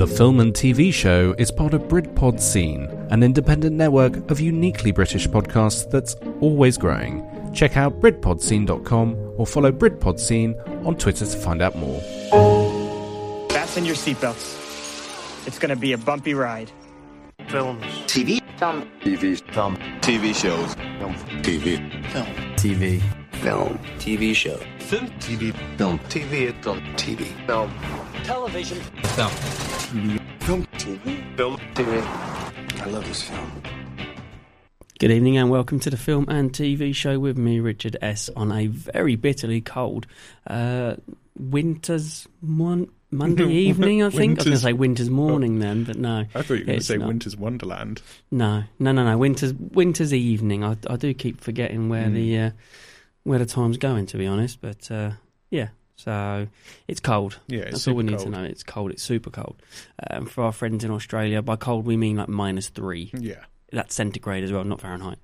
The 0.00 0.06
Film 0.06 0.40
and 0.40 0.54
TV 0.54 0.90
Show 0.94 1.34
is 1.36 1.50
part 1.50 1.74
of 1.74 1.82
Britpod 1.82 2.40
Scene, 2.40 2.86
an 3.10 3.22
independent 3.22 3.76
network 3.76 4.30
of 4.30 4.40
uniquely 4.40 4.92
British 4.92 5.28
podcasts 5.28 5.90
that's 5.90 6.14
always 6.40 6.78
growing. 6.78 7.22
Check 7.52 7.76
out 7.76 8.00
BritpodScene.com 8.00 9.34
or 9.36 9.46
follow 9.46 9.70
Britpod 9.70 10.18
Scene 10.18 10.54
on 10.86 10.96
Twitter 10.96 11.26
to 11.26 11.36
find 11.36 11.60
out 11.60 11.76
more. 11.76 12.00
Fasten 13.50 13.84
your 13.84 13.94
seatbelts. 13.94 15.46
It's 15.46 15.58
gonna 15.58 15.76
be 15.76 15.92
a 15.92 15.98
bumpy 15.98 16.32
ride. 16.32 16.70
Films. 17.48 17.84
TV. 18.06 18.40
Film. 18.58 18.90
TV. 19.02 19.38
Film. 19.52 19.76
TV 20.00 20.34
shows. 20.34 20.74
Film. 20.98 21.14
TV. 21.42 22.06
Film. 22.06 22.26
TV. 22.56 23.02
Film. 23.32 23.78
TV 23.98 24.34
show. 24.34 24.56
Film. 24.78 25.08
TV. 25.18 25.54
Film. 25.76 25.98
TV. 26.08 26.62
Film. 26.62 26.80
TV. 26.96 27.46
Film. 27.46 27.70
Television. 28.24 28.80
Film. 29.04 29.69
Film. 29.90 30.66
TV. 30.78 31.36
Film. 31.36 31.56
TV. 31.74 32.80
I 32.80 32.84
love 32.86 33.04
this 33.06 33.22
film. 33.24 33.62
Good 35.00 35.10
evening 35.10 35.36
and 35.36 35.50
welcome 35.50 35.80
to 35.80 35.90
the 35.90 35.96
film 35.96 36.26
and 36.28 36.52
TV 36.52 36.94
show 36.94 37.18
with 37.18 37.36
me, 37.36 37.58
Richard 37.58 37.96
S. 38.00 38.30
On 38.36 38.52
a 38.52 38.68
very 38.68 39.16
bitterly 39.16 39.60
cold 39.60 40.06
uh, 40.46 40.94
winter's 41.36 42.28
mon- 42.40 42.88
Monday 43.10 43.48
evening, 43.52 44.04
I 44.04 44.10
think. 44.10 44.38
I 44.38 44.42
was 44.42 44.44
going 44.44 44.56
to 44.58 44.62
say 44.62 44.72
winter's 44.74 45.10
morning 45.10 45.58
then, 45.58 45.82
but 45.82 45.96
no. 45.98 46.20
I 46.36 46.42
thought 46.42 46.50
you 46.50 46.60
were 46.60 46.64
going 46.66 46.78
to 46.78 46.84
say 46.84 46.96
not. 46.96 47.08
Winter's 47.08 47.36
Wonderland. 47.36 48.00
No, 48.30 48.62
no, 48.78 48.92
no, 48.92 49.04
no. 49.04 49.18
Winter's 49.18 49.54
winter's 49.54 50.14
evening. 50.14 50.62
I, 50.62 50.76
I 50.88 50.94
do 50.98 51.12
keep 51.14 51.40
forgetting 51.40 51.88
where 51.88 52.06
Mm. 52.06 52.14
the 52.14 52.38
uh, 52.38 52.50
where 53.24 53.40
the 53.40 53.46
time's 53.46 53.76
going, 53.76 54.06
to 54.06 54.18
be 54.18 54.26
honest. 54.28 54.60
But 54.60 54.88
uh, 54.88 55.10
yeah, 55.50 55.70
so 56.04 56.46
it's 56.88 57.00
cold. 57.00 57.38
Yeah, 57.48 57.60
it's 57.60 57.70
That's 57.72 57.88
all 57.88 57.94
we 57.94 58.04
need 58.04 58.16
cold. 58.18 58.24
to 58.24 58.30
know. 58.30 58.44
It's 58.44 58.62
cold. 58.62 58.90
It's 58.90 59.02
super 59.02 59.30
cold. 59.30 59.60
Um, 60.10 60.26
for 60.26 60.44
our 60.44 60.52
friends 60.52 60.84
in 60.84 60.90
Australia, 60.90 61.42
by 61.42 61.56
cold 61.56 61.86
we 61.86 61.96
mean 61.96 62.16
like 62.16 62.28
minus 62.28 62.68
three. 62.68 63.10
Yeah. 63.18 63.44
That's 63.72 63.94
centigrade 63.94 64.42
as 64.42 64.50
well, 64.50 64.64
not 64.64 64.80
Fahrenheit. 64.80 65.18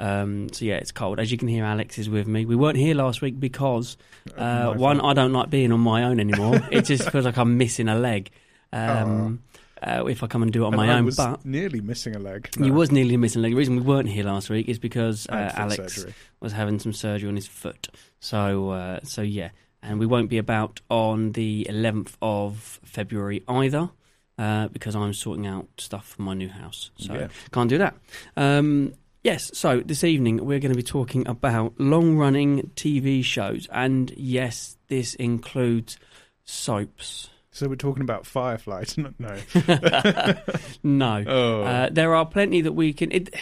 Um, 0.00 0.48
so 0.52 0.64
yeah, 0.64 0.74
it's 0.74 0.90
cold. 0.90 1.20
As 1.20 1.30
you 1.30 1.38
can 1.38 1.46
hear, 1.46 1.64
Alex 1.64 1.98
is 1.98 2.08
with 2.10 2.26
me. 2.26 2.44
We 2.44 2.56
weren't 2.56 2.76
here 2.76 2.96
last 2.96 3.22
week 3.22 3.38
because 3.38 3.96
uh, 4.36 4.72
one. 4.74 5.00
I 5.00 5.12
don't 5.14 5.32
like 5.32 5.50
being 5.50 5.70
on 5.70 5.78
my 5.78 6.02
own 6.04 6.18
anymore. 6.18 6.60
it 6.72 6.84
just 6.84 7.08
feels 7.10 7.24
like 7.24 7.36
I'm 7.38 7.56
missing 7.58 7.88
a 7.88 7.94
leg. 7.94 8.30
Um, 8.72 9.42
uh, 9.80 10.04
if 10.06 10.22
I 10.22 10.26
come 10.28 10.42
and 10.42 10.52
do 10.52 10.62
it 10.64 10.66
on 10.66 10.74
And 10.74 10.76
my 10.82 10.90
I 10.92 10.98
own, 10.98 11.04
was 11.04 11.16
but 11.16 11.44
nearly 11.44 11.80
missing 11.80 12.14
a 12.16 12.18
leg. 12.18 12.48
you 12.58 12.66
No, 12.66 12.72
was 12.72 12.90
nearly 12.92 13.16
missing 13.16 13.40
a 13.40 13.42
leg. 13.42 13.52
The 13.52 13.56
reason 13.58 13.76
we 13.76 13.82
weren't 13.82 14.08
here 14.08 14.24
last 14.24 14.48
week 14.48 14.68
is 14.68 14.78
because 14.78 15.26
uh, 15.28 15.52
Alex 15.54 15.94
surgery. 15.94 16.14
was 16.40 16.52
having 16.52 16.78
some 16.78 16.92
surgery 16.92 17.28
on 17.28 17.34
his 17.36 17.46
foot. 17.48 17.88
So, 18.20 18.70
uh, 18.70 19.00
so 19.02 19.22
yeah, 19.22 19.50
and 19.82 19.98
we 19.98 20.06
won't 20.06 20.30
be 20.30 20.38
about 20.38 20.80
on 20.90 21.32
the 21.32 21.66
11th 21.68 22.14
of 22.22 22.80
February 22.84 23.42
either. 23.48 23.90
Uh, 24.38 24.66
because 24.68 24.96
I'm 24.96 25.12
sorting 25.12 25.46
out 25.46 25.68
stuff 25.76 26.08
for 26.08 26.22
my 26.22 26.32
new 26.34 26.48
house, 26.48 26.90
so 26.96 27.12
Yeah. 27.14 27.28
can't 27.52 27.68
do 27.68 27.76
that. 27.78 27.94
Um, 28.36 28.94
yes, 29.22 29.50
so 29.56 29.80
this 29.80 30.02
evening 30.02 30.38
we're 30.46 30.58
going 30.58 30.72
to 30.72 30.76
be 30.76 30.82
talking 30.82 31.28
about 31.28 31.74
long-running 31.78 32.70
TV 32.74 33.22
shows, 33.22 33.68
and 33.70 34.10
yes, 34.16 34.78
this 34.88 35.14
includes 35.16 35.98
soaps. 36.44 37.28
So 37.50 37.68
we're 37.68 37.76
talking 37.76 38.02
about 38.02 38.24
Firefly. 38.26 38.84
No, 38.96 39.12
no. 39.18 40.34
No, 40.82 41.24
Oh, 41.28 41.62
uh, 41.62 41.88
there 41.92 42.14
are 42.14 42.24
plenty 42.26 42.62
that 42.62 42.72
we 42.72 42.94
can. 42.94 43.12
It, 43.12 43.34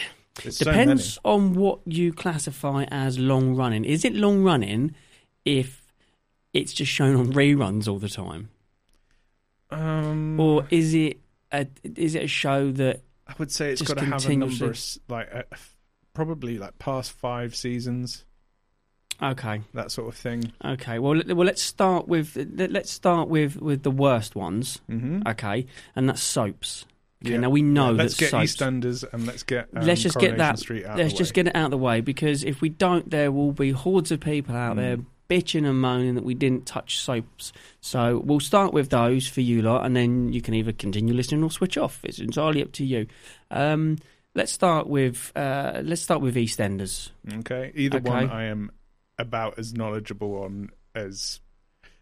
it's 0.43 0.57
so 0.57 0.65
Depends 0.65 1.17
on 1.23 1.53
what 1.53 1.79
you 1.85 2.11
classify 2.13 2.83
as 2.91 3.17
long 3.17 3.55
running. 3.55 3.85
Is 3.85 4.03
it 4.05 4.13
long 4.13 4.43
running 4.43 4.93
if 5.45 5.80
it's 6.53 6.73
just 6.73 6.91
shown 6.91 7.15
on 7.15 7.33
reruns 7.33 7.87
all 7.87 7.99
the 7.99 8.09
time. 8.09 8.49
Um, 9.69 10.39
or 10.39 10.65
is 10.69 10.93
it 10.93 11.19
a 11.51 11.65
is 11.95 12.15
it 12.15 12.23
a 12.23 12.27
show 12.27 12.71
that 12.73 13.01
I 13.27 13.33
would 13.37 13.51
say 13.51 13.71
it's 13.71 13.81
got 13.81 13.97
to 13.99 14.05
have 14.05 14.25
a 14.25 14.35
number 14.35 14.65
of 14.69 14.79
like 15.07 15.29
uh, 15.33 15.43
probably 16.13 16.57
like 16.57 16.77
past 16.77 17.13
five 17.13 17.55
seasons, 17.55 18.25
okay 19.21 19.61
that 19.73 19.91
sort 19.91 20.09
of 20.09 20.15
thing. 20.15 20.51
okay 20.65 20.99
well 20.99 21.21
well 21.27 21.45
let's 21.45 21.61
start 21.61 22.07
with 22.09 22.35
let- 22.55 22.71
let's 22.71 22.91
start 22.91 23.29
with 23.29 23.55
with 23.61 23.83
the 23.83 23.91
worst 23.91 24.35
ones 24.35 24.81
Mm-hmm. 24.89 25.21
okay 25.27 25.65
and 25.95 26.09
that's 26.09 26.21
soaps. 26.21 26.85
Okay, 27.23 27.33
Yeah. 27.33 27.37
now 27.41 27.49
we 27.49 27.61
know 27.61 27.91
let's 27.91 28.15
that 28.17 28.31
get 28.31 28.31
soaps. 28.31 28.55
EastEnders 28.57 29.05
and 29.13 29.25
let's 29.25 29.43
get 29.43 29.69
um, 29.75 29.85
let's 29.85 30.01
just 30.01 30.17
get 30.19 30.37
that. 30.37 30.59
Out 30.59 30.97
Let's 30.97 31.13
just 31.13 31.31
way. 31.31 31.43
get 31.43 31.47
it 31.47 31.55
out 31.55 31.65
of 31.65 31.71
the 31.71 31.77
way 31.77 32.01
because 32.01 32.43
if 32.43 32.59
we 32.61 32.67
don't, 32.69 33.09
there 33.09 33.31
will 33.31 33.51
be 33.53 33.71
hordes 33.71 34.11
of 34.11 34.19
people 34.19 34.53
out 34.55 34.75
there 34.75 34.97
Mm. 34.97 35.05
Bitching 35.31 35.65
and 35.65 35.79
moaning 35.79 36.15
that 36.15 36.25
we 36.25 36.33
didn't 36.33 36.65
touch 36.65 36.99
soaps. 36.99 37.53
So 37.79 38.21
we'll 38.25 38.41
start 38.41 38.73
with 38.73 38.89
those 38.89 39.27
for 39.29 39.39
you 39.39 39.61
lot, 39.61 39.85
and 39.85 39.95
then 39.95 40.33
you 40.33 40.41
can 40.41 40.53
either 40.53 40.73
continue 40.73 41.13
listening 41.13 41.41
or 41.43 41.49
switch 41.49 41.77
off. 41.77 42.01
It's 42.03 42.19
entirely 42.19 42.61
up 42.61 42.73
to 42.73 42.85
you. 42.85 43.07
Um, 43.49 43.97
let's 44.35 44.51
start 44.51 44.87
with 44.87 45.31
uh, 45.35 45.81
let's 45.85 46.01
start 46.01 46.19
with 46.21 46.35
EastEnders. 46.35 47.11
Okay, 47.39 47.71
either 47.75 47.97
Okay. 47.99 48.09
one 48.09 48.29
I 48.29 48.45
am 48.45 48.71
about 49.17 49.57
as 49.57 49.73
knowledgeable 49.73 50.43
on 50.43 50.69
as 50.93 51.39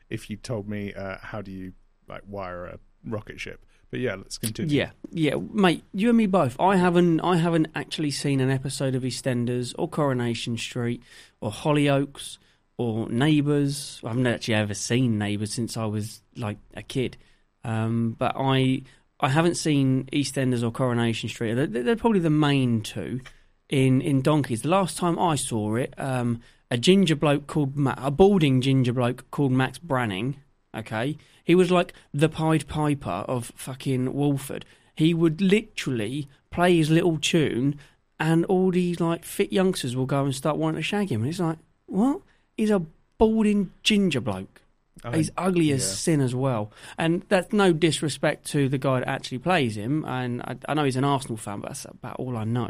if 0.09 0.29
you 0.31 0.37
told 0.37 0.67
me 0.67 0.91
uh, 0.93 1.17
how 1.21 1.41
do 1.43 1.51
you 1.51 1.73
like 2.07 2.23
wire 2.27 2.65
a 2.65 2.79
rocket 3.05 3.39
ship. 3.39 3.63
But 3.91 3.99
yeah, 3.99 4.15
let's 4.15 4.37
continue. 4.37 4.75
Yeah, 4.75 4.91
yeah, 5.11 5.35
mate. 5.51 5.83
You 5.93 6.09
and 6.09 6.17
me 6.17 6.27
both. 6.27 6.59
I 6.59 6.77
haven't 6.77 7.19
I 7.21 7.37
haven't 7.37 7.67
actually 7.75 8.11
seen 8.11 8.39
an 8.39 8.49
episode 8.49 8.95
of 8.95 9.03
EastEnders 9.03 9.73
or 9.77 9.87
Coronation 9.87 10.57
Street 10.57 11.01
or 11.41 11.51
Hollyoaks 11.51 12.37
or 12.79 13.09
Neighbours. 13.09 13.99
I 14.05 14.07
haven't 14.07 14.25
actually 14.25 14.53
ever 14.53 14.73
seen 14.73 15.19
Neighbours 15.19 15.53
since 15.53 15.75
I 15.75 15.83
was 15.83 16.21
like 16.37 16.57
a 16.75 16.81
kid. 16.81 17.17
Um, 17.65 18.15
but 18.17 18.35
I 18.37 18.83
I 19.19 19.27
haven't 19.27 19.55
seen 19.55 20.05
EastEnders 20.13 20.63
or 20.63 20.71
Coronation 20.71 21.27
Street. 21.27 21.55
They're, 21.55 21.67
they're 21.67 21.97
probably 21.97 22.21
the 22.21 22.29
main 22.29 22.81
two 22.81 23.19
in 23.67 23.99
in 23.99 24.21
Donkeys. 24.21 24.61
The 24.61 24.69
last 24.69 24.97
time 24.97 25.19
I 25.19 25.35
saw 25.35 25.75
it, 25.75 25.93
um, 25.97 26.39
a 26.71 26.77
ginger 26.77 27.17
bloke 27.17 27.47
called 27.47 27.75
Ma- 27.75 27.95
a 27.97 28.11
balding 28.11 28.61
ginger 28.61 28.93
bloke 28.93 29.29
called 29.29 29.51
Max 29.51 29.77
Branning. 29.77 30.37
Okay, 30.73 31.17
he 31.43 31.55
was 31.55 31.69
like 31.69 31.93
the 32.13 32.29
Pied 32.29 32.69
Piper 32.69 33.25
of 33.27 33.51
fucking 33.57 34.13
Walford. 34.13 34.63
He 34.95 35.13
would 35.13 35.41
literally 35.41 36.29
play 36.49 36.77
his 36.77 36.89
little 36.89 37.17
tune, 37.17 37.77
and 38.21 38.45
all 38.45 38.71
these 38.71 39.01
like 39.01 39.25
fit 39.25 39.51
youngsters 39.51 39.97
will 39.97 40.05
go 40.05 40.23
and 40.23 40.33
start 40.33 40.55
wanting 40.55 40.79
to 40.79 40.83
shag 40.83 41.11
him. 41.11 41.23
And 41.23 41.29
it's 41.29 41.41
like, 41.41 41.57
what? 41.87 42.21
He's 42.59 42.71
a 42.71 42.81
balding 43.17 43.71
ginger 43.83 44.21
bloke. 44.21 44.61
I- 45.03 45.15
He's 45.15 45.31
ugly 45.37 45.71
as 45.71 45.81
yeah. 45.87 45.93
sin 45.95 46.19
as 46.19 46.35
well, 46.35 46.71
and 46.97 47.23
that's 47.29 47.53
no 47.53 47.71
disrespect 47.71 48.47
to 48.47 48.67
the 48.67 48.77
guy 48.77 48.99
that 48.99 49.07
actually 49.07 49.37
plays 49.39 49.77
him. 49.77 50.03
And 50.05 50.41
I, 50.41 50.57
I 50.67 50.73
know 50.73 50.83
he's 50.83 50.97
an 50.97 51.05
Arsenal 51.05 51.37
fan, 51.37 51.61
but 51.61 51.69
that's 51.69 51.85
about 51.85 52.17
all 52.19 52.35
I 52.35 52.43
know. 52.43 52.69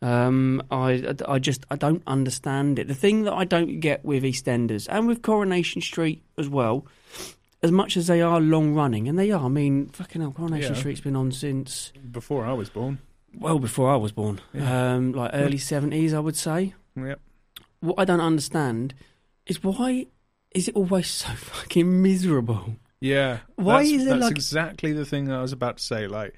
Um, 0.00 0.62
I, 0.70 1.14
I 1.28 1.38
just 1.38 1.66
I 1.70 1.76
don't 1.76 2.02
understand 2.06 2.78
it. 2.78 2.88
The 2.88 2.94
thing 2.94 3.24
that 3.24 3.34
I 3.34 3.44
don't 3.44 3.80
get 3.80 4.04
with 4.06 4.22
EastEnders 4.22 4.86
and 4.90 5.06
with 5.06 5.20
Coronation 5.20 5.82
Street 5.82 6.22
as 6.38 6.48
well, 6.48 6.86
as 7.62 7.70
much 7.72 7.98
as 7.98 8.06
they 8.06 8.22
are 8.22 8.40
long 8.40 8.72
running, 8.74 9.06
and 9.06 9.18
they 9.18 9.30
are. 9.30 9.44
I 9.44 9.48
mean, 9.48 9.88
fucking 9.90 10.22
hell, 10.22 10.32
Coronation 10.32 10.72
Yeah. 10.74 10.78
Street's 10.78 11.00
been 11.02 11.16
on 11.16 11.30
since 11.30 11.92
before 12.10 12.46
I 12.46 12.54
was 12.54 12.70
born. 12.70 13.00
well 13.38 13.58
before 13.58 13.90
I 13.92 13.96
was 13.96 14.12
born. 14.12 14.40
Yeah. 14.54 14.94
Um, 14.94 15.12
like 15.12 15.32
early 15.34 15.58
seventies, 15.58 16.14
I 16.14 16.20
would 16.20 16.36
say. 16.36 16.72
Yep. 16.96 17.20
What 17.80 17.96
I 17.98 18.06
don't 18.06 18.20
understand 18.22 18.94
is 19.46 19.62
why 19.62 20.06
is 20.52 20.68
it 20.68 20.74
always 20.76 21.08
so 21.08 21.28
fucking 21.34 22.02
miserable? 22.02 22.76
Yeah. 23.00 23.40
Why 23.56 23.82
that's, 23.82 23.90
is 23.90 24.02
it 24.02 24.08
that's 24.10 24.22
like- 24.22 24.30
exactly 24.32 24.92
the 24.92 25.04
thing 25.04 25.30
I 25.30 25.42
was 25.42 25.52
about 25.52 25.78
to 25.78 25.82
say. 25.82 26.06
Like 26.06 26.34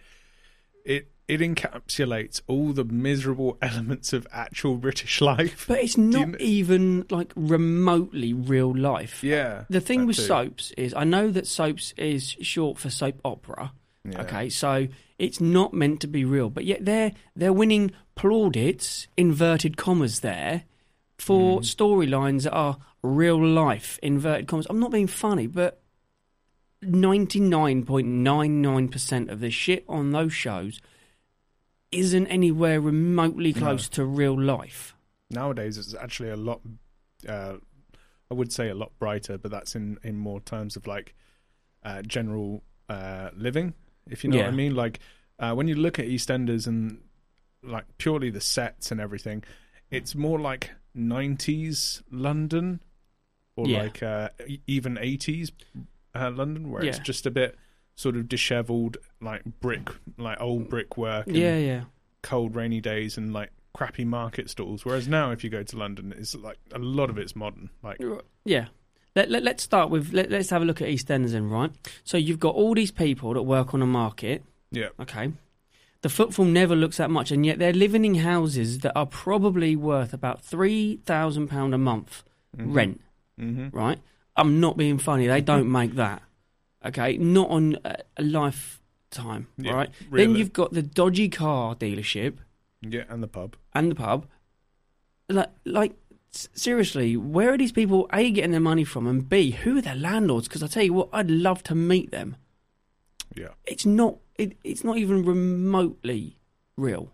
it 0.84 1.10
it 1.28 1.40
encapsulates 1.40 2.40
all 2.46 2.72
the 2.72 2.84
miserable 2.84 3.58
elements 3.62 4.12
of 4.12 4.26
actual 4.32 4.76
British 4.76 5.20
life. 5.20 5.66
But 5.68 5.80
it's 5.80 5.98
not 5.98 6.24
kn- 6.24 6.36
even 6.40 7.04
like 7.10 7.32
remotely 7.36 8.32
real 8.32 8.74
life. 8.76 9.22
yeah. 9.22 9.64
The 9.68 9.80
thing 9.80 10.06
with 10.06 10.16
too. 10.16 10.22
soaps 10.22 10.72
is 10.76 10.94
I 10.94 11.04
know 11.04 11.30
that 11.30 11.46
soaps 11.46 11.92
is 11.96 12.30
short 12.40 12.78
for 12.78 12.90
soap 12.90 13.20
opera. 13.24 13.72
Yeah. 14.04 14.22
Okay, 14.22 14.48
so 14.48 14.88
it's 15.18 15.38
not 15.40 15.74
meant 15.74 16.00
to 16.00 16.06
be 16.06 16.24
real, 16.24 16.48
but 16.48 16.64
yet 16.64 16.84
they're 16.84 17.12
they're 17.36 17.52
winning 17.52 17.90
plaudits, 18.16 19.06
inverted 19.18 19.76
commas 19.76 20.20
there, 20.20 20.62
for 21.18 21.60
Mm. 21.60 21.64
storylines 21.64 22.42
that 22.44 22.52
are 22.52 22.78
real 23.02 23.44
life, 23.44 23.98
inverted 24.02 24.46
commas. 24.48 24.66
I'm 24.70 24.80
not 24.80 24.90
being 24.92 25.06
funny, 25.06 25.46
but 25.46 25.82
99.99% 26.82 29.30
of 29.30 29.40
the 29.40 29.50
shit 29.50 29.84
on 29.88 30.12
those 30.12 30.32
shows 30.32 30.80
isn't 31.90 32.26
anywhere 32.28 32.80
remotely 32.80 33.52
No. 33.52 33.60
close 33.60 33.88
to 33.90 34.04
real 34.04 34.40
life. 34.40 34.94
Nowadays 35.30 35.76
it's 35.78 35.94
actually 35.94 36.30
a 36.30 36.36
lot 36.36 36.60
uh 37.28 37.56
I 38.30 38.34
would 38.34 38.52
say 38.52 38.68
a 38.68 38.74
lot 38.74 38.92
brighter, 38.98 39.38
but 39.38 39.50
that's 39.50 39.74
in 39.74 39.98
in 40.04 40.16
more 40.18 40.40
terms 40.40 40.76
of 40.76 40.86
like 40.86 41.14
uh 41.82 42.02
general 42.02 42.62
uh 42.88 43.30
living, 43.34 43.74
if 44.06 44.22
you 44.22 44.30
know 44.30 44.38
what 44.38 44.46
I 44.48 44.50
mean. 44.56 44.74
Like 44.74 45.00
uh 45.38 45.54
when 45.54 45.66
you 45.68 45.74
look 45.74 45.98
at 45.98 46.06
EastEnders 46.06 46.66
and 46.66 47.00
like 47.62 47.84
purely 47.98 48.30
the 48.30 48.40
sets 48.40 48.90
and 48.92 49.00
everything, 49.00 49.42
it's 49.90 50.14
more 50.14 50.38
like 50.38 50.70
90s 50.96 52.02
London 52.10 52.80
or 53.56 53.66
Yeah. 53.68 53.82
like 53.82 54.02
uh, 54.02 54.28
even 54.66 54.96
80s 54.96 55.50
uh, 56.14 56.30
London, 56.30 56.70
where 56.70 56.84
it's 56.84 56.98
just 57.00 57.26
a 57.26 57.30
bit 57.30 57.56
sort 57.94 58.16
of 58.16 58.28
dishevelled, 58.28 58.96
like 59.20 59.42
brick, 59.60 59.90
like 60.16 60.40
old 60.40 60.68
brickwork. 60.68 61.26
And 61.26 61.36
Yeah, 61.36 61.56
yeah. 61.58 61.84
Cold, 62.22 62.54
rainy 62.54 62.80
days 62.80 63.16
and 63.18 63.32
like 63.32 63.50
crappy 63.74 64.04
market 64.04 64.50
stalls. 64.50 64.84
Whereas 64.84 65.08
now, 65.08 65.30
if 65.30 65.42
you 65.44 65.50
go 65.50 65.62
to 65.62 65.76
London, 65.76 66.14
it's 66.16 66.34
like 66.34 66.58
a 66.72 66.78
lot 66.78 67.10
of 67.10 67.18
it's 67.18 67.34
modern. 67.34 67.70
Like, 67.82 68.00
Yeah. 68.44 68.66
Let, 69.16 69.30
let, 69.30 69.42
let's 69.42 69.64
start 69.64 69.90
with, 69.90 70.12
let, 70.12 70.30
let's 70.30 70.50
have 70.50 70.62
a 70.62 70.64
look 70.64 70.80
at 70.80 70.88
East 70.88 71.08
EastEnders 71.08 71.30
then, 71.32 71.48
right? 71.50 71.72
So 72.04 72.16
you've 72.16 72.38
got 72.38 72.54
all 72.54 72.74
these 72.74 72.92
people 72.92 73.34
that 73.34 73.42
work 73.42 73.74
on 73.74 73.82
a 73.82 73.86
market, 73.86 74.44
yeah, 74.70 74.88
okay? 75.00 75.32
The 76.02 76.08
footfall 76.08 76.44
never 76.44 76.76
looks 76.76 76.96
that 76.98 77.10
much, 77.10 77.30
and 77.32 77.44
yet 77.44 77.58
they're 77.58 77.72
living 77.72 78.04
in 78.04 78.14
houses 78.16 78.80
that 78.80 78.92
are 78.96 79.06
probably 79.06 79.74
worth 79.74 80.12
about 80.12 80.42
£3,000 80.44 81.74
a 81.74 81.78
month 81.78 82.22
rent, 82.56 83.00
hmm 83.38 83.68
right? 83.72 83.98
I'm 84.36 84.60
not 84.60 84.76
being 84.76 84.98
funny. 84.98 85.26
They 85.26 85.40
don't 85.40 85.70
make 85.80 85.94
that, 85.96 86.22
okay? 86.86 87.16
Not 87.18 87.50
on 87.50 87.78
a, 87.84 87.96
a 88.16 88.22
lifetime, 88.22 89.48
Yeah, 89.56 89.72
right? 89.72 89.90
really. 90.10 90.26
Then 90.26 90.36
you've 90.36 90.52
got 90.52 90.72
the 90.72 90.82
dodgy 90.82 91.28
car 91.28 91.74
dealership 91.74 92.36
yeah, 92.80 93.02
and 93.08 93.20
the 93.22 93.26
pub. 93.28 93.56
and 93.74 93.90
the 93.90 93.96
pub. 93.96 94.26
Like, 95.28 95.50
like 95.64 95.94
seriously, 96.30 97.16
where 97.16 97.52
are 97.52 97.58
these 97.58 97.72
people 97.72 98.08
a 98.12 98.30
getting 98.30 98.52
their 98.52 98.60
money 98.60 98.84
from, 98.84 99.06
and 99.08 99.28
b 99.28 99.50
who 99.50 99.78
are 99.78 99.82
their 99.82 99.96
landlords? 99.96 100.46
Because 100.46 100.62
I 100.62 100.68
tell 100.68 100.84
you 100.84 100.92
what, 100.94 101.08
I'd 101.12 101.28
love 101.30 101.62
to 101.64 101.74
meet 101.74 102.12
them. 102.12 102.36
Yeah. 103.34 103.48
It's 103.66 103.84
not. 103.84 104.18
It, 104.38 104.56
it's 104.64 104.84
not 104.84 104.96
even 104.98 105.24
remotely 105.24 106.38
real. 106.76 107.12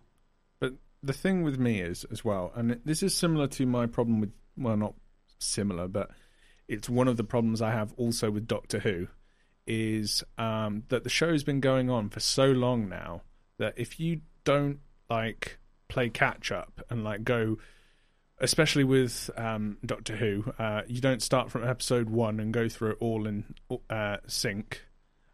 But 0.61 0.75
the 1.03 1.13
thing 1.13 1.43
with 1.43 1.59
me 1.59 1.81
is 1.81 2.05
as 2.13 2.25
well, 2.25 2.53
and 2.55 2.79
this 2.85 3.03
is 3.03 3.15
similar 3.17 3.49
to 3.49 3.67
my 3.67 3.87
problem 3.87 4.21
with 4.21 4.33
well, 4.57 4.77
not 4.77 4.95
similar, 5.39 5.89
but 5.89 6.11
it's 6.69 6.89
one 6.89 7.09
of 7.09 7.17
the 7.17 7.25
problems 7.25 7.61
I 7.61 7.73
have 7.73 7.93
also 7.97 8.31
with 8.31 8.47
Doctor 8.47 8.79
Who, 8.79 9.09
is 9.67 10.23
um, 10.39 10.85
that 10.89 11.05
the 11.05 11.11
show's 11.11 11.45
been 11.45 11.61
going 11.61 11.91
on 11.91 12.11
for 12.11 12.21
so 12.21 12.47
long 12.47 12.89
now 12.89 13.23
that 13.59 13.75
if 13.77 13.99
you 13.99 14.21
don't 14.45 14.81
like 15.09 15.59
play 15.89 16.09
catch 16.11 16.53
up 16.53 16.83
and 16.91 17.05
like 17.05 17.25
go, 17.25 17.59
especially 18.39 18.85
with 18.85 19.31
um, 19.37 19.79
Doctor 19.85 20.17
Who, 20.17 20.53
uh, 20.59 20.83
you 20.87 21.01
don't 21.01 21.23
start 21.23 21.51
from 21.51 21.67
episode 21.67 22.11
one 22.11 22.41
and 22.41 22.53
go 22.53 22.69
through 22.69 22.93
it 22.93 22.99
all 23.01 23.27
in 23.27 23.55
uh, 23.91 24.19
sync. 24.27 24.83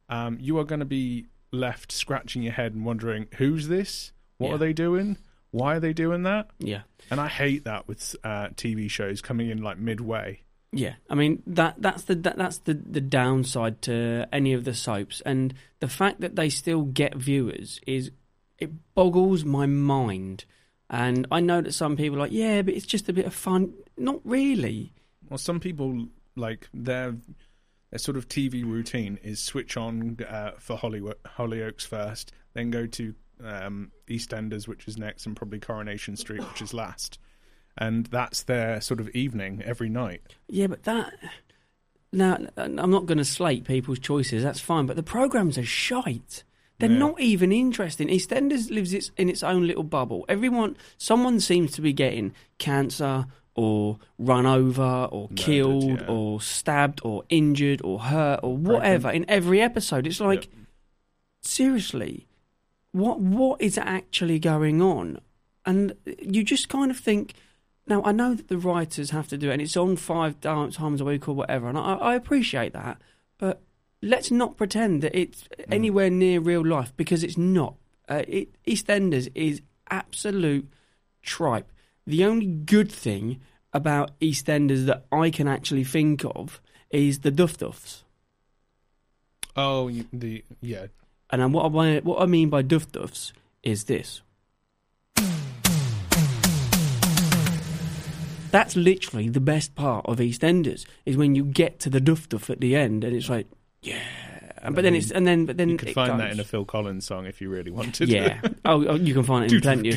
Um, 0.08 0.38
you 0.40 0.58
are 0.58 0.64
going 0.64 0.81
to 0.81 0.86
be 0.86 1.26
left 1.52 1.93
scratching 1.93 2.43
your 2.43 2.52
head 2.52 2.75
and 2.75 2.85
wondering 2.85 3.26
who's 3.37 3.69
this, 3.69 4.12
what 4.38 4.49
Yeah. 4.49 4.55
are 4.55 4.58
they 4.58 4.73
doing, 4.73 5.17
why 5.50 5.76
are 5.76 5.81
they 5.81 5.93
doing 5.93 6.23
that, 6.25 6.49
Yeah. 6.58 6.82
and 7.11 7.20
I 7.20 7.29
hate 7.29 7.64
that 7.64 7.88
with 7.88 8.14
uh, 8.25 8.49
TV 8.56 8.88
shows 8.88 9.20
coming 9.20 9.50
in 9.50 9.62
like 9.62 9.79
midway. 9.79 10.43
Yeah, 10.73 10.94
I 11.08 11.17
mean 11.17 11.43
that 11.49 11.76
that's 11.82 12.05
the 12.05 12.14
that, 12.14 12.37
that's 12.37 12.58
the 12.58 12.75
the 12.75 13.00
downside 13.00 13.82
to 13.82 14.29
any 14.32 14.52
of 14.52 14.62
the 14.64 14.73
soaps, 14.75 15.20
and 15.23 15.52
the 15.81 15.88
fact 15.88 16.20
that 16.20 16.37
they 16.37 16.49
still 16.49 16.82
get 16.82 17.17
viewers 17.17 17.81
is 17.88 18.12
it 18.58 18.70
boggles 18.94 19.44
my 19.44 19.67
mind. 19.67 20.44
And 20.88 21.26
I 21.31 21.41
know 21.41 21.61
that 21.61 21.73
some 21.73 21.96
people 21.96 22.17
are 22.19 22.23
like, 22.23 22.32
yeah, 22.32 22.62
but 22.62 22.75
it's 22.75 22.87
just 22.87 23.08
a 23.08 23.12
bit 23.12 23.25
of 23.25 23.32
fun. 23.35 23.73
Not 23.96 24.20
really. 24.25 24.93
Well, 25.29 25.38
some 25.38 25.58
people 25.61 26.06
like 26.37 26.69
their 26.75 27.17
their 27.90 27.98
sort 27.98 28.16
of 28.16 28.28
TV 28.28 28.64
routine 28.64 29.19
is 29.22 29.40
switch 29.40 29.76
on 29.76 30.16
uh, 30.28 30.52
for 30.58 30.76
Hollywood, 30.76 31.16
Hollyoaks 31.25 31.87
first, 31.87 32.32
then 32.54 32.70
go 32.70 32.87
to 32.87 33.14
um, 33.42 33.90
EastEnders, 34.08 34.69
which 34.69 34.87
is 34.87 34.96
next, 34.98 35.26
and 35.26 35.34
probably 35.37 35.58
Coronation 35.58 36.16
Street, 36.16 36.40
which 36.40 36.62
is 36.62 36.72
last, 36.75 37.19
and 37.78 38.06
that's 38.06 38.42
their 38.42 38.81
sort 38.81 39.00
of 39.00 39.08
evening 39.10 39.62
every 39.64 39.88
night. 39.88 40.22
Yeah, 40.48 40.66
but 40.69 40.84
that. 40.84 41.14
Now, 42.12 42.38
I'm 42.56 42.90
not 42.90 43.06
going 43.06 43.19
to 43.19 43.25
slate 43.25 43.64
people's 43.64 44.00
choices. 44.00 44.43
That's 44.43 44.58
fine, 44.60 44.86
but 44.86 44.96
the 44.96 45.02
programs 45.02 45.56
are 45.56 45.64
shite. 45.64 46.43
They're 46.81 46.90
Yeah. 46.90 46.98
not 46.98 47.20
even 47.20 47.52
interesting. 47.52 48.08
EastEnders 48.08 48.69
lives 48.70 48.93
its, 48.93 49.12
in 49.16 49.28
its 49.28 49.44
own 49.44 49.66
little 49.66 49.84
bubble. 49.84 50.25
Everyone, 50.28 50.76
someone 50.98 51.38
seems 51.38 51.70
to 51.72 51.81
be 51.81 51.93
getting 51.93 52.32
cancer 52.58 53.26
or 53.55 53.99
run 54.19 54.47
over 54.47 55.08
or 55.11 55.23
Murdered, 55.23 55.37
killed 55.37 56.00
yeah. 56.00 56.06
or 56.06 56.41
stabbed 56.41 57.00
or 57.05 57.25
injured 57.29 57.81
or 57.82 58.00
hurt 58.00 58.41
or 58.43 58.56
whatever 58.56 59.11
in 59.11 59.25
every 59.29 59.61
episode. 59.61 60.06
It's 60.06 60.20
like, 60.20 60.47
Yep. 60.47 60.55
seriously, 61.43 62.26
what 62.93 63.20
what 63.20 63.61
is 63.61 63.79
actually 63.79 64.38
going 64.38 64.81
on? 64.81 65.20
And 65.67 65.94
you 66.05 66.43
just 66.43 66.69
kind 66.69 66.91
of 66.91 66.99
think. 66.99 67.35
Now 67.87 68.02
I 68.05 68.12
know 68.12 68.35
that 68.35 68.49
the 68.49 68.58
writers 68.58 69.11
have 69.11 69.26
to 69.29 69.38
do 69.38 69.50
it, 69.50 69.55
and 69.55 69.62
it's 69.62 69.76
on 69.76 69.96
five 69.96 70.41
times 70.41 71.00
a 71.00 71.05
week 71.05 71.29
or 71.29 71.35
whatever, 71.35 71.69
and 71.69 71.76
I, 71.76 71.94
I 71.94 72.14
appreciate 72.14 72.73
that. 72.73 72.99
But 73.37 73.62
let's 74.00 74.31
not 74.31 74.56
pretend 74.56 75.03
that 75.03 75.19
it's 75.19 75.49
anywhere 75.70 76.08
near 76.08 76.41
real 76.41 76.64
life 76.64 76.93
because 76.96 77.25
it's 77.25 77.37
not. 77.37 77.75
Uh, 78.08 78.23
it, 78.29 78.49
EastEnders 78.64 79.31
is 79.35 79.61
absolute 79.91 80.69
tripe. 81.23 81.70
The 82.10 82.24
only 82.24 82.46
good 82.46 82.90
thing 82.90 83.40
about 83.72 84.18
EastEnders 84.18 84.84
that 84.86 85.06
I 85.12 85.30
can 85.30 85.46
actually 85.46 85.84
think 85.84 86.24
of 86.24 86.60
is 86.90 87.20
the 87.20 87.30
Duff 87.30 87.56
Duffs. 87.56 88.02
Oh, 89.54 89.88
the 90.12 90.42
yeah, 90.60 90.86
And 91.30 91.54
what 91.54 91.66
I 91.66 92.00
what 92.00 92.20
I 92.20 92.26
mean 92.26 92.50
by 92.50 92.62
Duff 92.62 92.90
Duffs 92.90 93.32
is 93.62 93.84
this. 93.84 94.22
That's 98.50 98.74
literally 98.74 99.28
the 99.28 99.40
best 99.40 99.76
part 99.76 100.04
of 100.06 100.18
EastEnders 100.18 100.86
is 101.06 101.16
when 101.16 101.36
you 101.36 101.44
get 101.44 101.78
to 101.78 101.90
the 101.90 102.00
Duff 102.00 102.28
Duff 102.28 102.50
at 102.50 102.58
the 102.60 102.74
end, 102.74 103.04
and 103.04 103.14
it's 103.14 103.28
like, 103.28 103.46
yeah. 103.82 104.30
But 104.62 104.82
then 104.82 104.94
it's 104.94 105.10
and 105.10 105.26
then 105.26 105.46
but 105.46 105.56
then 105.56 105.68
you 105.68 105.76
could 105.76 105.94
find 105.94 106.10
goes. 106.12 106.18
that 106.18 106.32
in 106.32 106.40
a 106.40 106.44
Phil 106.44 106.64
Collins 106.64 107.06
song 107.06 107.26
if 107.26 107.40
you 107.40 107.48
really 107.48 107.70
wanted. 107.70 108.08
yeah. 108.08 108.40
oh, 108.64 108.86
oh, 108.86 108.94
you 108.94 109.14
can 109.14 109.22
find 109.22 109.44
it 109.44 109.52
in 109.52 109.60
plenty 109.62 109.90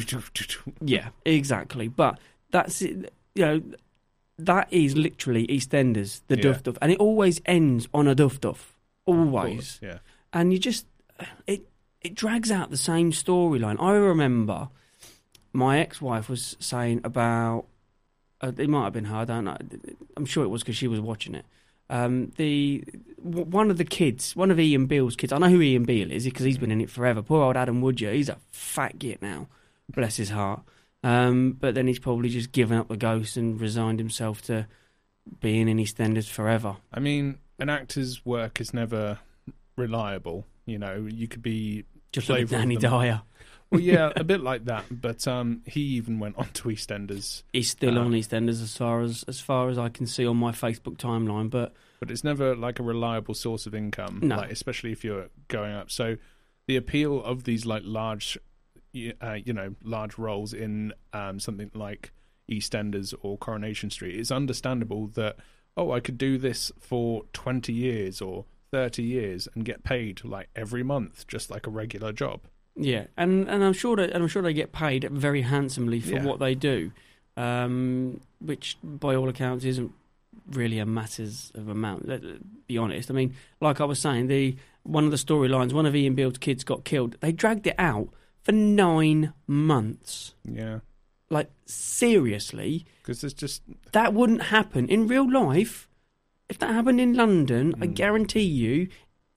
yeah, 0.81 1.09
exactly. 1.25 1.87
But 1.87 2.19
that's 2.51 2.81
it. 2.81 3.13
You 3.35 3.45
know, 3.45 3.61
that 4.39 4.67
is 4.71 4.95
literally 4.95 5.47
EastEnders, 5.47 6.21
the 6.27 6.37
Yeah. 6.37 6.43
Duff 6.43 6.63
Duff, 6.63 6.77
and 6.81 6.91
it 6.91 6.99
always 6.99 7.41
ends 7.45 7.87
on 7.93 8.07
a 8.07 8.15
Duff 8.15 8.39
Duff, 8.39 8.73
always. 9.05 9.55
course, 9.55 9.79
yeah. 9.81 9.97
And 10.31 10.53
you 10.53 10.59
just 10.59 10.85
it 11.47 11.67
it 12.01 12.15
drags 12.15 12.51
out 12.51 12.69
the 12.69 12.77
same 12.77 13.11
storyline. 13.11 13.81
I 13.81 13.93
remember 13.93 14.69
my 15.53 15.79
ex-wife 15.79 16.29
was 16.29 16.57
saying 16.59 17.01
about 17.03 17.65
uh, 18.41 18.51
it 18.57 18.69
might 18.69 18.85
have 18.85 18.93
been 18.93 19.05
her. 19.05 19.17
I 19.17 19.25
don't 19.25 19.45
know. 19.45 19.57
I'm 20.17 20.25
sure 20.25 20.43
it 20.43 20.49
was 20.49 20.63
because 20.63 20.75
she 20.75 20.87
was 20.87 20.99
watching 20.99 21.35
it. 21.35 21.45
Um, 21.89 22.31
the 22.37 22.83
w- 23.23 23.45
one 23.45 23.69
of 23.69 23.77
the 23.77 23.85
kids, 23.85 24.35
one 24.35 24.51
of 24.51 24.59
Ian 24.59 24.85
Beale's 24.87 25.15
kids. 25.15 25.31
I 25.33 25.37
know 25.37 25.49
who 25.49 25.61
Ian 25.61 25.83
Beale 25.83 26.11
is 26.11 26.23
because 26.25 26.45
he's 26.45 26.57
been 26.57 26.71
in 26.71 26.81
it 26.81 26.89
forever. 26.89 27.21
Poor 27.21 27.43
old 27.43 27.57
Adam 27.57 27.81
Woodyatt. 27.81 28.13
He's 28.15 28.29
a 28.29 28.37
fat 28.51 28.97
git 28.99 29.21
now. 29.21 29.47
Bless 29.93 30.15
his 30.17 30.29
heart. 30.29 30.61
Um, 31.03 31.57
but 31.59 31.75
then 31.75 31.87
he's 31.87 31.99
probably 31.99 32.29
just 32.29 32.51
given 32.53 32.77
up 32.77 32.87
the 32.87 32.95
ghost 32.97 33.35
and 33.35 33.59
resigned 33.59 33.99
himself 33.99 34.41
to 34.43 34.67
being 35.41 35.67
in 35.67 35.77
EastEnders 35.77 36.29
forever. 36.29 36.77
I 36.93 36.99
mean, 37.01 37.37
an 37.59 37.69
actor's 37.69 38.25
work 38.25 38.61
is 38.61 38.73
never 38.73 39.19
reliable. 39.75 40.45
You 40.65 40.79
know, 40.79 41.07
you 41.09 41.27
could 41.27 41.41
be 41.41 41.83
Just 42.13 42.29
like 42.29 42.47
Danny. 42.47 42.77
Dyer. 42.77 43.21
Well, 43.73 43.81
yeah, 43.81 44.11
a 44.15 44.23
bit 44.23 44.41
like 44.41 44.65
that. 44.65 44.85
But 44.89 45.27
um, 45.27 45.61
he 45.65 45.81
even 45.81 46.19
went 46.19 46.37
on 46.37 46.47
to 46.53 46.69
EastEnders. 46.69 47.43
He's 47.51 47.69
still 47.69 47.97
Uh, 47.97 48.01
on 48.05 48.11
EastEnders 48.11 48.61
as 48.61 48.77
far 48.77 49.01
as 49.01 49.23
as 49.27 49.39
far 49.41 49.69
as 49.69 49.77
I 49.77 49.89
can 49.89 50.07
see 50.07 50.25
on 50.25 50.37
my 50.37 50.51
Facebook 50.51 50.97
timeline. 50.97 51.49
But 51.49 51.73
but 51.99 52.11
it's 52.11 52.23
never 52.23 52.55
like 52.55 52.79
a 52.79 52.83
reliable 52.83 53.33
source 53.33 53.65
of 53.65 53.73
income. 53.75 54.19
No. 54.23 54.37
like, 54.37 54.51
especially 54.51 54.91
if 54.91 55.03
you're 55.03 55.27
going 55.47 55.73
up. 55.73 55.89
So 55.91 56.17
the 56.67 56.75
appeal 56.75 57.23
of 57.23 57.43
these 57.43 57.65
like 57.65 57.83
large, 57.85 58.37
uh, 59.21 59.33
you 59.33 59.53
know, 59.53 59.75
large 59.83 60.17
roles 60.17 60.53
in 60.53 60.93
um, 61.11 61.39
something 61.39 61.71
like 61.73 62.11
EastEnders 62.49 63.13
or 63.21 63.37
Coronation 63.37 63.89
Street 63.89 64.19
is 64.19 64.31
understandable. 64.31 65.07
That 65.07 65.37
oh, 65.75 65.91
I 65.91 65.99
could 65.99 66.17
do 66.17 66.37
this 66.37 66.71
for 66.79 67.23
twenty 67.33 67.73
years 67.73 68.21
or 68.21 68.45
thirty 68.71 69.03
years 69.03 69.47
and 69.55 69.63
get 69.63 69.83
paid 69.83 70.23
like 70.23 70.49
every 70.55 70.83
month, 70.83 71.27
just 71.27 71.49
like 71.49 71.67
a 71.67 71.69
regular 71.69 72.11
job. 72.11 72.41
Yeah, 72.75 73.05
and 73.17 73.49
and 73.49 73.63
I'm 73.63 73.73
sure 73.73 73.95
that 73.97 74.11
and 74.11 74.23
I'm 74.23 74.27
sure 74.29 74.41
they 74.41 74.53
get 74.53 74.71
paid 74.71 75.03
very 75.11 75.41
handsomely 75.41 75.99
for 75.99 76.13
Yeah. 76.13 76.23
what 76.25 76.39
they 76.39 76.55
do, 76.55 76.91
um, 77.37 78.21
which 78.39 78.77
by 78.83 79.15
all 79.15 79.29
accounts 79.29 79.65
isn't 79.65 79.91
really 80.51 80.79
a 80.79 80.85
matters 80.85 81.51
of 81.55 81.67
amount. 81.69 82.07
Let's 82.07 82.25
be 82.67 82.77
honest. 82.77 83.09
I 83.09 83.13
mean, 83.13 83.33
like 83.61 83.79
I 83.81 83.85
was 83.85 83.99
saying, 83.99 84.27
the 84.27 84.55
one 84.83 85.05
of 85.05 85.11
the 85.11 85.17
storylines, 85.17 85.71
one 85.73 85.85
of 85.85 85.95
Ian 85.95 86.15
Beale's 86.15 86.37
kids 86.37 86.63
got 86.63 86.83
killed. 86.83 87.15
They 87.21 87.31
dragged 87.31 87.67
it 87.67 87.75
out 87.77 88.09
for 88.41 88.51
nine 88.51 89.31
months. 89.47 90.33
Yeah, 90.43 90.79
Like 91.29 91.49
seriously, 91.65 92.85
because 93.01 93.21
there's 93.21 93.33
just 93.33 93.61
that 93.93 94.13
wouldn't 94.13 94.43
happen 94.43 94.87
in 94.89 95.07
real 95.07 95.29
life. 95.31 95.87
If 96.49 96.59
that 96.59 96.73
happened 96.73 96.99
in 96.99 97.13
London, 97.13 97.73
I 97.81 97.87
Mm. 97.87 97.93
guarantee 97.95 98.41
you, 98.43 98.87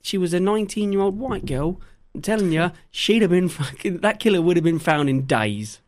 she 0.02 0.18
was 0.18 0.34
a 0.34 0.40
19 0.40 0.92
year 0.92 1.00
old 1.02 1.18
white 1.18 1.46
girl. 1.46 1.80
I'm 2.16 2.22
telling 2.22 2.50
you, 2.52 2.72
she'd 2.90 3.22
have 3.22 3.30
been 3.30 3.48
fucking. 3.48 3.98
That 3.98 4.20
killer 4.20 4.40
would 4.42 4.56
have 4.56 4.64
been 4.64 4.78
found 4.78 5.08
in 5.08 5.26
days. 5.26 5.80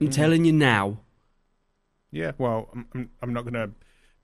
I'm 0.00 0.08
Mm. 0.08 0.12
telling 0.14 0.44
you 0.44 0.52
now. 0.52 0.98
Yeah, 2.12 2.32
well, 2.38 2.68
I'm 2.94 3.10
I'm, 3.22 3.32
not 3.32 3.42
going 3.42 3.54
to 3.54 3.70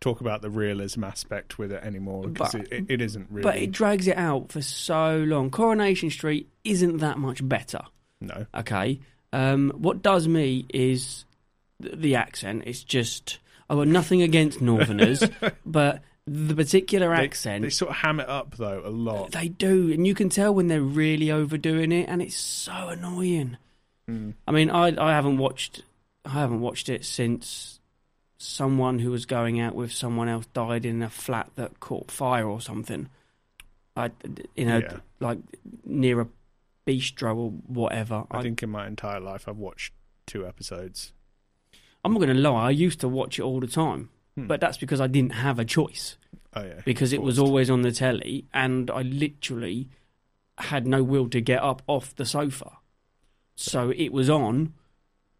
talk 0.00 0.20
about 0.20 0.42
the 0.42 0.50
realism 0.50 1.04
aspect 1.04 1.58
with 1.58 1.72
it 1.72 1.82
anymore 1.82 2.28
because 2.28 2.54
it, 2.54 2.68
it, 2.70 2.84
it 2.88 3.00
isn't 3.00 3.28
really. 3.30 3.42
But 3.42 3.56
it 3.56 3.72
drags 3.72 4.06
it 4.08 4.16
out 4.16 4.52
for 4.52 4.62
so 4.62 5.18
long. 5.26 5.50
Coronation 5.50 6.10
Street 6.10 6.48
isn't 6.64 6.98
that 6.98 7.18
much 7.18 7.46
better. 7.46 7.80
no, 8.20 8.46
Okay. 8.54 9.00
Um, 9.32 9.72
what 9.74 10.02
does 10.02 10.28
me 10.28 10.66
is 10.68 11.24
the 11.80 12.14
accent. 12.16 12.64
It's 12.66 12.84
just 12.84 13.38
I've 13.70 13.78
got 13.78 13.88
nothing 13.88 14.20
against 14.20 14.60
Northerners, 14.60 15.24
but 15.66 16.02
the 16.26 16.55
particular 16.55 17.09
they, 17.14 17.25
accent 17.25 17.62
they 17.62 17.71
sort 17.71 17.91
of 17.91 17.97
ham 17.97 18.21
it 18.21 18.29
up 18.29 18.57
though 18.57 18.83
a 18.85 18.91
lot. 18.91 19.33
They 19.33 19.49
do, 19.49 19.93
and 19.93 20.07
you 20.07 20.14
can 20.14 20.29
tell 20.29 20.55
when 20.55 20.69
they're 20.69 20.81
really 20.81 21.31
overdoing 21.31 21.93
it, 21.93 22.09
and 22.09 22.23
it's 22.23 22.37
so 22.37 22.88
annoying. 22.88 23.57
Mm. 24.09 24.35
I 24.47 24.50
mean, 24.52 24.71
I 24.71 24.95
I 24.99 25.12
haven't 25.12 25.38
watched 25.38 25.83
I 26.25 26.31
haven't 26.31 26.61
watched 26.61 26.88
it 26.88 27.05
since 27.05 27.81
someone 28.38 28.99
who 28.99 29.11
was 29.11 29.26
going 29.26 29.61
out 29.61 29.75
with 29.75 29.93
someone 29.93 30.29
else 30.29 30.47
died 30.47 30.85
in 30.85 31.02
a 31.02 31.09
flat 31.11 31.50
that 31.57 31.81
caught 31.81 32.11
fire 32.11 32.47
or 32.47 32.61
something. 32.61 33.09
I 33.97 34.11
you 34.57 34.64
know 34.64 34.79
Yeah. 34.79 34.97
like 35.21 35.38
near 35.85 36.21
a 36.21 36.29
bistro 36.87 37.37
or 37.37 37.50
whatever. 37.67 38.25
I 38.31 38.38
I, 38.38 38.43
think 38.43 38.62
in 38.62 38.71
my 38.71 38.87
entire 38.87 39.21
life 39.21 39.49
I've 39.49 39.59
watched 39.59 39.93
two 40.26 40.47
episodes. 40.47 41.12
I'm 42.05 42.12
not 42.12 42.19
going 42.19 42.35
to 42.35 42.41
lie. 42.41 42.67
I 42.67 42.71
used 42.71 43.00
to 43.00 43.09
watch 43.09 43.38
it 43.38 43.43
all 43.43 43.61
the 43.61 43.69
time, 43.69 44.11
Hmm. 44.36 44.46
but 44.46 44.60
that's 44.60 44.78
because 44.78 45.00
I 45.00 45.06
didn't 45.08 45.32
have 45.32 45.58
a 45.58 45.64
choice. 45.64 46.16
Oh 46.54 46.62
yeah, 46.62 46.80
because 46.84 47.12
it 47.12 47.22
was 47.22 47.38
always 47.38 47.68
on 47.70 47.82
the 47.82 47.92
telly, 47.92 48.46
and 48.54 48.90
I 48.90 49.02
literally 49.02 49.88
had 50.58 50.86
no 50.86 51.02
will 51.02 51.28
to 51.30 51.40
get 51.40 51.62
up 51.62 51.82
off 51.86 52.14
the 52.16 52.24
sofa. 52.26 52.72
So 53.56 53.90
it 53.90 54.12
was 54.12 54.28
on, 54.30 54.74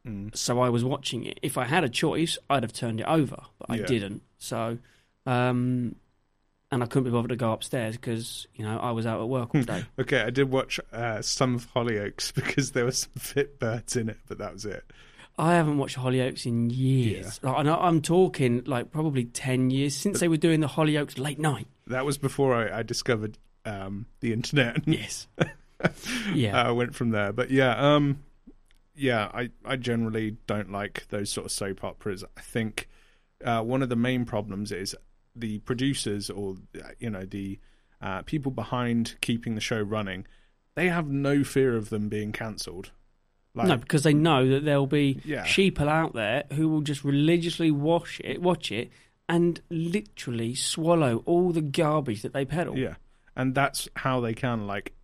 Mm. 0.07 0.35
so 0.37 0.59
I 0.61 0.69
was 0.69 0.85
watching 0.85 1.25
it. 1.25 1.39
If 1.43 1.57
I 1.57 1.65
had 1.65 1.85
a 1.85 1.89
choice, 1.89 2.37
I'd 2.51 2.65
have 2.65 2.73
turned 2.73 2.99
it 3.01 3.07
over, 3.07 3.37
but 3.59 3.71
I 3.71 3.77
Yeah. 3.77 3.87
didn't. 3.87 4.23
So, 4.39 4.79
um, 5.27 5.95
and 6.73 6.83
I 6.83 6.87
couldn't 6.87 7.05
be 7.05 7.11
bothered 7.11 7.29
to 7.29 7.37
go 7.37 7.53
upstairs 7.53 7.97
because 7.97 8.47
you 8.55 8.65
know 8.65 8.79
I 8.81 8.91
was 8.91 9.07
out 9.07 9.21
at 9.21 9.29
work 9.29 9.55
all 9.55 9.63
day. 9.63 9.85
Okay, 10.01 10.21
I 10.23 10.31
did 10.31 10.51
watch 10.51 10.81
uh, 10.93 11.23
some 11.23 11.55
of 11.55 11.73
Hollyoaks 11.73 12.35
because 12.35 12.73
there 12.73 12.85
were 12.85 12.91
some 12.93 13.13
fit 13.19 13.59
birds 13.59 13.95
in 13.97 14.09
it, 14.09 14.19
but 14.27 14.39
that 14.39 14.53
was 14.55 14.65
it. 14.65 14.85
I 15.39 15.55
haven't 15.55 15.79
watched 15.79 15.97
Hollyoaks 15.97 16.45
in 16.47 16.71
years. 16.71 17.41
Like, 17.43 17.59
and 17.59 17.71
I- 17.71 17.87
I'm 17.87 18.03
talking 18.03 18.63
like 18.67 18.91
probably 18.91 19.25
ten 19.25 19.71
years 19.71 19.95
since 19.97 20.21
they 20.21 20.29
were 20.29 20.37
doing 20.37 20.61
the 20.61 20.69
Hollyoaks 20.69 21.19
late 21.19 21.39
night. 21.39 21.67
That 21.87 22.05
was 22.05 22.19
before 22.19 22.55
I, 22.55 22.79
I 22.81 22.83
discovered 22.83 23.39
um, 23.65 24.07
the 24.21 24.33
internet. 24.33 24.83
Yes. 24.87 25.27
yeah. 26.33 26.61
I 26.63 26.71
went 26.71 26.95
from 26.95 27.11
there. 27.11 27.33
But 27.33 27.51
yeah, 27.51 27.75
um, 27.77 28.23
yeah, 28.95 29.31
I, 29.35 29.51
I 29.65 29.77
generally 29.77 30.37
don't 30.47 30.71
like 30.71 31.07
those 31.09 31.31
sort 31.31 31.47
of 31.47 31.53
soap 31.53 31.83
operas. 31.83 32.23
I 32.37 32.41
think 32.41 32.89
uh, 33.45 33.63
one 33.63 33.83
of 33.83 33.89
the 33.89 33.97
main 33.97 34.25
problems 34.25 34.71
is 34.71 34.95
the 35.35 35.59
producers 35.61 36.29
or 36.31 36.57
uh, 36.79 36.89
you 36.99 37.11
know 37.11 37.25
the 37.25 37.59
uh, 38.01 38.23
people 38.23 38.53
behind 38.53 39.17
keeping 39.21 39.55
the 39.55 39.61
show 39.61 39.81
running. 39.81 40.27
They 40.75 40.89
have 40.89 41.09
no 41.09 41.43
fear 41.45 41.77
of 41.77 41.89
them 41.91 42.09
being 42.09 42.33
cancelled. 42.33 42.91
Like, 43.55 43.69
no, 43.69 43.77
because 43.77 44.03
they 44.03 44.15
know 44.15 44.49
that 44.49 44.65
there'll 44.65 44.87
be 44.87 45.21
Yeah. 45.25 45.45
sheeple 45.45 45.87
out 45.89 46.15
there 46.15 46.45
who 46.53 46.69
will 46.69 46.81
just 46.81 47.05
religiously 47.05 47.71
watch 47.71 48.21
it, 48.25 48.41
watch 48.41 48.73
it, 48.73 48.91
and 49.29 49.61
literally 49.71 50.55
swallow 50.55 51.23
all 51.27 51.53
the 51.53 51.61
garbage 51.61 52.23
that 52.23 52.33
they 52.33 52.45
peddle. 52.45 52.79
Yeah, 52.79 52.95
and 53.37 53.55
that's 53.55 53.89
how 53.97 54.21
they 54.21 54.33
can 54.35 54.67
like, 54.67 54.95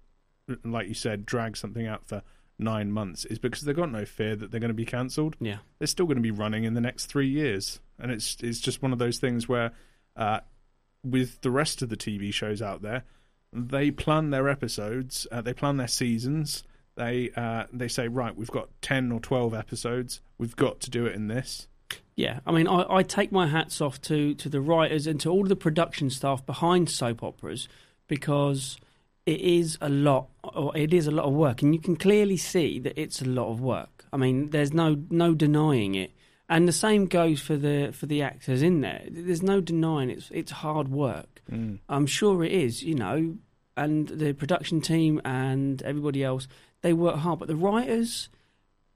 like 0.65 0.89
you 0.89 0.95
said, 0.95 1.27
drag 1.27 1.57
something 1.57 1.87
out 1.87 2.07
for 2.07 2.23
nine 2.59 2.91
months 2.91 3.25
is 3.27 3.39
because 3.39 3.63
they've 3.63 3.77
got 3.77 3.93
no 3.93 4.05
fear 4.05 4.35
that 4.35 4.51
they're 4.51 4.61
going 4.61 4.69
to 4.71 4.75
be 4.75 4.85
cancelled. 4.87 5.37
Yeah. 5.41 5.59
They're 5.79 5.87
still 5.87 6.07
going 6.07 6.17
to 6.17 6.23
be 6.23 6.31
running 6.33 6.65
in 6.65 6.75
the 6.75 6.81
next 6.81 7.07
three 7.07 7.29
years, 7.29 7.81
and 7.99 8.11
it's 8.11 8.37
it's 8.43 8.61
just 8.61 8.81
one 8.83 8.93
of 8.93 8.99
those 8.99 9.19
things 9.19 9.47
where, 9.49 9.73
uh, 10.17 10.41
with 11.05 11.41
the 11.43 11.51
rest 11.51 11.83
of 11.83 11.91
the 11.91 11.97
TV 11.97 12.33
shows 12.33 12.61
out 12.63 12.81
there, 12.83 13.05
they 13.53 13.91
plan 13.91 14.31
their 14.31 14.49
episodes, 14.49 15.27
uh, 15.31 15.41
they 15.43 15.53
plan 15.53 15.77
their 15.77 15.87
seasons. 15.87 16.65
They 16.99 17.31
uh, 17.37 17.65
they 17.73 17.89
say 17.89 18.09
right, 18.09 18.37
we've 18.37 18.51
got 18.51 18.69
ten 18.83 19.13
or 19.13 19.21
twelve 19.21 19.55
episodes. 19.55 20.21
We've 20.37 20.57
got 20.57 20.81
to 20.81 20.91
do 20.91 21.07
it 21.07 21.15
in 21.15 21.29
this. 21.29 21.69
Yeah, 22.17 22.41
I 22.45 22.51
mean, 22.51 22.67
I, 22.67 22.97
I 22.97 23.03
take 23.05 23.31
my 23.31 23.47
hats 23.47 23.81
off 23.81 24.03
to, 24.03 24.35
to 24.35 24.49
the 24.49 24.61
writers 24.61 25.07
and 25.07 25.21
to 25.21 25.31
all 25.31 25.45
the 25.45 25.55
production 25.55 26.11
staff 26.11 26.45
behind 26.45 26.91
soap 26.91 27.23
operas 27.23 27.69
because 28.09 28.77
it 29.25 29.41
is 29.41 29.79
a 29.81 29.89
lot, 29.89 30.27
or 30.43 30.77
it 30.77 30.93
is 30.93 31.07
a 31.07 31.13
lot 31.13 31.27
of 31.27 31.35
work, 31.35 31.63
and 31.63 31.73
you 31.73 31.81
can 31.81 31.95
clearly 31.95 32.37
see 32.37 32.81
that 32.81 33.01
it's 33.01 33.23
a 33.23 33.25
lot 33.25 33.53
of 33.53 33.61
work. 33.61 34.05
I 34.13 34.17
mean, 34.17 34.51
there's 34.51 34.73
no 34.73 34.97
no 35.09 35.35
denying 35.35 35.95
it, 35.95 36.11
and 36.49 36.67
the 36.67 36.73
same 36.73 37.07
goes 37.07 37.41
for 37.41 37.57
the 37.57 37.93
for 37.93 38.07
the 38.07 38.23
actors 38.23 38.63
in 38.63 38.81
there. 38.81 39.05
There's 39.09 39.45
no 39.45 39.61
denying 39.61 40.11
it's 40.11 40.29
it's 40.33 40.51
hard 40.51 40.89
work. 40.89 41.43
I'm 41.89 42.07
sure 42.07 42.43
it 42.43 42.53
is, 42.53 42.83
you 42.83 42.97
know, 42.97 43.37
and 43.77 44.09
the 44.09 44.33
production 44.33 44.81
team 44.81 45.21
and 45.25 45.81
everybody 45.83 46.25
else 46.25 46.49
they 46.83 46.93
work 46.93 47.17
hard, 47.17 47.41
but 47.41 47.49
the 47.49 47.57
writers 47.57 48.29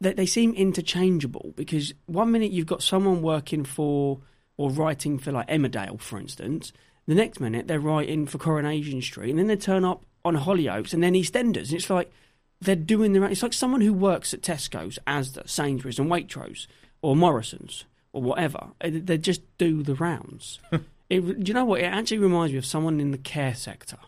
they, 0.01 0.13
they 0.13 0.27
seem 0.27 0.53
interchangeable 0.55 1.53
because 1.57 1.95
one 2.07 2.33
minute 2.33 2.51
you've 2.51 2.67
got 2.67 2.83
someone 2.83 3.23
working 3.23 3.65
for 3.65 4.21
or 4.57 4.71
writing 4.71 5.19
for 5.19 5.33
like 5.33 5.49
Emmerdale, 5.49 6.01
for 6.01 6.19
instance. 6.19 6.73
The 7.07 7.15
next 7.15 7.41
minute 7.41 7.69
they're 7.69 7.81
writing 7.81 8.27
for 8.27 8.39
Coronation 8.39 9.03
Street, 9.03 9.31
and 9.31 9.39
then 9.39 9.47
they 9.47 9.57
turn 9.57 9.85
up 9.85 10.05
on 10.25 10.37
Hollyoaks 10.37 10.93
and 10.93 11.03
then 11.03 11.15
EastEnders, 11.15 11.69
and 11.69 11.75
it's 11.75 11.91
like 11.91 12.13
they're 12.61 12.77
doing 12.77 13.13
their. 13.13 13.25
It's 13.25 13.43
like 13.43 13.53
someone 13.53 13.81
who 13.81 13.93
works 13.93 14.33
at 14.33 14.43
Tesco's, 14.43 14.99
Asda, 15.07 15.49
Sainsbury's, 15.49 15.99
and 15.99 16.11
Waitrose, 16.11 16.67
or 17.01 17.17
Morrison's, 17.17 17.85
or 18.13 18.23
whatever. 18.23 18.69
They 18.81 19.19
just 19.19 19.43
do 19.59 19.83
the 19.83 19.97
rounds. 19.97 20.61
it, 21.11 21.21
do 21.21 21.43
you 21.45 21.55
know 21.55 21.65
what? 21.65 21.81
It 21.81 21.85
actually 21.85 22.19
reminds 22.19 22.53
me 22.53 22.59
of 22.59 22.67
someone 22.67 23.01
in 23.01 23.11
the 23.11 23.19
care 23.19 23.55
sector 23.55 23.99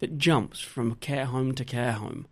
that 0.00 0.18
jumps 0.18 0.60
from 0.60 0.96
care 0.96 1.26
home 1.26 1.54
to 1.54 1.64
care 1.64 1.92
home. 1.92 2.26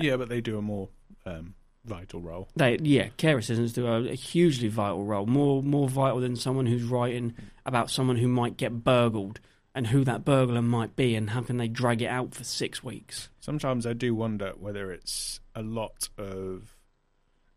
Yeah, 0.00 0.16
but 0.16 0.28
they 0.28 0.40
do 0.40 0.58
a 0.58 0.62
more 0.62 0.88
um, 1.26 1.54
vital 1.84 2.20
role. 2.20 2.48
They 2.56 2.78
yeah, 2.82 3.08
care 3.16 3.38
assistants 3.38 3.72
do 3.72 3.86
a, 3.86 4.10
a 4.10 4.14
hugely 4.14 4.68
vital 4.68 5.04
role, 5.04 5.26
more 5.26 5.62
more 5.62 5.88
vital 5.88 6.20
than 6.20 6.36
someone 6.36 6.66
who's 6.66 6.84
writing 6.84 7.34
about 7.66 7.90
someone 7.90 8.16
who 8.16 8.28
might 8.28 8.56
get 8.56 8.84
burgled 8.84 9.40
and 9.74 9.88
who 9.88 10.04
that 10.04 10.24
burglar 10.24 10.62
might 10.62 10.94
be 10.94 11.14
and 11.14 11.30
how 11.30 11.42
can 11.42 11.56
they 11.56 11.68
drag 11.68 12.00
it 12.00 12.06
out 12.06 12.34
for 12.34 12.44
six 12.44 12.84
weeks. 12.84 13.28
Sometimes 13.40 13.86
I 13.86 13.92
do 13.92 14.14
wonder 14.14 14.52
whether 14.56 14.92
it's 14.92 15.40
a 15.54 15.62
lot 15.62 16.08
of, 16.16 16.76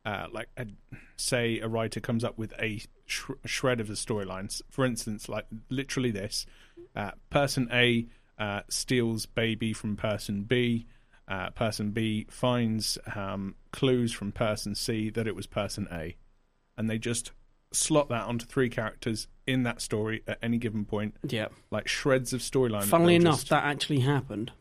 uh, 0.04 0.26
like, 0.32 0.50
a, 0.58 0.66
say, 1.16 1.60
a 1.60 1.68
writer 1.68 2.00
comes 2.00 2.24
up 2.24 2.38
with 2.38 2.54
a 2.60 2.82
sh- 3.06 3.30
shred 3.46 3.80
of 3.80 3.88
the 3.88 3.94
storylines. 3.94 4.62
For 4.72 4.84
instance, 4.84 5.30
like 5.30 5.46
literally 5.70 6.12
this: 6.12 6.46
uh, 6.96 7.12
person 7.30 7.70
A 7.72 8.08
uh, 8.40 8.62
steals 8.68 9.26
baby 9.26 9.74
from 9.74 9.96
person 9.96 10.44
B. 10.44 10.88
Uh, 11.28 11.50
person 11.50 11.92
B 11.92 12.26
finds 12.30 12.98
um, 13.16 13.56
clues 13.72 14.14
from 14.14 14.32
person 14.32 14.76
C 14.76 15.10
that 15.10 15.28
it 15.28 15.36
was 15.36 15.46
person 15.46 15.88
A, 15.92 16.16
and 16.78 16.90
they 16.90 16.98
just 16.98 17.32
slot 17.74 18.08
that 18.10 18.24
onto 18.26 18.46
three 18.46 18.70
characters 18.70 19.28
in 19.46 19.64
that 19.64 19.82
story 19.82 20.24
at 20.26 20.38
any 20.42 20.58
given 20.58 20.86
point, 20.86 21.16
Yeah. 21.28 21.48
like 21.70 21.88
shreds 21.90 22.32
of 22.32 22.40
storyline. 22.40 22.86
Funnily 22.86 23.18
they'll 23.18 23.28
enough, 23.28 23.40
just- 23.40 23.50
that 23.50 23.66
actually 23.66 24.00
happened 24.00 24.52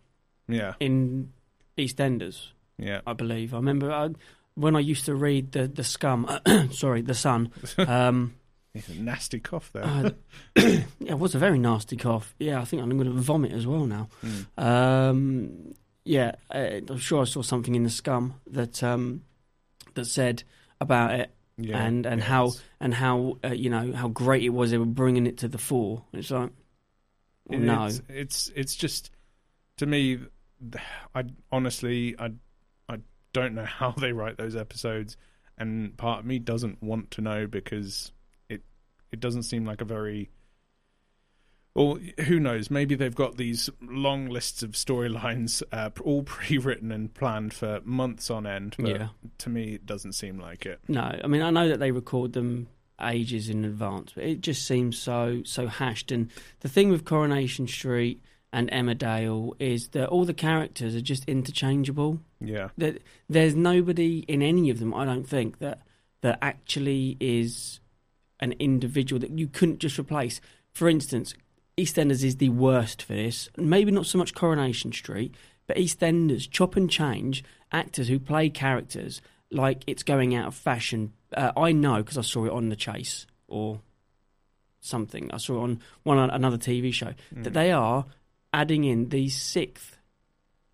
yeah, 0.48 0.74
in 0.80 1.32
EastEnders, 1.78 2.48
yeah. 2.78 3.00
I 3.06 3.12
believe. 3.12 3.54
I 3.54 3.58
remember 3.58 3.92
I, 3.92 4.10
when 4.54 4.74
I 4.74 4.80
used 4.80 5.04
to 5.04 5.14
read 5.14 5.52
the 5.52 5.68
the 5.68 5.84
Scum, 5.84 6.28
sorry, 6.72 7.02
the 7.02 7.14
Sun. 7.14 7.52
Um, 7.78 8.34
It's 8.74 8.88
a 8.90 8.94
nasty 8.94 9.38
cough 9.40 9.70
there. 9.72 9.84
uh, 9.84 10.10
yeah, 10.56 10.82
it 11.00 11.18
was 11.18 11.34
a 11.34 11.38
very 11.38 11.58
nasty 11.58 11.96
cough. 11.96 12.34
Yeah, 12.38 12.60
I 12.60 12.64
think 12.66 12.82
I'm 12.82 12.90
going 12.90 13.04
to 13.06 13.20
vomit 13.22 13.52
as 13.52 13.66
well 13.66 13.86
now. 13.86 14.08
Mm. 14.22 14.62
Um, 14.62 15.74
yeah, 16.06 16.32
uh, 16.50 16.80
I'm 16.88 16.98
sure 16.98 17.22
I 17.22 17.24
saw 17.24 17.42
something 17.42 17.74
in 17.74 17.82
the 17.82 17.90
Scum 17.90 18.40
that 18.46 18.82
um, 18.82 19.22
that 19.94 20.04
said 20.04 20.44
about 20.80 21.18
it 21.18 21.34
Yeah, 21.56 21.84
and 21.84 22.06
and 22.06 22.20
yeah, 22.20 22.26
how 22.26 22.52
and 22.80 22.94
how 22.94 23.38
uh, 23.44 23.48
you 23.48 23.70
know 23.70 23.92
how 23.92 24.08
great 24.08 24.44
it 24.44 24.50
was 24.50 24.70
they 24.70 24.78
were 24.78 24.84
bringing 24.84 25.26
it 25.26 25.38
to 25.38 25.48
the 25.48 25.58
fore. 25.58 26.04
It's 26.12 26.30
like, 26.30 26.50
well, 27.46 27.60
no, 27.60 27.86
it's, 27.86 28.02
it's 28.08 28.52
it's 28.54 28.76
just 28.76 29.10
to 29.78 29.86
me. 29.86 30.20
I 31.14 31.24
honestly 31.50 32.14
I 32.18 32.32
I 32.88 32.98
don't 33.32 33.54
know 33.54 33.64
how 33.66 33.90
they 33.90 34.12
write 34.12 34.36
those 34.36 34.54
episodes, 34.54 35.16
and 35.58 35.96
part 35.96 36.20
of 36.20 36.24
me 36.26 36.38
doesn't 36.38 36.82
want 36.82 37.10
to 37.12 37.20
know 37.20 37.48
because 37.48 38.12
it 38.48 38.62
it 39.10 39.18
doesn't 39.18 39.42
seem 39.42 39.64
like 39.64 39.80
a 39.80 39.84
very. 39.86 40.30
Or 41.76 41.98
who 42.24 42.40
knows? 42.40 42.70
Maybe 42.70 42.94
they've 42.94 43.14
got 43.14 43.36
these 43.36 43.68
long 43.82 44.26
lists 44.28 44.62
of 44.62 44.72
storylines, 44.72 45.62
uh, 45.72 45.90
all 46.02 46.22
pre-written 46.24 46.90
and 46.90 47.12
planned 47.12 47.52
for 47.54 47.80
months 47.84 48.30
on 48.30 48.46
end. 48.46 48.74
But 48.78 48.88
Yeah. 48.88 49.08
to 49.38 49.48
me, 49.50 49.74
it 49.74 49.84
doesn't 49.86 50.12
seem 50.14 50.38
like 50.38 50.64
it. 50.66 50.80
no. 50.88 51.02
I 51.22 51.26
mean, 51.26 51.42
I 51.42 51.50
know 51.50 51.68
that 51.68 51.78
they 51.78 51.90
record 51.90 52.32
them 52.32 52.68
ages 53.00 53.50
in 53.50 53.64
advance, 53.64 54.12
but 54.14 54.24
it 54.24 54.40
just 54.40 54.66
seems 54.66 54.96
so 54.98 55.42
so 55.44 55.66
hashed. 55.66 56.10
And 56.10 56.30
the 56.60 56.68
thing 56.68 56.88
with 56.88 57.04
Coronation 57.04 57.66
Street 57.68 58.22
and 58.54 58.70
Emmerdale 58.70 59.52
is 59.58 59.88
that 59.88 60.08
all 60.08 60.24
the 60.24 60.32
characters 60.32 60.96
are 60.96 61.02
just 61.02 61.24
interchangeable. 61.28 62.20
Yeah, 62.40 62.70
that 62.78 63.02
there's 63.28 63.54
nobody 63.54 64.20
in 64.20 64.40
any 64.40 64.70
of 64.70 64.78
them, 64.78 64.94
I 64.94 65.04
don't 65.04 65.28
think, 65.28 65.58
that 65.58 65.80
that 66.22 66.38
actually 66.40 67.18
is 67.20 67.80
an 68.40 68.52
individual 68.58 69.20
that 69.20 69.30
you 69.38 69.46
couldn't 69.46 69.78
just 69.80 69.98
replace. 69.98 70.40
For 70.72 70.88
instance, 70.88 71.34
EastEnders 71.78 72.24
is 72.24 72.36
the 72.36 72.48
worst 72.48 73.02
for 73.02 73.12
this. 73.14 73.50
Maybe 73.56 73.90
not 73.90 74.06
so 74.06 74.18
much 74.18 74.34
Coronation 74.34 74.92
Street, 74.92 75.34
but 75.66 75.76
EastEnders 75.76 76.48
chop 76.50 76.76
and 76.76 76.90
change 76.90 77.44
actors 77.72 78.08
who 78.08 78.18
play 78.18 78.48
characters 78.48 79.20
like 79.50 79.82
it's 79.86 80.02
going 80.02 80.34
out 80.34 80.46
of 80.48 80.54
fashion. 80.54 81.12
Uh, 81.36 81.52
I 81.56 81.72
know 81.72 81.96
because 81.98 82.16
I 82.18 82.22
saw 82.22 82.46
it 82.46 82.52
on 82.52 82.68
The 82.70 82.76
Chase 82.76 83.26
or 83.46 83.80
something. 84.80 85.30
I 85.32 85.36
saw 85.36 85.58
it 85.60 85.62
on 85.64 85.80
one 86.02 86.18
another 86.30 86.56
TV 86.58 86.92
show 86.92 87.12
that 87.32 87.52
they 87.52 87.72
are 87.72 88.06
adding 88.54 88.84
in 88.84 89.10
the 89.10 89.28
sixth. 89.28 89.98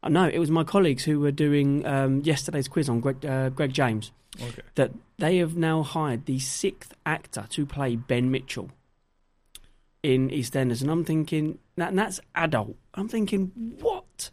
Uh, 0.05 0.09
no, 0.09 0.29
it 0.29 0.39
was 0.39 0.51
my 0.51 0.65
colleagues 0.65 1.05
who 1.05 1.19
were 1.21 1.33
doing 1.33 1.85
um, 1.87 2.21
yesterday's 2.21 2.69
quiz 2.69 2.89
on 2.89 3.01
Greg, 3.01 3.25
uh, 3.25 3.49
Greg 3.51 3.73
James 3.73 4.13
Okay. 4.41 4.63
that 4.77 4.93
they 5.19 5.37
have 5.39 5.57
now 5.57 5.83
hired 5.83 6.25
the 6.27 6.39
sixth 6.39 6.95
actor 7.05 7.45
to 7.51 7.67
play 7.67 7.97
Ben 7.97 8.31
Mitchell 8.31 8.71
in 10.03 10.29
EastEnders, 10.31 10.83
and 10.83 10.91
I'm 10.91 11.05
thinking 11.05 11.59
that 11.77 11.91
and 11.91 11.99
that's 11.99 12.21
adult. 12.35 12.77
I'm 12.95 13.09
thinking, 13.09 13.53
what? 13.81 14.31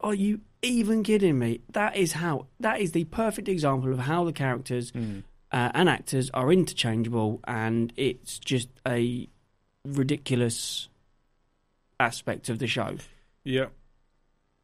Are 0.00 0.14
you 0.14 0.40
even 0.62 1.02
kidding 1.02 1.38
me? 1.38 1.60
That 1.72 1.96
is 1.96 2.12
how. 2.14 2.46
That 2.60 2.80
is 2.80 2.92
the 2.92 3.04
perfect 3.04 3.48
example 3.48 3.92
of 3.92 3.98
how 4.00 4.24
the 4.24 4.32
characters 4.32 4.92
Mm. 4.92 5.24
uh, 5.52 5.70
and 5.74 5.88
actors 5.88 6.30
are 6.32 6.52
interchangeable, 6.52 7.40
and 7.46 7.92
it's 7.96 8.38
just 8.38 8.68
a 8.86 9.28
ridiculous 9.84 10.88
aspect 11.98 12.48
of 12.48 12.58
the 12.58 12.66
show. 12.66 12.96
Yeah. 13.44 13.66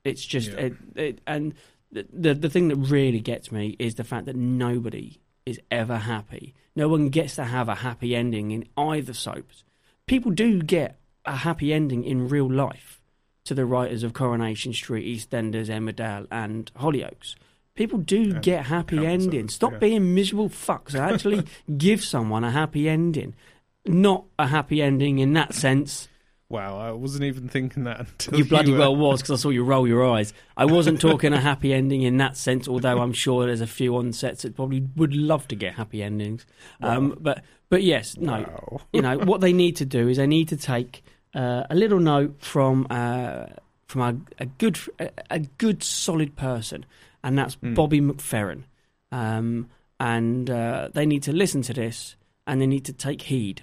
It's 0.04 0.24
just 0.24 0.50
Yeah. 0.52 0.56
it, 0.66 0.74
it, 0.94 1.20
and 1.26 1.54
the, 1.92 2.06
the 2.12 2.34
the 2.34 2.50
thing 2.50 2.68
that 2.68 2.76
really 2.76 3.20
gets 3.20 3.50
me 3.52 3.76
is 3.78 3.96
the 3.96 4.04
fact 4.04 4.26
that 4.26 4.36
nobody 4.36 5.18
is 5.44 5.60
ever 5.70 5.98
happy. 5.98 6.54
No 6.74 6.88
one 6.88 7.08
gets 7.08 7.36
to 7.36 7.44
have 7.44 7.68
a 7.68 7.74
happy 7.76 8.14
ending 8.14 8.50
in 8.52 8.66
either 8.76 9.12
soaps. 9.12 9.64
People 10.06 10.30
do 10.30 10.62
get 10.62 11.00
a 11.24 11.36
happy 11.38 11.72
ending 11.72 12.04
in 12.04 12.28
real 12.28 12.48
life 12.48 13.00
to 13.44 13.54
the 13.54 13.66
writers 13.66 14.04
of 14.04 14.12
Coronation 14.12 14.72
Street, 14.72 15.04
EastEnders, 15.04 15.68
Emmerdale, 15.68 16.28
and 16.30 16.70
Hollyoaks. 16.74 17.34
People 17.74 17.98
do 17.98 18.32
get 18.34 18.66
happy 18.66 19.04
endings. 19.04 19.54
Stop 19.54 19.72
yeah. 19.72 19.78
being 19.78 20.14
miserable 20.14 20.48
fucks 20.48 20.94
and 20.94 21.12
actually 21.12 21.44
give 21.76 22.02
someone 22.04 22.44
a 22.44 22.52
happy 22.52 22.88
ending. 22.88 23.34
Not 23.84 24.24
a 24.38 24.46
happy 24.46 24.80
ending 24.80 25.18
in 25.18 25.32
that 25.34 25.54
sense. 25.54 26.08
Wow, 26.48 26.78
I 26.78 26.92
wasn't 26.92 27.24
even 27.24 27.48
thinking 27.48 27.84
that 27.84 28.00
until 28.00 28.38
You 28.38 28.44
bloody 28.44 28.70
were- 28.70 28.78
well 28.78 28.96
was 28.96 29.20
because 29.20 29.40
I 29.40 29.42
saw 29.42 29.50
you 29.50 29.64
roll 29.64 29.88
your 29.88 30.08
eyes. 30.08 30.32
I 30.56 30.64
wasn't 30.64 31.00
talking 31.00 31.32
a 31.32 31.40
happy 31.40 31.74
ending 31.74 32.02
in 32.02 32.18
that 32.18 32.36
sense, 32.36 32.68
although 32.68 33.00
I'm 33.00 33.12
sure 33.12 33.46
there's 33.46 33.60
a 33.60 33.66
few 33.66 33.96
on 33.96 34.12
sets 34.12 34.42
that 34.42 34.54
probably 34.54 34.86
would 34.94 35.14
love 35.14 35.48
to 35.48 35.56
get 35.56 35.74
happy 35.74 36.04
endings. 36.04 36.46
Um, 36.80 37.18
but 37.20 37.42
but 37.68 37.82
yes, 37.82 38.16
no, 38.16 38.32
Wow. 38.40 38.80
you 38.92 39.02
know 39.02 39.18
what 39.18 39.40
they 39.40 39.52
need 39.52 39.76
to 39.76 39.84
do 39.84 40.08
is 40.08 40.16
they 40.16 40.26
need 40.26 40.48
to 40.48 40.56
take 40.56 41.02
uh, 41.34 41.64
a 41.70 41.74
little 41.74 42.00
note 42.00 42.36
from 42.40 42.86
uh, 42.90 43.46
from 43.86 44.00
a, 44.02 44.16
a 44.42 44.46
good 44.46 44.78
a, 44.98 45.10
a 45.30 45.38
good 45.58 45.82
solid 45.82 46.36
person, 46.36 46.84
and 47.22 47.36
that's 47.38 47.56
Mm. 47.56 47.74
Bobby 47.74 48.00
McFerrin. 48.00 48.62
Um, 49.12 49.68
and 49.98 50.50
uh, 50.50 50.88
they 50.92 51.06
need 51.06 51.22
to 51.22 51.32
listen 51.32 51.62
to 51.62 51.72
this 51.72 52.16
and 52.46 52.60
they 52.60 52.66
need 52.66 52.84
to 52.84 52.92
take 52.92 53.22
heed. 53.22 53.62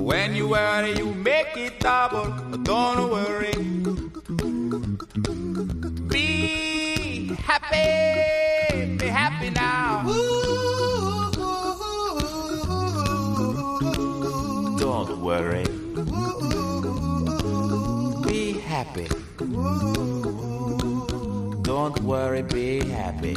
When 0.00 0.34
you 0.34 0.48
worry, 0.48 0.96
you 0.96 1.12
make 1.12 1.54
it 1.56 1.78
double. 1.78 2.24
Don't 2.62 3.10
worry. 3.10 3.52
Be 6.08 7.34
happy. 7.34 8.96
Be 8.96 9.06
happy 9.06 9.50
now. 9.50 10.04
Don't 14.78 15.20
worry. 15.20 15.64
Be 18.26 18.52
happy. 18.60 19.08
Don't 21.62 22.00
worry, 22.02 22.42
be 22.42 22.84
happy. 22.88 23.36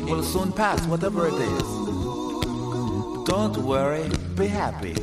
It 0.00 0.06
will 0.06 0.22
soon 0.22 0.50
pass, 0.52 0.86
whatever 0.86 1.26
it 1.28 1.34
is. 1.34 1.62
Don't 3.26 3.58
worry, 3.58 4.08
be 4.34 4.46
happy. 4.46 4.94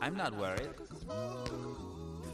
I'm 0.00 0.16
not 0.16 0.34
worried. 0.38 0.70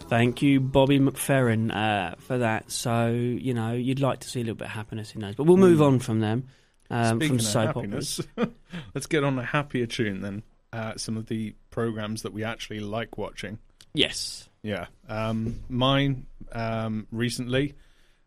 Thank 0.09 0.41
you, 0.41 0.61
Bobby 0.61 1.01
McFerrin, 1.01 1.75
uh, 1.75 2.15
for 2.19 2.39
that. 2.39 2.71
So 2.71 3.09
you 3.09 3.55
know 3.55 3.73
you'd 3.73 3.99
like 3.99 4.21
to 4.21 4.29
see 4.29 4.41
a 4.41 4.45
little 4.45 4.55
bit 4.55 4.67
of 4.67 4.71
happiness 4.71 5.13
in 5.17 5.21
those, 5.21 5.35
but 5.35 5.45
we'll 5.45 5.57
move 5.57 5.83
on 5.83 5.99
from 5.99 6.21
them. 6.21 6.45
Um, 6.91 7.19
Speaking 7.19 7.39
from 7.39 7.47
of 7.47 7.53
soap 7.53 7.77
operas. 7.79 8.21
happiness, 8.37 8.55
let's 8.95 9.07
get 9.09 9.25
on 9.25 9.37
a 9.41 9.45
happier 9.45 9.87
tune 9.87 10.21
then. 10.21 10.45
Uh, 10.73 10.97
some 10.97 11.17
of 11.17 11.27
the 11.27 11.57
programs 11.71 12.23
that 12.23 12.33
we 12.33 12.45
actually 12.45 12.79
like 12.79 13.19
watching. 13.19 13.59
Yes. 13.97 14.49
Yeah. 14.63 14.87
Um, 15.09 15.61
mine 15.69 16.27
um, 16.53 17.07
recently, 17.11 17.75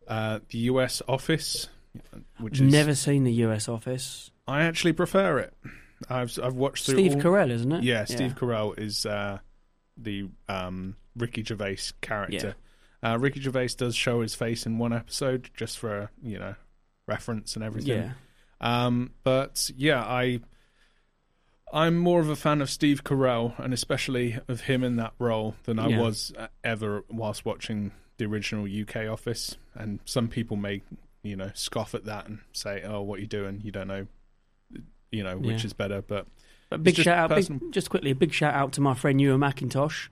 uh, 0.08 0.40
the 0.48 0.58
US 0.58 1.02
Office, 1.06 1.68
which 2.38 2.60
is 2.60 2.72
Never 2.72 2.94
seen 2.94 3.24
the 3.24 3.32
US 3.44 3.68
Office. 3.68 4.30
I 4.46 4.62
actually 4.62 4.92
prefer 4.92 5.38
it. 5.38 5.54
I've 6.08 6.36
I've 6.42 6.54
watched 6.54 6.86
through 6.86 6.94
Steve 6.94 7.14
all- 7.16 7.20
Carell, 7.20 7.50
isn't 7.50 7.72
it? 7.72 7.82
Yeah, 7.84 8.04
Steve 8.04 8.34
Carell 8.34 8.78
is 8.78 9.04
uh, 9.06 9.38
the 9.96 10.28
um, 10.48 10.96
Ricky 11.16 11.44
Gervais 11.44 11.78
character. 12.00 12.54
Uh, 13.02 13.18
Ricky 13.18 13.40
Gervais 13.40 13.68
does 13.76 13.94
show 13.94 14.20
his 14.22 14.34
face 14.34 14.66
in 14.66 14.78
one 14.78 14.92
episode 14.92 15.50
just 15.54 15.78
for 15.78 16.10
you 16.22 16.38
know 16.38 16.54
reference 17.06 17.54
and 17.54 17.64
everything. 17.64 17.98
Yeah. 17.98 18.12
Um, 18.60 19.12
but 19.24 19.70
yeah, 19.76 20.02
I 20.02 20.40
I'm 21.72 21.96
more 21.96 22.20
of 22.20 22.28
a 22.28 22.36
fan 22.36 22.60
of 22.60 22.68
Steve 22.70 23.04
Carell 23.04 23.58
and 23.58 23.72
especially 23.72 24.38
of 24.48 24.62
him 24.62 24.82
in 24.82 24.96
that 24.96 25.12
role 25.18 25.54
than 25.64 25.78
I 25.78 25.88
Yeah. 25.88 26.00
was 26.00 26.32
uh, 26.36 26.48
ever 26.64 27.04
whilst 27.08 27.44
watching 27.44 27.92
the 28.18 28.24
original 28.26 28.66
UK 28.66 29.06
Office. 29.08 29.56
And 29.74 30.00
some 30.04 30.28
people 30.28 30.56
may 30.56 30.82
you 31.22 31.36
know 31.36 31.50
scoff 31.54 31.94
at 31.94 32.04
that 32.06 32.26
and 32.26 32.38
say, 32.52 32.82
"Oh, 32.84 33.02
what 33.02 33.18
are 33.18 33.22
you 33.22 33.28
doing? 33.28 33.60
You 33.62 33.70
don't 33.72 33.88
know." 33.88 34.06
You 35.12 35.24
know 35.24 35.36
which 35.38 35.60
Yeah. 35.62 35.66
is 35.66 35.72
better, 35.72 36.02
but 36.02 36.26
A 36.70 36.78
big 36.78 36.94
just 36.94 37.04
shout 37.04 37.18
out, 37.18 37.30
personal- 37.30 37.58
big, 37.58 37.72
just 37.72 37.90
quickly, 37.90 38.12
a 38.12 38.14
big 38.14 38.32
shout 38.32 38.54
out 38.54 38.72
to 38.74 38.80
my 38.80 38.94
friend 38.94 39.20
Ewen 39.20 39.40
MacIntosh 39.40 40.08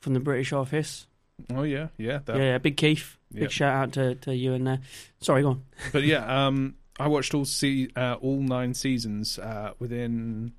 from 0.00 0.14
the 0.14 0.20
British 0.20 0.50
Office. 0.52 1.06
oh 1.54 1.62
yeah, 1.62 1.88
yeah, 1.98 2.20
that, 2.24 2.36
yeah, 2.36 2.42
yeah, 2.42 2.58
big 2.58 2.76
Keith. 2.78 3.18
Big 3.32 3.50
shout 3.50 3.74
out 3.74 3.92
to, 3.92 4.14
to 4.16 4.34
Ewan 4.34 4.64
there. 4.64 4.80
Sorry, 5.20 5.42
go 5.42 5.50
on. 5.50 5.64
But 5.92 6.04
yeah, 6.04 6.46
um, 6.46 6.74
I 6.98 7.06
watched 7.08 7.34
all 7.34 7.44
se- 7.44 7.90
uh, 7.94 8.14
all 8.14 8.40
nine 8.40 8.72
seasons 8.72 9.38
uh, 9.38 9.72
within 9.78 10.52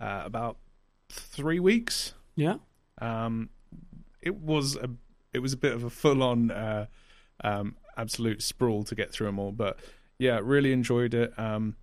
uh, 0.00 0.22
about 0.24 0.56
three 1.08 1.60
weeks. 1.60 2.14
Yeah. 2.34 2.56
Um, 3.00 3.50
it 4.22 4.34
was 4.36 4.76
a 4.76 4.90
it 5.32 5.40
was 5.40 5.52
a 5.52 5.56
bit 5.56 5.72
of 5.74 5.84
a 5.84 5.90
full 5.90 6.22
on 6.22 6.50
uh, 6.50 6.86
um, 7.42 7.76
absolute 7.96 8.42
sprawl 8.42 8.84
to 8.84 8.94
get 8.94 9.12
through 9.12 9.26
them 9.26 9.38
all, 9.38 9.52
but 9.52 9.78
yeah, 10.18 10.40
really 10.42 10.72
enjoyed 10.72 11.12
it. 11.14 11.38
Um, 11.38 11.76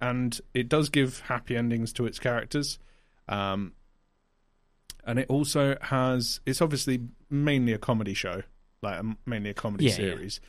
and 0.00 0.38
it 0.54 0.68
does 0.68 0.88
give 0.88 1.20
happy 1.20 1.56
endings 1.56 1.92
to 1.94 2.06
its 2.06 2.18
characters. 2.18 2.78
Um, 3.28 3.72
and 5.06 5.18
it 5.18 5.26
also 5.28 5.76
has 5.82 6.40
it's 6.46 6.62
obviously 6.62 7.00
mainly 7.30 7.72
a 7.72 7.78
comedy 7.78 8.14
show, 8.14 8.42
like 8.82 8.98
um, 8.98 9.18
mainly 9.26 9.50
a 9.50 9.54
comedy 9.54 9.84
Yeah, 9.84 9.90
yeah. 9.90 9.96
series. 9.96 10.40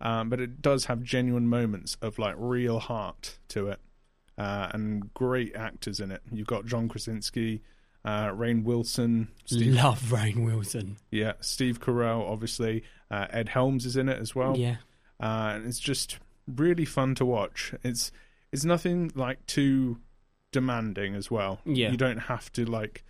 Um, 0.00 0.28
but 0.28 0.40
it 0.40 0.60
does 0.60 0.86
have 0.86 1.02
genuine 1.02 1.46
moments 1.48 1.96
of 2.02 2.18
like 2.18 2.34
real 2.38 2.78
heart 2.78 3.38
to 3.48 3.68
it, 3.68 3.80
uh, 4.38 4.68
and 4.72 5.12
great 5.14 5.54
actors 5.54 6.00
in 6.00 6.10
it. 6.10 6.22
You've 6.32 6.46
got 6.46 6.66
John 6.66 6.88
Krasinski, 6.88 7.62
uh, 8.04 8.28
Rainn 8.28 8.64
Wilson, 8.64 9.28
Steve 9.44 9.74
Love 9.74 10.00
Rainn 10.10 10.44
Wilson. 10.44 10.96
yeah, 11.10 11.32
Steve 11.40 11.80
Carell, 11.80 12.28
obviously. 12.28 12.82
Uh, 13.10 13.26
Ed 13.30 13.48
Helms 13.50 13.86
is 13.86 13.96
in 13.96 14.08
it 14.08 14.18
as 14.20 14.34
well. 14.34 14.56
yeah. 14.56 14.76
Uh, 15.20 15.52
and 15.54 15.66
it's 15.66 15.78
just 15.78 16.18
really 16.46 16.84
fun 16.84 17.14
to 17.14 17.24
watch. 17.24 17.72
It's 17.82 18.10
it's 18.52 18.64
nothing 18.64 19.12
like 19.14 19.44
too 19.46 19.98
demanding 20.52 21.14
as 21.14 21.30
well. 21.30 21.60
Yeah. 21.64 21.90
You 21.90 21.96
don't 21.96 22.18
have 22.18 22.52
to 22.54 22.64
like 22.64 23.04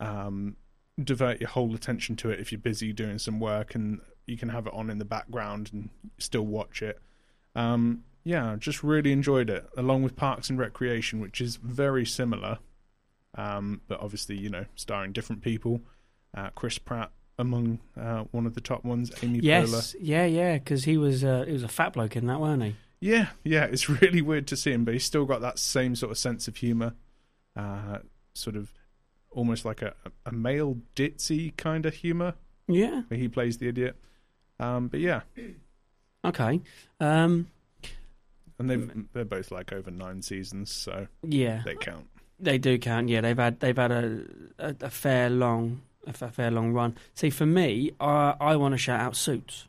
um, 0.00 0.56
divert 1.02 1.40
your 1.40 1.50
whole 1.50 1.74
attention 1.74 2.16
to 2.16 2.30
it 2.30 2.40
if 2.40 2.52
you're 2.52 2.60
busy 2.60 2.92
doing 2.92 3.18
some 3.18 3.40
work, 3.40 3.74
and 3.74 4.00
you 4.26 4.36
can 4.36 4.50
have 4.50 4.66
it 4.66 4.72
on 4.74 4.90
in 4.90 4.98
the 4.98 5.04
background 5.04 5.70
and 5.72 5.88
still 6.18 6.46
watch 6.46 6.82
it. 6.82 7.00
Um, 7.54 8.04
yeah, 8.24 8.56
just 8.58 8.82
really 8.82 9.12
enjoyed 9.12 9.50
it, 9.50 9.68
along 9.76 10.02
with 10.02 10.16
Parks 10.16 10.48
and 10.50 10.58
Recreation, 10.58 11.20
which 11.20 11.40
is 11.40 11.56
very 11.56 12.04
similar, 12.06 12.58
um, 13.36 13.80
but 13.88 14.00
obviously 14.00 14.36
you 14.36 14.50
know 14.50 14.66
starring 14.74 15.12
different 15.12 15.42
people. 15.42 15.80
Uh, 16.34 16.50
Chris 16.54 16.78
Pratt 16.78 17.10
among 17.38 17.78
uh, 18.00 18.24
one 18.30 18.46
of 18.46 18.54
the 18.54 18.60
top 18.60 18.84
ones, 18.84 19.10
Amy 19.22 19.40
Poehler. 19.40 19.44
Yes. 19.72 19.96
Yeah, 20.00 20.24
yeah, 20.26 20.54
because 20.58 20.84
he 20.84 20.96
was 20.96 21.24
uh, 21.24 21.44
he 21.46 21.52
was 21.52 21.62
a 21.62 21.68
fat 21.68 21.92
bloke 21.94 22.16
in 22.16 22.26
that, 22.26 22.40
weren't 22.40 22.62
he? 22.62 22.76
Yeah, 23.00 23.28
yeah, 23.42 23.64
it's 23.64 23.88
really 24.02 24.22
weird 24.22 24.46
to 24.48 24.56
see 24.56 24.70
him, 24.72 24.84
but 24.84 24.94
he's 24.94 25.04
still 25.04 25.24
got 25.24 25.40
that 25.40 25.58
same 25.58 25.96
sort 25.96 26.12
of 26.12 26.18
sense 26.18 26.46
of 26.48 26.56
humor, 26.56 26.94
uh, 27.56 27.98
sort 28.34 28.54
of 28.56 28.72
almost 29.30 29.64
like 29.64 29.82
a, 29.82 29.94
a 30.26 30.30
male 30.32 30.76
ditzy 30.94 31.56
kind 31.56 31.86
of 31.86 31.94
humor 31.94 32.34
Yeah. 32.68 33.02
where 33.08 33.18
he 33.18 33.28
plays 33.28 33.56
the 33.58 33.66
idiot. 33.68 33.96
Um, 34.60 34.88
but 34.88 35.00
yeah, 35.00 35.22
Okay. 36.24 36.60
Um, 37.00 37.48
and 38.58 38.70
they've 38.70 39.06
they're 39.12 39.24
both 39.24 39.50
like 39.50 39.72
over 39.72 39.90
nine 39.90 40.22
seasons, 40.22 40.70
so 40.70 41.06
yeah. 41.22 41.62
they 41.64 41.74
count. 41.74 42.06
They 42.38 42.58
do 42.58 42.78
count. 42.78 43.08
Yeah, 43.08 43.20
they've 43.20 43.36
had 43.38 43.60
they've 43.60 43.76
had 43.76 43.92
a 43.92 44.22
a, 44.58 44.76
a 44.82 44.90
fair 44.90 45.30
long 45.30 45.82
a 46.06 46.12
fa- 46.12 46.30
fair 46.30 46.50
long 46.50 46.72
run. 46.72 46.96
See, 47.14 47.30
for 47.30 47.46
me, 47.46 47.92
I 48.00 48.34
I 48.40 48.56
want 48.56 48.72
to 48.72 48.78
shout 48.78 49.00
out 49.00 49.16
Suits 49.16 49.66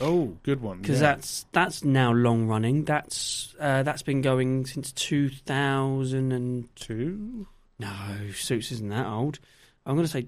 Oh, 0.00 0.36
good 0.44 0.60
one. 0.60 0.78
because 0.80 1.00
yeah. 1.00 1.14
that's 1.14 1.46
that's 1.52 1.84
now 1.84 2.12
long 2.12 2.46
running. 2.46 2.84
That's 2.84 3.54
uh, 3.58 3.82
that's 3.82 4.02
been 4.02 4.22
going 4.22 4.64
since 4.66 4.92
two 4.92 5.28
thousand 5.28 6.32
and 6.32 6.74
two. 6.76 7.46
no 7.78 8.30
Suits 8.32 8.70
isn't 8.72 8.88
that 8.90 9.06
old. 9.06 9.40
I'm 9.84 9.96
going 9.96 10.06
to 10.06 10.12
say 10.12 10.26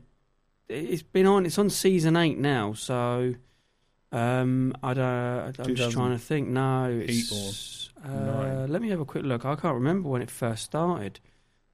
it's 0.68 1.03
been 1.03 1.26
on. 1.26 1.46
It's 1.46 1.59
on 1.59 1.70
season 1.70 2.16
eight 2.16 2.38
now. 2.38 2.72
So 2.72 3.35
um, 4.12 4.74
I 4.82 4.94
don't. 4.94 5.58
I'm 5.58 5.74
just 5.74 5.92
trying 5.92 6.12
to 6.12 6.18
think. 6.18 6.48
No, 6.48 6.90
it's, 7.04 7.90
uh, 8.04 8.66
let 8.68 8.82
me 8.82 8.88
have 8.90 9.00
a 9.00 9.04
quick 9.04 9.24
look. 9.24 9.44
I 9.44 9.54
can't 9.54 9.74
remember 9.74 10.08
when 10.08 10.22
it 10.22 10.30
first 10.30 10.64
started. 10.64 11.20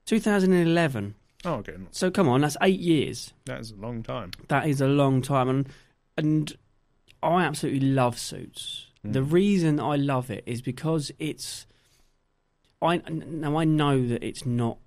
2011. 0.05 1.15
Oh, 1.45 1.53
okay, 1.55 1.75
So 1.91 2.09
come 2.09 2.27
on, 2.27 2.41
that's 2.41 2.57
eight 2.61 2.79
years. 2.79 3.33
that 3.45 3.59
is 3.59 3.71
a 3.71 3.75
long 3.75 4.01
time. 4.03 4.31
That 4.47 4.67
is 4.67 4.81
a 4.81 4.87
long 4.87 5.21
time, 5.21 5.49
and 5.49 5.67
and 6.17 6.57
I 7.21 7.43
absolutely 7.43 7.87
love 7.89 8.17
Suits. 8.17 8.87
Mm. 9.05 9.13
The 9.13 9.23
reason 9.23 9.79
I 9.79 9.95
love 9.95 10.29
it 10.31 10.43
is 10.45 10.61
because 10.61 11.11
it's. 11.19 11.65
I 12.81 12.97
now 13.07 13.57
I 13.57 13.63
know 13.65 14.07
that 14.07 14.23
it's 14.23 14.45
not 14.45 14.77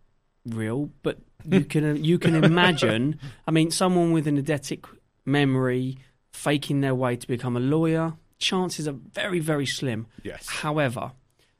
real, 0.46 0.90
but 1.02 1.18
You 1.44 1.64
can 1.74 2.04
you 2.04 2.18
can 2.18 2.34
imagine. 2.44 3.18
I 3.46 3.50
mean, 3.50 3.70
someone 3.70 4.12
with 4.12 4.26
an 4.26 4.42
eidetic 4.42 4.84
memory 5.24 5.98
faking 6.40 6.80
their 6.80 6.94
way 6.94 7.16
to 7.16 7.28
become 7.28 7.56
a 7.56 7.60
lawyer. 7.60 8.14
Chances 8.38 8.88
are 8.88 8.96
very 9.12 9.40
very 9.40 9.66
slim. 9.66 10.06
Yes. 10.22 10.48
However, 10.48 11.12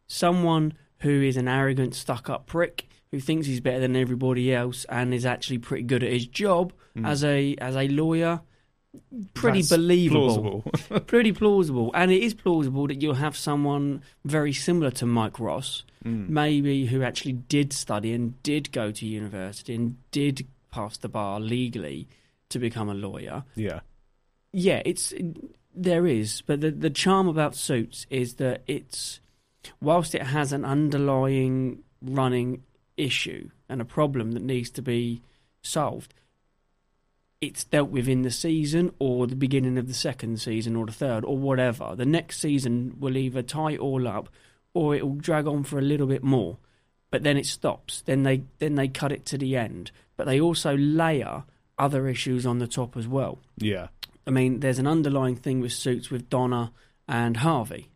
someone 0.07 0.73
who 1.01 1.23
is 1.23 1.37
an 1.37 1.49
arrogant, 1.49 1.95
stuck-up 1.95 2.47
prick 2.47 2.89
who 3.11 3.21
thinks 3.21 3.47
he's 3.47 3.61
better 3.61 3.81
than 3.81 3.97
everybody 3.97 4.55
else 4.55 4.87
and 4.89 5.13
is 5.13 5.27
actually 5.27 5.59
pretty 5.59 5.83
good 5.83 6.03
at 6.03 6.13
his 6.13 6.27
job 6.27 6.73
mm. 6.97 7.07
as 7.07 7.23
a 7.25 7.55
as 7.59 7.77
a 7.77 7.89
lawyer, 7.89 8.41
pretty 9.35 9.61
That's 9.61 9.71
believable 9.71 10.63
Plausible. 10.63 11.01
pretty 11.07 11.33
plausible, 11.33 11.91
and 11.95 12.11
it 12.11 12.23
is 12.23 12.33
plausible 12.33 12.87
that 12.87 13.03
you'll 13.03 13.15
have 13.15 13.37
someone 13.37 14.03
very 14.25 14.53
similar 14.55 14.91
to 14.93 15.07
Mike 15.07 15.39
Ross, 15.39 15.85
mm. 16.05 16.29
maybe 16.29 16.87
who 16.87 17.03
actually 17.03 17.33
did 17.33 17.75
study 17.75 18.15
and 18.15 18.43
did 18.43 18.73
go 18.73 18.91
to 18.93 19.07
university 19.07 19.75
and 19.75 19.97
did 20.11 20.47
pass 20.71 20.97
the 20.97 21.09
bar 21.09 21.39
legally 21.39 22.09
to 22.49 22.59
become 22.59 22.89
a 22.89 22.95
lawyer. 22.95 23.45
yeah. 23.55 23.81
Yeah, 24.53 24.83
it's 24.85 25.15
there 25.75 26.07
is, 26.07 26.43
but 26.43 26.61
the 26.61 26.71
the 26.71 26.91
charm 26.91 27.29
about 27.29 27.55
Suits 27.55 28.07
is 28.11 28.35
that 28.35 28.63
it's 28.67 29.21
whilst 29.81 30.15
it 30.15 30.23
has 30.23 30.53
an 30.53 30.65
underlying 30.65 31.83
running 32.03 32.63
issue 32.97 33.51
and 33.69 33.81
a 33.81 33.85
problem 33.85 34.33
that 34.33 34.43
needs 34.43 34.71
to 34.71 34.83
be 34.83 35.23
solved, 35.63 36.15
it's 37.41 37.65
dealt 37.65 37.91
with 37.91 38.09
in 38.09 38.23
the 38.23 38.31
season 38.31 38.93
or 38.99 39.27
the 39.27 39.37
beginning 39.37 39.79
of 39.79 39.89
the 39.89 39.95
second 39.95 40.41
season 40.41 40.77
or 40.77 40.87
the 40.87 40.93
third 40.93 41.25
or 41.25 41.39
whatever. 41.39 41.95
The 41.97 42.05
next 42.05 42.41
season 42.41 42.97
will 42.99 43.17
either 43.17 43.43
tie 43.43 43.73
it 43.73 43.81
all 43.81 44.07
up 44.07 44.29
or 44.75 44.95
it 44.95 45.07
will 45.07 45.17
drag 45.17 45.47
on 45.47 45.65
for 45.65 45.79
a 45.79 45.83
little 45.83 46.07
bit 46.07 46.23
more. 46.23 46.59
But 47.11 47.23
then 47.23 47.37
it 47.37 47.47
stops. 47.47 48.03
Then 48.03 48.23
they 48.23 48.43
then 48.59 48.77
they 48.77 48.89
cut 48.89 49.13
it 49.13 49.25
to 49.27 49.39
the 49.39 49.57
end. 49.57 49.91
But 50.17 50.27
they 50.27 50.41
also 50.41 50.77
layer 50.77 51.45
other 51.79 52.07
issues 52.07 52.47
on 52.47 52.59
the 52.59 52.67
top 52.67 52.97
as 52.97 53.09
well. 53.09 53.39
Yeah. 53.57 53.89
I 54.27 54.31
mean, 54.31 54.61
there's 54.61 54.79
an 54.79 54.87
underlying 54.87 55.37
thing 55.37 55.61
with 55.61 55.73
suits 55.73 56.11
with 56.11 56.29
Donna 56.29 56.73
and 57.09 57.39
Harvey. 57.39 57.89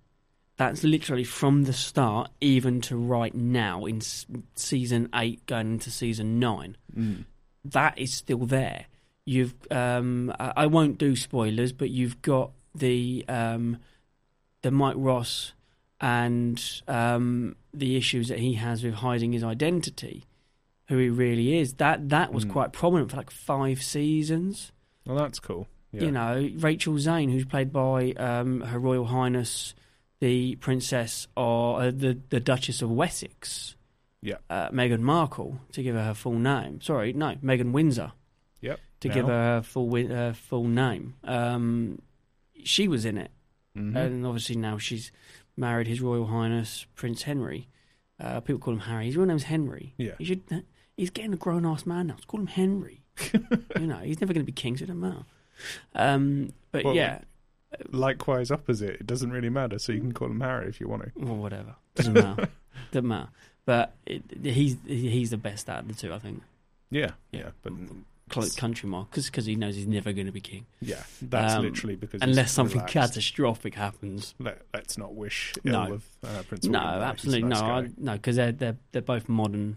That's 0.56 0.84
literally 0.84 1.24
from 1.24 1.64
the 1.64 1.72
start, 1.72 2.30
even 2.40 2.80
to 2.82 2.96
right 2.96 3.34
now 3.34 3.86
in 3.86 4.00
season 4.54 5.08
eight, 5.14 5.44
going 5.46 5.72
into 5.72 5.90
season 5.90 6.38
nine. 6.38 6.76
That 7.64 7.98
is 7.98 8.12
still 8.14 8.46
there. 8.46 8.86
You've, 9.24 9.54
um, 9.70 10.32
I 10.38 10.66
won't 10.66 10.98
do 10.98 11.16
spoilers, 11.16 11.72
but 11.72 11.90
you've 11.90 12.22
got 12.22 12.52
the 12.74 13.24
um, 13.28 13.78
the 14.62 14.70
Mike 14.70 14.96
Ross 14.98 15.52
and 16.00 16.62
um, 16.86 17.56
the 17.72 17.96
issues 17.96 18.28
that 18.28 18.38
he 18.38 18.54
has 18.54 18.84
with 18.84 18.94
hiding 18.94 19.32
his 19.32 19.42
identity, 19.42 20.24
who 20.88 20.98
he 20.98 21.08
really 21.08 21.58
is. 21.58 21.74
That 21.74 22.10
that 22.10 22.32
was 22.32 22.44
quite 22.44 22.72
prominent 22.72 23.10
for 23.10 23.16
like 23.16 23.30
five 23.30 23.82
seasons. 23.82 24.72
Well, 25.06 25.16
that's 25.16 25.40
cool. 25.40 25.68
Yeah. 25.94 26.02
You 26.02 26.10
know, 26.10 26.50
Rachel 26.58 26.98
Zane, 26.98 27.28
who's 27.30 27.44
played 27.44 27.72
by 27.72 28.12
um, 28.12 28.60
Her 28.62 28.78
Royal 28.78 29.04
Highness 29.06 29.74
the 30.20 30.56
Princess 30.56 31.26
or 31.36 31.80
uh, 31.82 31.90
the 31.90 32.18
the 32.30 32.40
Duchess 32.40 32.80
of 32.82 32.90
Wessex, 32.90 33.76
Yeah. 34.22 34.36
uh, 34.48 34.70
Meghan 34.70 35.00
Markle, 35.00 35.60
to 35.72 35.82
give 35.82 35.94
her 35.94 36.04
her 36.04 36.14
full 36.14 36.38
name. 36.38 36.80
Sorry, 36.80 37.12
no, 37.12 37.34
Meghan 37.42 37.72
Windsor, 37.72 38.12
Yep. 38.60 38.80
to 39.00 39.08
Now. 39.08 39.14
give 39.14 39.26
her 39.26 39.32
her 39.56 39.62
full 39.62 39.86
wi- 39.86 40.08
her 40.14 40.32
full 40.32 40.64
name. 40.68 41.14
Um, 41.24 42.00
she 42.62 42.88
was 42.88 43.04
in 43.04 43.18
it, 43.18 43.30
Mhm. 43.76 43.94
and 43.96 44.24
obviously 44.26 44.56
now 44.56 44.78
she's 44.78 45.12
married 45.56 45.86
His 45.88 46.00
Royal 46.00 46.26
Highness 46.26 46.86
Prince 46.94 47.22
Henry. 47.24 47.68
Uh, 48.18 48.40
people 48.40 48.60
call 48.60 48.74
him 48.74 48.80
Harry. 48.80 49.06
His 49.06 49.16
real 49.16 49.26
name's 49.26 49.42
Henry. 49.44 49.94
Yeah. 49.98 50.14
he 50.18 50.24
should. 50.24 50.42
He's 50.96 51.10
getting 51.10 51.34
a 51.34 51.36
grown 51.36 51.66
ass 51.66 51.84
man 51.84 52.06
now. 52.06 52.14
Let's 52.14 52.24
call 52.24 52.40
him 52.40 52.46
Henry. 52.46 53.02
you 53.80 53.86
know, 53.86 53.98
he's 53.98 54.20
never 54.20 54.32
going 54.32 54.46
to 54.46 54.50
be 54.50 54.52
king, 54.52 54.76
so 54.76 54.84
it 54.84 54.86
doesn't 54.86 55.00
matter. 55.00 55.24
Um, 55.94 56.52
but 56.72 56.84
Well, 56.84 56.94
yeah, 56.94 57.20
Likewise, 57.90 58.50
opposite. 58.52 58.90
It 59.00 59.06
doesn't 59.06 59.30
really 59.32 59.50
matter. 59.50 59.78
So 59.80 59.92
you 59.92 60.00
can 60.00 60.12
call 60.12 60.28
him 60.28 60.40
Harry 60.40 60.68
if 60.68 60.80
you 60.80 60.86
want 60.88 61.02
to. 61.02 61.26
or 61.26 61.36
whatever. 61.36 61.74
Doesn't 61.96 62.12
matter. 62.14 62.48
Doesn't 62.92 63.08
matter. 63.08 63.28
But 63.66 63.94
it, 64.06 64.22
he's 64.42 64.76
he's 64.86 65.30
the 65.30 65.36
best 65.36 65.68
out 65.68 65.80
of 65.80 65.88
the 65.88 65.94
two, 65.94 66.12
I 66.12 66.18
think. 66.20 66.42
Yeah. 66.90 67.12
Yeah. 67.32 67.48
But 67.62 67.72
Cl- 68.32 68.48
Country 68.56 68.88
Mark, 68.88 69.10
because 69.12 69.46
he 69.46 69.56
knows 69.56 69.74
he's 69.74 69.86
never 69.88 70.12
going 70.12 70.26
to 70.26 70.32
be 70.32 70.40
king 70.40 70.64
yeah, 70.80 71.02
that's 71.20 71.54
Um, 71.54 71.62
literally 71.62 71.94
because 71.96 72.22
unless 72.22 72.52
something 72.52 72.76
relaxed. 72.78 72.94
catastrophic 72.94 73.74
happens. 73.74 74.34
Let, 74.38 74.62
let's 74.72 74.96
not 74.96 75.14
wish 75.14 75.52
No. 75.64 75.94
of 75.94 76.04
uh, 76.24 76.42
Prince 76.48 76.64
No, 76.66 76.78
William. 76.78 76.94
though. 76.94 77.00
He's 77.00 77.10
absolutely 77.10 77.48
no, 77.50 77.56
I, 77.60 77.88
no, 77.98 78.12
because 78.12 78.36
they're 78.36 78.52
they're 78.52 78.76
they're 78.92 79.02
both 79.02 79.28
modern 79.28 79.76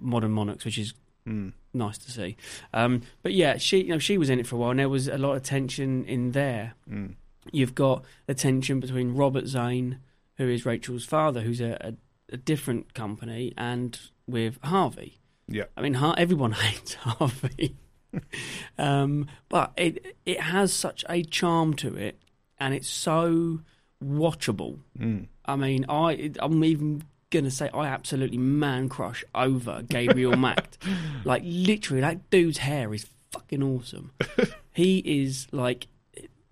modern 0.00 0.30
monarchs, 0.30 0.64
which 0.64 0.78
is 0.78 0.94
Mm. 1.28 1.52
nice 1.72 1.98
to 1.98 2.10
see. 2.10 2.36
Um, 2.74 3.02
but 3.22 3.32
yeah, 3.32 3.56
she 3.56 3.84
you 3.84 3.88
know 3.90 3.98
she 3.98 4.18
was 4.18 4.28
in 4.30 4.40
it 4.40 4.46
for 4.46 4.56
a 4.56 4.58
while, 4.58 4.70
and 4.70 4.80
there 4.80 4.88
was 4.88 5.08
a 5.08 5.18
lot 5.18 5.34
of 5.36 5.42
tension 5.42 6.04
in 6.04 6.32
there. 6.32 6.74
Mm. 6.90 7.14
You've 7.52 7.74
got 7.74 8.04
the 8.26 8.34
tension 8.34 8.80
between 8.80 9.14
Robert 9.14 9.46
Zane, 9.46 9.98
who 10.36 10.48
is 10.48 10.64
Rachel's 10.64 11.04
father, 11.04 11.40
who's 11.40 11.60
a, 11.60 11.76
a, 11.80 11.94
a 12.34 12.36
different 12.36 12.94
company, 12.94 13.52
and 13.56 13.98
with 14.26 14.58
Harvey. 14.62 15.18
Yeah. 15.48 15.64
I 15.76 15.82
mean, 15.82 15.94
Har- 15.94 16.14
everyone 16.16 16.52
hates 16.66 16.94
Harvey, 16.94 17.76
um, 18.78 19.26
but 19.48 19.72
it 19.76 20.16
it 20.26 20.40
has 20.40 20.72
such 20.72 21.04
a 21.08 21.22
charm 21.22 21.74
to 21.74 21.96
it, 21.96 22.18
and 22.58 22.74
it's 22.74 22.88
so 22.88 23.60
watchable. 24.02 24.78
Mm. 24.98 25.28
I 25.44 25.56
mean, 25.56 25.84
I 25.88 26.32
I'm 26.40 26.62
even 26.64 27.04
gonna 27.32 27.50
say 27.50 27.68
I 27.74 27.86
absolutely 27.86 28.38
man 28.38 28.88
crush 28.88 29.24
over 29.34 29.82
Gabriel 29.82 30.36
Macht. 30.36 30.78
Like 31.24 31.42
literally, 31.44 32.00
that 32.00 32.30
dude's 32.30 32.58
hair 32.58 32.94
is 32.94 33.06
fucking 33.32 33.62
awesome. 33.62 34.12
he 34.72 34.98
is 34.98 35.48
like 35.50 35.88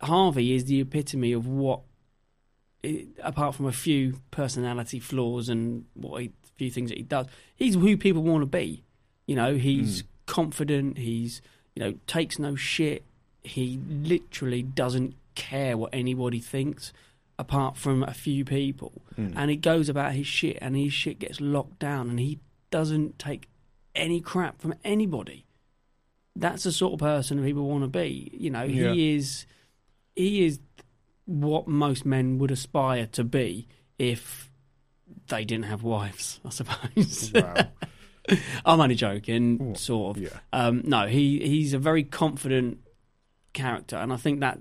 Harvey 0.01 0.55
is 0.55 0.65
the 0.65 0.81
epitome 0.81 1.33
of 1.33 1.47
what, 1.47 1.81
i 2.83 3.07
apart 3.23 3.55
from 3.55 3.67
a 3.67 3.73
few 3.73 4.21
personality 4.31 4.99
flaws 4.99 5.49
and 5.49 5.85
what 5.95 6.23
he, 6.23 6.33
few 6.57 6.71
things 6.71 6.91
that 6.91 6.99
he 6.99 7.05
does, 7.05 7.27
he's 7.55 7.75
who 7.75 7.97
people 7.97 8.23
want 8.23 8.43
to 8.43 8.47
be. 8.47 8.83
You 9.27 9.37
know, 9.37 9.55
he's 9.55 10.01
hmm. 10.01 10.07
confident. 10.27 10.99
He's 10.99 11.41
you 11.77 11.85
know 11.85 11.95
takes 12.07 12.39
no 12.39 12.57
shit. 12.57 13.05
He 13.43 13.81
literally 13.89 14.63
doesn't 14.63 15.15
care 15.35 15.77
what 15.77 15.91
anybody 15.93 16.41
thinks, 16.41 16.93
apart 17.41 17.77
from 17.77 18.03
a 18.03 18.15
few 18.15 18.45
people. 18.45 19.03
And 19.17 19.51
he 19.51 19.57
goes 19.57 19.89
about 19.91 20.13
his 20.15 20.27
shit, 20.27 20.57
and 20.63 20.75
his 20.77 20.93
shit 20.95 21.19
gets 21.19 21.41
locked 21.43 21.79
down, 21.79 22.09
and 22.09 22.19
he 22.19 22.39
doesn't 22.71 23.19
take 23.19 23.49
any 23.95 24.21
crap 24.21 24.61
from 24.63 24.75
anybody. 24.83 25.45
That's 26.37 26.63
the 26.63 26.73
sort 26.73 26.95
of 26.95 27.01
person 27.01 27.45
people 27.45 27.69
want 27.69 27.83
to 27.85 27.89
be. 27.89 28.31
You 28.33 28.49
know, 28.51 28.63
Yeah. 28.63 28.93
he 28.95 29.15
is 29.15 29.45
he 30.17 30.47
is 30.47 30.59
what 31.27 31.69
most 31.69 32.07
men 32.07 32.39
would 32.39 32.51
aspire 32.51 33.07
to 33.13 33.25
be 33.25 33.69
if 33.99 34.51
they 35.29 35.45
didn't 35.45 35.67
have 35.67 35.83
wives, 35.83 36.41
I 36.47 36.49
suppose. 36.51 37.31
Wow. 37.35 37.55
I'm 38.65 38.81
only 38.81 38.95
joking, 38.95 39.61
Ooh, 39.61 39.75
sort 39.75 40.17
of. 40.17 40.23
yeah. 40.23 40.39
Um, 40.53 40.83
no, 40.87 41.09
he 41.09 41.41
he's 41.41 41.75
a 41.75 41.79
very 41.79 42.05
confident 42.05 42.79
character, 43.53 43.97
and 43.97 44.13
I 44.13 44.17
think 44.17 44.41
that 44.41 44.59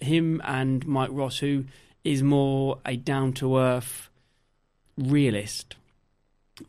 him 0.00 0.42
and 0.44 0.86
Mike 0.86 1.10
Ross, 1.12 1.38
who 1.38 1.64
is 2.06 2.22
more 2.22 2.78
a 2.86 2.96
down 2.96 3.32
to 3.34 3.56
earth 3.58 4.08
realist 4.96 5.76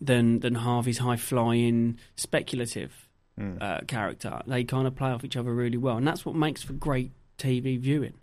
than 0.01 0.39
than 0.39 0.55
Harvey's 0.55 0.97
high 0.99 1.17
flying 1.17 1.97
speculative 2.15 3.03
Mm. 3.39 3.61
uh, 3.61 3.81
character, 3.85 4.41
they 4.47 4.63
kind 4.63 4.87
of 4.87 4.95
play 4.95 5.11
off 5.11 5.23
each 5.23 5.37
other 5.37 5.53
really 5.53 5.77
well, 5.77 5.95
and 5.97 6.07
that's 6.07 6.25
what 6.25 6.33
makes 6.33 6.63
for 6.63 6.73
great 6.73 7.11
TV 7.37 7.77
viewing. 7.79 8.15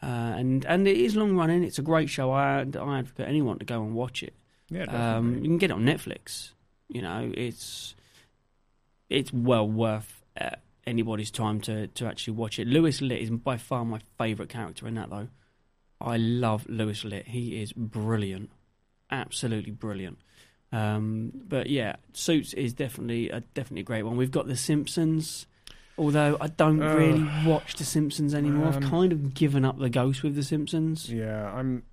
Uh, 0.00 0.06
and 0.38 0.64
and 0.66 0.86
it 0.86 0.96
is 0.96 1.16
long 1.16 1.34
running. 1.36 1.64
It's 1.64 1.80
a 1.80 1.82
great 1.82 2.08
show. 2.08 2.30
I 2.30 2.60
I 2.60 2.98
advocate 3.00 3.26
anyone 3.26 3.58
to 3.58 3.64
go 3.64 3.82
and 3.82 3.96
watch 3.96 4.22
it. 4.22 4.32
Yeah, 4.70 4.84
Um, 5.16 5.38
you 5.38 5.48
can 5.50 5.58
get 5.58 5.70
it 5.70 5.74
on 5.74 5.84
Netflix. 5.84 6.52
You 6.88 7.02
know, 7.02 7.32
it's 7.36 7.96
it's 9.10 9.32
well 9.32 9.68
worth 9.68 10.22
uh, 10.40 10.50
anybody's 10.86 11.32
time 11.32 11.60
to 11.62 11.88
to 11.88 12.06
actually 12.06 12.34
watch 12.34 12.60
it. 12.60 12.68
Louis 12.68 13.00
Litt 13.00 13.22
is 13.22 13.30
by 13.30 13.56
far 13.56 13.84
my 13.84 13.98
favourite 14.18 14.50
character 14.50 14.86
in 14.86 14.94
that, 14.94 15.10
though. 15.10 15.28
I 16.00 16.16
love 16.16 16.66
Louis 16.68 17.02
Litt. 17.04 17.28
He 17.28 17.62
is 17.62 17.72
brilliant, 17.72 18.50
absolutely 19.10 19.72
brilliant. 19.72 20.18
Um, 20.72 21.30
but 21.48 21.68
yeah, 21.70 21.96
Suits 22.12 22.52
is 22.54 22.72
definitely 22.72 23.30
a 23.30 23.40
definitely 23.40 23.82
a 23.82 23.84
great 23.84 24.02
one. 24.02 24.16
We've 24.16 24.30
got 24.30 24.46
The 24.46 24.56
Simpsons. 24.56 25.46
Although 25.96 26.36
I 26.40 26.48
don't 26.48 26.82
Ugh. 26.82 26.98
really 26.98 27.28
watch 27.46 27.76
The 27.76 27.84
Simpsons 27.84 28.34
anymore, 28.34 28.66
I've 28.66 28.78
Um, 28.78 28.90
kind 28.90 29.12
of 29.12 29.32
given 29.34 29.64
up 29.64 29.78
the 29.78 29.88
ghost 29.88 30.24
with 30.24 30.34
The 30.34 30.42
Simpsons. 30.42 31.08
yeah, 31.10 31.52
I'm. 31.54 31.84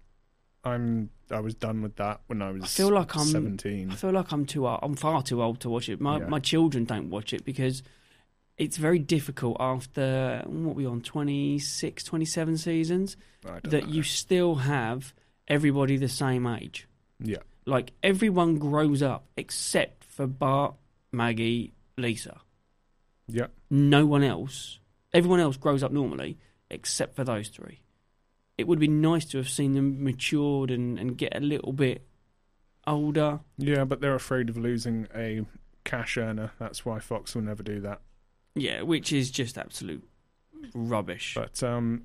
I'm. 0.64 1.10
I 1.30 1.40
was 1.40 1.54
done 1.54 1.82
with 1.84 1.96
that 1.98 2.22
when 2.28 2.42
I 2.42 2.52
was. 2.52 2.64
I 2.64 2.68
feel 2.68 2.90
like 2.92 3.16
I'm- 3.16 3.28
seventeen. 3.28 3.92
I 3.92 3.96
feel 3.96 4.12
like 4.12 4.32
I'm 4.32 4.46
too 4.46 4.68
old. 4.68 4.80
I'm 4.82 4.96
far 4.96 5.22
too 5.22 5.42
old 5.44 5.60
to 5.62 5.70
watch 5.70 5.88
it. 5.88 6.02
My 6.02 6.18
Yeah. 6.20 6.26
my 6.28 6.40
children 6.40 6.86
don't 6.86 7.10
watch 7.12 7.32
it 7.34 7.46
because 7.46 7.84
it's 8.62 8.78
very 8.78 9.00
difficult 9.00 9.58
after 9.60 10.44
what 10.46 10.76
we 10.76 10.86
on 10.86 11.02
26, 11.02 12.04
27 12.04 12.58
seasons 12.60 13.18
that 13.64 13.88
know. 13.88 13.90
you 13.90 14.04
still 14.04 14.54
have 14.54 15.16
everybody 15.48 15.98
the 15.98 16.08
same 16.08 16.46
age. 16.46 16.88
Yeah. 17.20 17.40
Like 17.66 17.92
everyone 18.04 18.60
grows 18.60 19.02
up 19.02 19.26
except 19.36 20.04
for 20.04 20.28
Bart, 20.28 20.76
Maggie, 21.12 21.74
Lisa. 21.98 22.40
Yeah. 23.28 23.48
No 23.72 24.06
one 24.06 24.24
else, 24.24 24.78
everyone 25.12 25.40
else 25.40 25.58
grows 25.58 25.82
up 25.82 25.92
normally 25.92 26.38
except 26.70 27.16
for 27.16 27.24
those 27.24 27.48
three. 27.48 27.82
It 28.60 28.68
would 28.68 28.80
be 28.80 28.88
nice 28.88 29.26
to 29.26 29.40
have 29.40 29.50
seen 29.50 29.74
them 29.74 30.04
matured 30.04 30.70
and, 30.70 31.00
and 31.00 31.18
get 31.18 31.36
a 31.36 31.40
little 31.40 31.74
bit 31.74 32.06
older. 32.86 33.40
Yeah, 33.58 33.86
but 33.86 34.02
they're 34.02 34.14
afraid 34.14 34.50
of 34.50 34.58
losing 34.58 35.08
a 35.16 35.48
cash 35.84 36.16
earner. 36.16 36.52
That's 36.60 36.86
why 36.86 37.00
Fox 37.00 37.34
will 37.34 37.42
never 37.42 37.64
do 37.64 37.80
that. 37.80 38.02
Yeah, 38.56 38.82
which 38.82 39.14
is 39.14 39.32
just 39.32 39.58
absolute 39.58 40.04
rubbish. 40.74 41.34
But 41.36 41.62
um, 41.64 42.04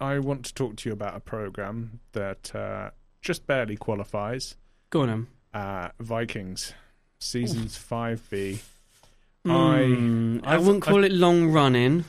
I 0.00 0.18
want 0.20 0.44
to 0.46 0.54
talk 0.54 0.76
to 0.76 0.88
you 0.88 0.92
about 0.92 1.16
a 1.16 1.20
program 1.20 2.00
that 2.12 2.54
uh, 2.54 2.90
just 3.20 3.46
barely 3.46 3.76
qualifies. 3.76 4.56
Go 4.90 5.02
on, 5.02 5.10
Em. 5.10 5.28
Uh, 5.52 5.88
Vikings, 6.00 6.72
seasons 7.18 7.76
five 7.76 8.22
B. 8.30 8.60
Mm, 9.46 10.40
I, 10.44 10.54
I've- 10.54 10.64
wouldn't 10.64 10.82
call 10.84 11.04
it 11.04 11.12
long 11.12 11.48
running. 11.50 12.04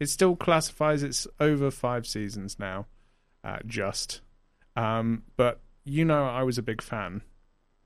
It 0.00 0.08
still 0.08 0.36
classifies 0.36 1.02
it's 1.02 1.26
over 1.40 1.70
five 1.70 2.06
seasons 2.06 2.58
now, 2.58 2.86
uh, 3.44 3.58
just. 3.66 4.20
Um, 4.76 5.22
but 5.36 5.60
you 5.84 6.04
know, 6.04 6.24
I 6.26 6.42
was 6.42 6.58
a 6.58 6.62
big 6.62 6.82
fan. 6.82 7.22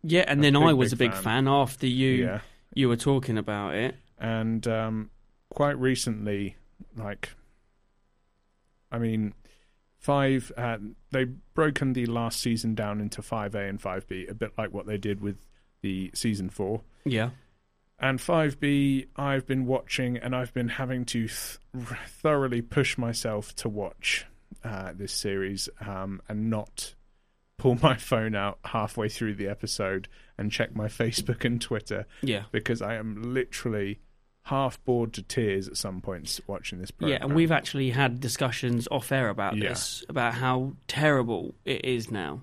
Yeah, 0.03 0.25
and 0.27 0.41
A 0.41 0.43
then 0.43 0.55
big, 0.55 0.63
I 0.63 0.73
was 0.73 0.95
big 0.95 0.97
a 0.97 0.99
big 1.11 1.13
fan. 1.15 1.23
fan, 1.23 1.49
after 1.49 1.87
you 1.87 2.25
Yeah, 2.25 2.41
you 2.75 2.89
were 2.89 2.97
talking 2.97 3.37
about 3.37 3.75
it. 3.75 3.95
and 4.19 4.67
um, 4.67 5.11
quite 5.59 5.77
recently, 5.81 6.55
like, 6.97 7.31
I 8.93 8.99
mean, 8.99 9.35
five. 9.99 10.53
Uh, 10.57 10.79
they've 11.11 11.35
broken 11.53 11.95
the 11.95 12.07
last 12.07 12.39
season 12.39 12.77
down 12.77 13.01
into 13.01 13.23
five 13.23 13.57
A 13.57 13.65
and 13.65 13.83
five 13.83 14.07
B, 14.07 14.25
a 14.29 14.35
bit 14.35 14.53
like 14.57 14.73
what 14.73 14.87
they 14.87 14.99
did 14.99 15.21
with 15.21 15.49
the 15.83 16.13
season 16.15 16.49
four. 16.49 16.83
Yeah, 17.05 17.31
And 17.99 18.21
5B, 18.21 19.09
I've 19.17 19.49
been 19.49 19.67
watching 19.67 20.17
and 20.17 20.37
I've 20.37 20.55
been 20.55 20.69
having 20.69 21.05
to 21.07 21.27
th- 21.27 21.59
thoroughly 22.07 22.63
push 22.63 22.97
myself 22.97 23.53
to 23.57 23.69
watch 23.69 24.27
uh, 24.63 24.93
this 24.95 25.13
series 25.13 25.69
um, 25.81 26.23
and 26.29 26.49
not 26.49 26.95
pull 27.57 27.79
my 27.83 27.97
phone 28.11 28.37
out 28.37 28.61
halfway 28.67 29.09
through 29.09 29.35
the 29.35 29.49
episode 29.49 30.07
and 30.37 30.53
check 30.53 30.77
my 30.77 30.87
Facebook 31.03 31.45
and 31.45 31.61
Twitter 31.61 32.07
yeah, 32.23 32.45
because 32.53 32.81
I 32.81 32.95
am 32.95 33.35
literally 33.35 33.99
half 34.49 34.83
bored 34.85 35.13
to 35.15 35.23
tears 35.23 35.69
at 35.69 35.77
some 35.77 36.01
points 36.01 36.41
watching 36.47 36.79
this 36.81 36.91
program. 36.91 37.19
yeah. 37.21 37.25
And 37.27 37.35
we've 37.35 37.53
actually 37.53 37.91
had 37.91 38.21
discussions 38.21 38.87
off 38.91 39.11
air 39.13 39.29
about 39.29 39.57
Yeah. 39.57 39.71
this, 39.71 40.05
about 40.09 40.35
how 40.35 40.73
terrible 40.87 41.55
it 41.65 41.85
is 41.85 42.11
now. 42.11 42.43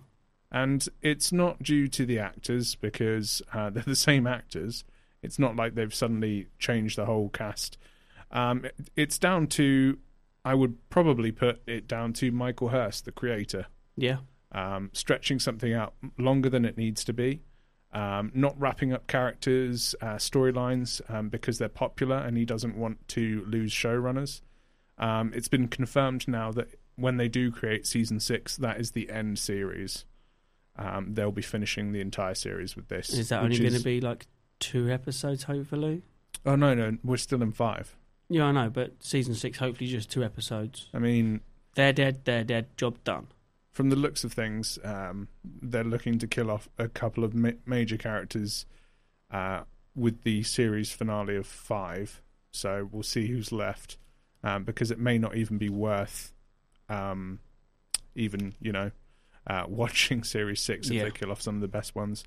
And 0.51 0.87
it's 1.01 1.31
not 1.31 1.61
due 1.63 1.87
to 1.89 2.05
the 2.05 2.19
actors 2.19 2.75
because 2.75 3.41
uh, 3.53 3.69
they're 3.71 3.83
the 3.83 3.95
same 3.95 4.25
actors. 4.27 4.83
It's 5.23 5.39
not 5.39 5.55
like 5.55 5.75
they've 5.75 5.93
suddenly 5.93 6.47
changed 6.59 6.97
the 6.97 7.05
whole 7.05 7.29
cast. 7.29 7.77
Um, 8.31 8.65
it's 8.95 9.17
down 9.17 9.47
to, 9.47 9.97
I 10.43 10.53
would 10.53 10.77
probably 10.89 11.31
put 11.31 11.61
it 11.67 11.87
down 11.87 12.13
to 12.13 12.31
Michael 12.31 12.69
Hirst, 12.69 13.05
the 13.05 13.11
creator, 13.11 13.65
Yeah, 13.97 14.17
um, 14.51 14.89
stretching 14.93 15.39
something 15.39 15.73
out 15.73 15.93
longer 16.17 16.49
than 16.49 16.65
it 16.65 16.77
needs 16.77 17.03
to 17.05 17.13
be, 17.13 17.41
um, 17.95 18.29
not 18.35 18.59
wrapping 18.59 18.91
up 18.93 19.07
characters, 19.07 19.95
uh, 20.01 20.15
storylines 20.15 21.01
um, 21.09 21.29
because 21.29 21.57
they're 21.57 21.69
popular 21.69 22.17
and 22.17 22.37
he 22.37 22.43
doesn't 22.45 22.77
want 22.77 23.07
to 23.09 23.43
lose 23.47 23.71
showrunners. 23.71 24.41
Um, 24.97 25.31
it's 25.33 25.47
been 25.47 25.67
confirmed 25.69 26.27
now 26.27 26.51
that 26.51 26.67
when 26.97 27.17
they 27.17 27.29
do 27.29 27.51
create 27.51 27.87
season 27.87 28.19
six, 28.19 28.57
that 28.57 28.79
is 28.79 28.91
the 28.91 29.09
end 29.09 29.39
series. 29.39 30.05
Um, 30.77 31.13
they'll 31.13 31.31
be 31.31 31.41
finishing 31.41 31.93
the 31.93 32.01
entire 32.01 32.35
series 32.35 32.75
with 32.75 32.89
this. 32.89 33.09
is 33.13 33.29
that 33.29 33.41
only 33.41 33.57
going 33.57 33.73
to 33.73 33.79
be 33.79 34.01
like 34.01 34.27
two 34.59 34.89
episodes? 34.91 35.43
Hopefully. 35.43 36.03
Oh 36.45 36.55
no, 36.55 36.73
no, 36.73 36.97
we're 37.03 37.15
still 37.17 37.41
in 37.41 37.53
five. 37.53 37.95
Yeah, 38.27 38.45
I 38.45 38.51
know, 38.51 38.69
but 38.69 38.91
season 38.99 39.35
six, 39.35 39.57
hopefully, 39.59 39.89
just 39.89 40.11
two 40.11 40.23
episodes. 40.23 40.89
I 40.93 40.99
mean, 40.99 41.41
They're 41.75 41.93
dead. 41.93 42.25
They're 42.25 42.43
dead. 42.43 42.75
Job 42.75 42.97
done. 43.05 43.27
From 43.75 43.89
the 43.89 43.95
looks 43.97 44.23
of 44.23 44.31
things, 44.31 44.79
um, 44.85 45.27
they're 45.61 45.83
looking 45.83 46.17
to 46.19 46.27
kill 46.27 46.49
off 46.49 46.69
a 46.79 46.87
couple 46.87 47.23
of 47.25 47.35
ma- 47.35 47.51
major 47.65 47.97
characters 47.97 48.65
uh, 49.31 49.63
with 49.95 50.23
the 50.23 50.43
series 50.43 50.91
finale 50.93 51.35
of 51.35 51.45
five. 51.45 52.21
So 52.51 52.87
we'll 52.89 53.03
see 53.03 53.27
who's 53.27 53.51
left, 53.51 53.97
um, 54.45 54.63
because 54.63 54.91
it 54.91 54.97
may 54.99 55.17
not 55.17 55.35
even 55.35 55.57
be 55.57 55.67
worth, 55.67 56.31
um, 56.87 57.39
even 58.15 58.53
you 58.61 58.71
know, 58.71 58.91
uh, 59.45 59.65
watching 59.67 60.23
series 60.23 60.61
six 60.61 60.87
if 60.87 60.93
Yeah. 60.93 61.03
they 61.03 61.11
kill 61.11 61.31
off 61.31 61.41
some 61.41 61.55
of 61.55 61.61
the 61.61 61.67
best 61.67 61.95
ones. 61.95 62.23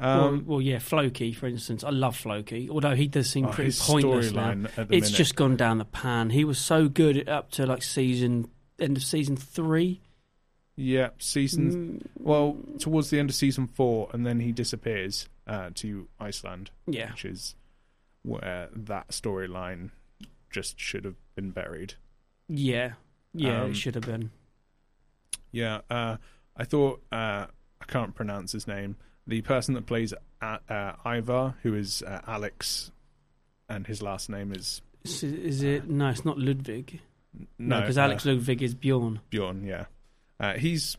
well, 0.00 0.24
Um, 0.30 0.44
well, 0.46 0.60
yeah, 0.60 0.80
Floki, 0.80 1.32
for 1.32 1.46
instance. 1.46 1.84
I 1.84 1.90
love 1.90 2.16
Floki, 2.16 2.68
although 2.68 2.96
he 2.96 3.06
does 3.06 3.30
seem 3.30 3.46
oh, 3.46 3.52
pretty 3.52 3.72
pointless 3.78 4.32
now. 4.32 4.50
at 4.50 4.88
the 4.88 4.96
It's 4.96 5.06
minute. 5.06 5.12
just 5.12 5.36
gone 5.36 5.54
down 5.54 5.78
the 5.78 5.84
pan. 5.84 6.30
He 6.30 6.44
was 6.44 6.58
so 6.58 6.88
good 6.88 7.28
up 7.28 7.52
to 7.52 7.66
like 7.66 7.84
season 7.84 8.48
end 8.80 8.96
of 8.96 9.04
season 9.04 9.36
three. 9.36 10.00
Yeah, 10.76 11.10
season 11.18 12.00
Mm, 12.02 12.06
well 12.18 12.56
towards 12.78 13.10
the 13.10 13.18
end 13.18 13.30
of 13.30 13.36
season 13.36 13.66
four, 13.66 14.08
and 14.12 14.26
then 14.26 14.40
he 14.40 14.52
disappears 14.52 15.28
uh, 15.46 15.70
to 15.76 16.08
Iceland. 16.20 16.70
yeah, 16.86 17.10
which 17.10 17.24
is 17.24 17.54
where 18.22 18.68
that 18.74 19.08
storyline 19.08 19.90
just 20.50 20.78
should 20.78 21.04
have 21.04 21.16
been 21.34 21.50
buried. 21.50 21.94
yeah, 22.48 22.92
yeah. 23.34 23.62
Um, 23.62 23.70
it 23.70 23.74
should 23.74 23.94
have 23.94 24.04
been. 24.04 24.30
Yeah, 25.50 25.80
uh, 25.90 26.16
I 26.56 26.64
thought 26.64 27.02
uh, 27.12 27.46
I 27.80 27.84
can't 27.86 28.14
pronounce 28.14 28.52
his 28.52 28.66
name. 28.66 28.96
The 29.26 29.42
person 29.42 29.74
that 29.74 29.86
plays 29.86 30.14
uh, 30.40 30.58
uh, 30.68 30.92
Ivar, 31.06 31.54
who 31.62 31.74
is 31.74 32.02
uh, 32.02 32.20
Alex, 32.26 32.90
and 33.68 33.86
his 33.86 34.02
last 34.02 34.28
name 34.30 34.52
is 34.52 34.82
Is, 35.04 35.22
is 35.22 35.62
it? 35.62 35.88
No, 35.88 36.08
it's 36.08 36.24
not 36.24 36.38
Ludwig. 36.38 37.00
No, 37.58 37.80
because 37.80 37.98
uh, 37.98 38.02
Alex 38.02 38.24
Ludwig 38.26 38.62
is 38.62 38.74
Bjorn. 38.74 39.20
Bjorn. 39.30 39.64
Yeah, 39.64 39.86
uh, 40.40 40.54
he's 40.54 40.96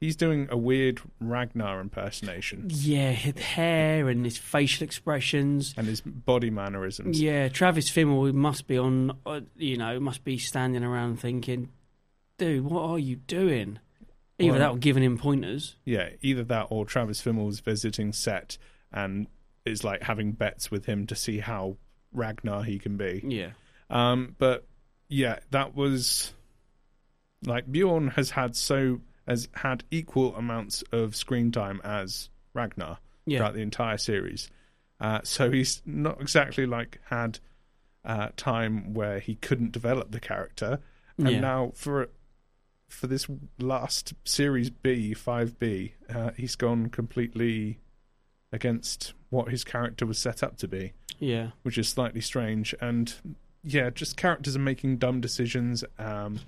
he's 0.00 0.16
doing 0.16 0.48
a 0.50 0.56
weird 0.56 1.00
Ragnar 1.20 1.80
impersonation, 1.80 2.66
Yeah, 2.70 3.12
his 3.12 3.38
hair 3.42 4.08
and 4.08 4.24
his 4.24 4.36
facial 4.38 4.84
expressions. 4.84 5.74
and 5.76 5.86
his 5.86 6.00
body 6.02 6.50
mannerisms. 6.50 7.20
Yeah, 7.20 7.48
Travis 7.48 7.90
Fimmel 7.90 8.32
must 8.32 8.66
be 8.66 8.76
on. 8.78 9.16
uh, 9.24 9.40
You 9.56 9.76
know, 9.78 9.98
must 10.00 10.22
be 10.24 10.38
standing 10.38 10.84
around 10.84 11.18
thinking, 11.20 11.70
"Dude, 12.38 12.64
what 12.64 12.82
are 12.82 12.98
you 12.98 13.16
doing?" 13.16 13.78
Either 14.38 14.50
Well- 14.52 14.58
that 14.60 14.70
or 14.72 14.78
giving 14.78 15.02
him 15.02 15.16
pointers. 15.16 15.76
Yeah, 15.86 16.10
either 16.20 16.44
that 16.44 16.66
or 16.70 16.84
Travis 16.84 17.22
Fimmel's 17.22 17.60
visiting 17.60 18.12
set 18.12 18.58
and 18.92 19.28
is 19.64 19.82
like 19.82 20.02
having 20.02 20.32
bets 20.32 20.70
with 20.70 20.84
him 20.84 21.06
to 21.06 21.14
see 21.16 21.38
how 21.38 21.78
Ragnar 22.12 22.62
he 22.64 22.78
can 22.78 22.96
be. 22.98 23.22
Yeah, 23.26 23.52
Um, 23.88 24.36
but 24.38 24.66
yeah, 25.08 25.38
that 25.52 25.74
was 25.74 26.34
like 27.44 27.70
Bjorn 27.70 28.08
has 28.08 28.30
had 28.30 28.56
so 28.56 29.00
has 29.26 29.48
had 29.54 29.84
equal 29.90 30.34
amounts 30.36 30.82
of 30.92 31.16
screen 31.16 31.50
time 31.50 31.80
as 31.84 32.28
Ragnar 32.54 32.98
yeah, 33.24 33.38
throughout 33.38 33.54
the 33.54 33.60
entire 33.60 33.98
series. 33.98 34.50
Uh, 35.00 35.20
so 35.24 35.50
he's 35.50 35.82
not 35.84 36.20
exactly 36.20 36.64
like 36.64 37.00
had 37.10 37.38
uh, 38.04 38.28
time 38.36 38.94
where 38.94 39.18
he 39.18 39.34
couldn't 39.34 39.72
develop 39.72 40.12
the 40.12 40.20
character, 40.20 40.80
and 41.18 41.30
yeah. 41.30 41.40
now 41.40 41.72
for 41.74 42.08
for 42.88 43.08
this 43.08 43.26
last 43.58 44.14
series 44.24 44.70
B 44.70 45.12
five 45.12 45.58
B, 45.58 45.94
uh, 46.08 46.30
he's 46.36 46.56
gone 46.56 46.88
completely 46.88 47.80
against 48.52 49.12
what 49.28 49.50
his 49.50 49.64
character 49.64 50.06
was 50.06 50.18
set 50.18 50.42
up 50.42 50.56
to 50.56 50.68
be 50.68 50.92
yeah. 51.18 51.50
which 51.62 51.78
is 51.78 51.88
slightly 51.88 52.20
strange. 52.20 52.74
And 52.80 53.12
yeah, 53.62 53.90
just 53.90 54.16
characters 54.16 54.56
are 54.56 54.60
making 54.60 54.98
dumb 54.98 55.20
decisions, 55.20 55.84
um, 55.98 56.40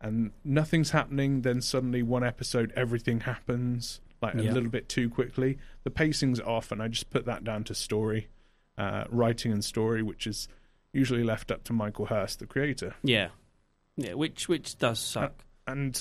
and 0.00 0.30
nothing's 0.44 0.90
happening. 0.90 1.42
Then 1.42 1.60
suddenly, 1.60 2.02
one 2.02 2.24
episode, 2.24 2.72
everything 2.76 3.20
happens 3.20 4.00
like 4.22 4.34
a 4.34 4.42
Yeah. 4.42 4.52
little 4.52 4.70
bit 4.70 4.88
too 4.88 5.08
quickly. 5.10 5.58
The 5.84 5.90
pacing's 5.90 6.40
off, 6.40 6.72
and 6.72 6.82
I 6.82 6.88
just 6.88 7.10
put 7.10 7.24
that 7.26 7.44
down 7.44 7.64
to 7.64 7.74
story, 7.74 8.28
uh, 8.78 9.04
writing, 9.10 9.52
and 9.52 9.64
story, 9.64 10.02
which 10.02 10.26
is 10.26 10.48
usually 10.92 11.22
left 11.22 11.50
up 11.50 11.64
to 11.64 11.72
Michael 11.72 12.06
Hirst, 12.06 12.38
the 12.38 12.46
creator. 12.46 12.94
Yeah, 13.02 13.28
yeah, 13.96 14.14
which 14.14 14.48
which 14.48 14.78
does 14.78 14.98
suck. 14.98 15.44
And 15.66 16.00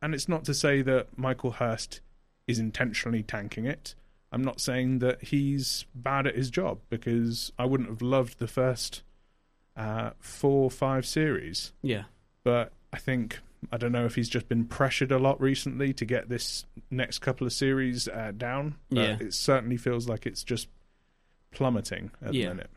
and 0.00 0.14
it's 0.14 0.28
not 0.28 0.44
to 0.46 0.54
say 0.54 0.82
that 0.82 1.16
Michael 1.18 1.52
Hirst 1.52 2.00
is 2.46 2.58
intentionally 2.58 3.22
tanking 3.22 3.66
it. 3.66 3.94
I'm 4.32 4.42
not 4.42 4.60
saying 4.60 5.00
that 5.00 5.22
he's 5.24 5.84
bad 5.94 6.26
at 6.26 6.34
his 6.34 6.50
job 6.50 6.80
because 6.88 7.52
I 7.58 7.66
wouldn't 7.66 7.88
have 7.90 8.00
loved 8.02 8.38
the 8.38 8.48
first 8.48 9.02
uh, 9.76 10.10
four, 10.18 10.70
five 10.70 11.06
series. 11.06 11.72
yeah, 11.82 12.04
But 12.42 12.72
I 12.92 12.98
think 12.98 13.38
I 13.70 13.76
don't 13.76 13.92
know 13.92 14.04
if 14.06 14.16
he's 14.16 14.28
just 14.28 14.48
been 14.48 14.64
pressured 14.64 15.12
a 15.12 15.18
lot 15.18 15.40
recently 15.40 15.92
to 15.94 16.04
get 16.04 16.28
this 16.28 16.64
next 16.90 17.20
couple 17.20 17.46
of 17.46 17.52
series 17.52 18.08
uh, 18.08 18.32
down. 18.36 18.74
But 18.90 18.98
Yeah. 18.98 19.16
it 19.20 19.34
certainly 19.34 19.76
feels 19.76 20.08
like 20.08 20.26
it's 20.26 20.42
just 20.42 20.68
plummeting 21.52 22.10
at 22.20 22.34
Yeah. 22.34 22.48
the 22.50 22.54
minute. 22.56 22.70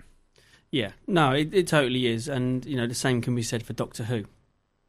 yeah. 0.71 0.91
No, 1.07 1.31
it, 1.31 1.53
it 1.53 1.67
totally 1.67 2.07
is, 2.07 2.27
and 2.27 2.65
you 2.65 2.75
know 2.77 2.87
the 2.87 2.93
same 2.93 3.21
can 3.21 3.35
be 3.35 3.41
said 3.43 3.63
for 3.63 3.73
Doctor 3.73 4.03
Who, 4.03 4.25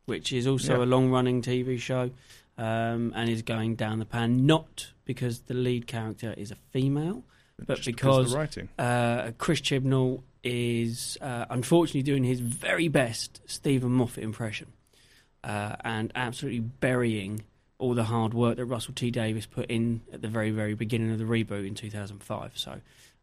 which 0.07 0.33
is 0.33 0.47
also 0.47 0.79
Yeah. 0.79 0.85
a 0.85 0.87
long-running 0.87 1.43
TV 1.43 1.79
show, 1.79 2.11
um, 2.59 3.13
and 3.17 3.29
is 3.31 3.43
going 3.43 3.77
down 3.77 3.99
the 3.99 4.05
pan. 4.07 4.45
Not 4.47 4.93
because 5.05 5.41
the 5.43 5.55
lead 5.55 5.87
character 5.87 6.35
is 6.37 6.51
a 6.51 6.57
female, 6.73 7.25
But 7.59 7.77
Just 7.77 7.87
because- 7.87 8.35
writing. 8.35 8.69
uh, 8.79 9.33
Chris 9.39 9.61
Chibnall 9.63 10.23
is 10.45 11.17
uh, 11.23 11.47
unfortunately 11.49 12.03
doing 12.03 12.23
his 12.25 12.39
very 12.41 12.89
best 12.89 13.41
Steven 13.47 13.91
Moffat 13.93 14.23
impression 14.23 14.73
uh, 15.47 15.77
and 15.85 16.13
absolutely 16.15 16.61
burying 16.61 17.45
all 17.79 17.95
the 17.95 18.05
hard 18.05 18.35
work 18.35 18.57
that 18.57 18.65
Russell 18.65 18.95
T 18.95 19.11
Davies 19.11 19.47
put 19.47 19.71
in 19.71 20.03
at 20.13 20.21
the 20.21 20.29
very, 20.29 20.51
very 20.51 20.75
beginning 20.75 21.13
of 21.13 21.19
the 21.19 21.25
reboot 21.25 21.67
in 21.67 21.75
2005. 21.75 22.53
So 22.55 22.81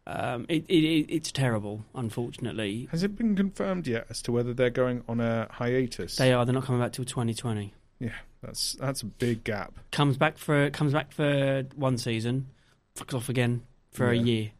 um, 0.07 0.45
it, 0.47 0.65
it, 0.69 1.13
it's 1.13 1.31
terrible, 1.31 1.83
unfortunately. 1.93 2.87
Has 2.91 3.03
it 3.03 3.17
been 3.17 3.35
confirmed 3.35 3.87
yet 3.87 4.05
as 4.09 4.21
to 4.23 4.31
whether 4.31 4.53
they're 4.53 4.69
going 4.69 5.03
on 5.09 5.19
a 5.19 5.47
hiatus? 5.51 6.15
They 6.15 6.31
are. 6.31 6.45
They're 6.45 6.53
not 6.53 6.63
coming 6.63 6.81
back 6.81 6.93
till 6.93 7.05
2020. 7.05 7.73
Yeah, 7.99 8.09
that's 8.41 8.73
that's 8.73 9.01
a 9.01 9.05
big 9.05 9.43
gap. 9.43 9.73
Comes 9.91 10.17
back 10.17 10.37
for 10.37 10.69
comes 10.69 10.93
back 10.93 11.11
for 11.11 11.63
one 11.75 11.97
season, 11.97 12.47
fucks 12.95 13.13
off 13.13 13.29
again 13.29 13.63
for 13.91 14.09
a 14.09 14.17
year. 14.17 14.51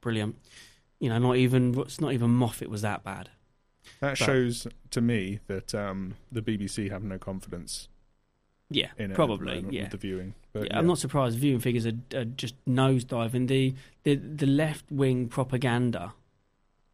Brilliant. 0.00 0.36
You 0.98 1.08
know, 1.08 1.18
not 1.18 1.36
even 1.36 1.78
it's 1.80 2.00
not 2.00 2.12
even 2.12 2.30
Moffat 2.30 2.68
was 2.68 2.82
that 2.82 3.04
bad. 3.04 3.30
That 4.00 4.18
But- 4.18 4.24
shows 4.24 4.66
to 4.90 5.00
me 5.00 5.40
that 5.46 5.74
um, 5.74 6.14
the 6.32 6.40
BBC 6.42 6.90
have 6.90 7.02
no 7.04 7.18
confidence 7.18 7.88
Yeah, 8.70 8.86
in 8.96 9.02
it. 9.02 9.04
at 9.04 9.08
the 9.10 9.14
probably. 9.14 9.54
moment 9.56 9.72
Yeah. 9.74 9.82
with 9.82 9.90
the 9.92 9.96
viewing. 9.98 10.34
But 10.52 10.64
yeah, 10.68 10.78
I'm 10.78 10.86
not 10.86 10.98
surprised. 10.98 11.38
Viewing 11.38 11.60
figures 11.60 11.86
are, 11.86 11.98
are 12.14 12.24
just 12.24 12.54
nosediving. 12.66 13.46
The 13.48 13.74
the 14.04 14.14
the 14.16 14.46
left 14.46 14.90
wing 14.90 15.28
propaganda 15.28 16.14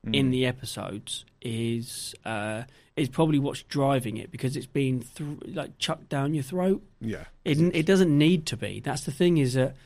in 0.04 0.28
Mm. 0.28 0.30
the 0.30 0.46
episodes 0.46 1.24
is 1.42 2.14
uh, 2.24 2.64
is 2.96 3.09
probably 3.09 3.38
what's 3.38 3.62
driving 3.64 4.16
it 4.16 4.30
because 4.30 4.57
it's 4.57 4.66
been 4.66 5.00
th- 5.00 5.38
like 5.54 5.78
chucked 5.78 6.09
down 6.09 6.34
your 6.34 6.42
throat. 6.42 6.82
yeah. 7.00 7.24
It 7.44 7.59
it 7.74 7.86
doesn't 7.86 8.16
need 8.16 8.46
to 8.46 8.57
be. 8.57 8.80
That's 8.80 9.04
the 9.04 9.12
thing 9.12 9.38
is 9.38 9.54
that 9.54 9.76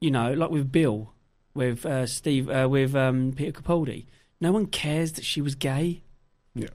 you 0.00 0.10
know, 0.10 0.32
like 0.34 0.50
with 0.50 0.70
Bill, 0.70 1.12
with 1.54 1.86
uh, 1.86 2.06
Steve, 2.06 2.50
uh, 2.50 2.68
with 2.70 2.94
um, 2.94 3.32
Peter 3.34 3.52
Capaldi, 3.62 4.04
no 4.42 4.52
one 4.52 4.66
cares 4.66 5.12
that 5.12 5.24
she 5.24 5.40
was 5.40 5.54
gay. 5.54 6.02
Yeah. 6.56 6.68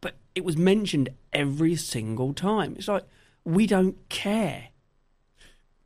but 0.00 0.16
it 0.34 0.44
was 0.44 0.56
mentioned 0.56 1.10
every 1.32 1.76
single 1.76 2.34
time. 2.34 2.74
It's 2.76 2.88
like 2.88 3.04
we 3.44 3.66
don't 3.66 3.96
care. 4.08 4.68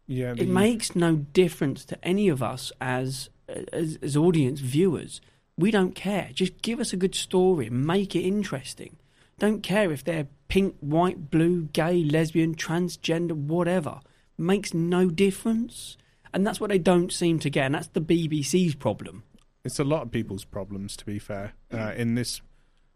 Yeah, 0.07 0.35
It 0.37 0.49
makes 0.49 0.95
no 0.97 1.17
difference 1.17 1.85
to 1.87 2.03
any 2.05 2.29
of 2.29 2.43
us 2.43 2.73
as, 2.81 3.29
as 3.73 3.99
as 4.01 4.17
audience 4.17 4.61
viewers. 4.61 5.21
We 5.59 5.71
don't 5.71 5.95
care. 5.95 6.31
Just 6.33 6.63
give 6.63 6.81
us 6.81 6.93
a 6.93 6.97
good 6.97 7.15
story, 7.15 7.69
make 7.71 8.15
it 8.15 8.21
interesting. 8.21 8.97
Don't 9.39 9.63
care 9.63 9.93
if 9.93 10.03
they're 10.05 10.29
pink, 10.49 10.77
white, 10.81 11.31
blue, 11.31 11.65
gay, 11.73 12.05
lesbian, 12.05 12.55
transgender, 12.55 13.33
whatever. 13.33 14.01
Makes 14.39 14.73
no 14.75 15.11
difference. 15.11 15.97
And 16.33 16.47
that's 16.47 16.61
what 16.61 16.71
they 16.71 16.79
don't 16.79 17.13
seem 17.13 17.39
to 17.41 17.51
get, 17.51 17.67
and 17.67 17.75
that's 17.75 17.89
the 17.89 18.01
BBC's 18.01 18.75
problem. 18.75 19.25
it's 19.65 19.79
a 19.79 19.85
lot 19.85 20.03
of 20.03 20.11
people's 20.11 20.45
problems, 20.45 20.97
to 20.99 21.05
be 21.05 21.19
fair, 21.19 21.55
uh, 21.73 21.93
in 21.97 22.15
this 22.15 22.41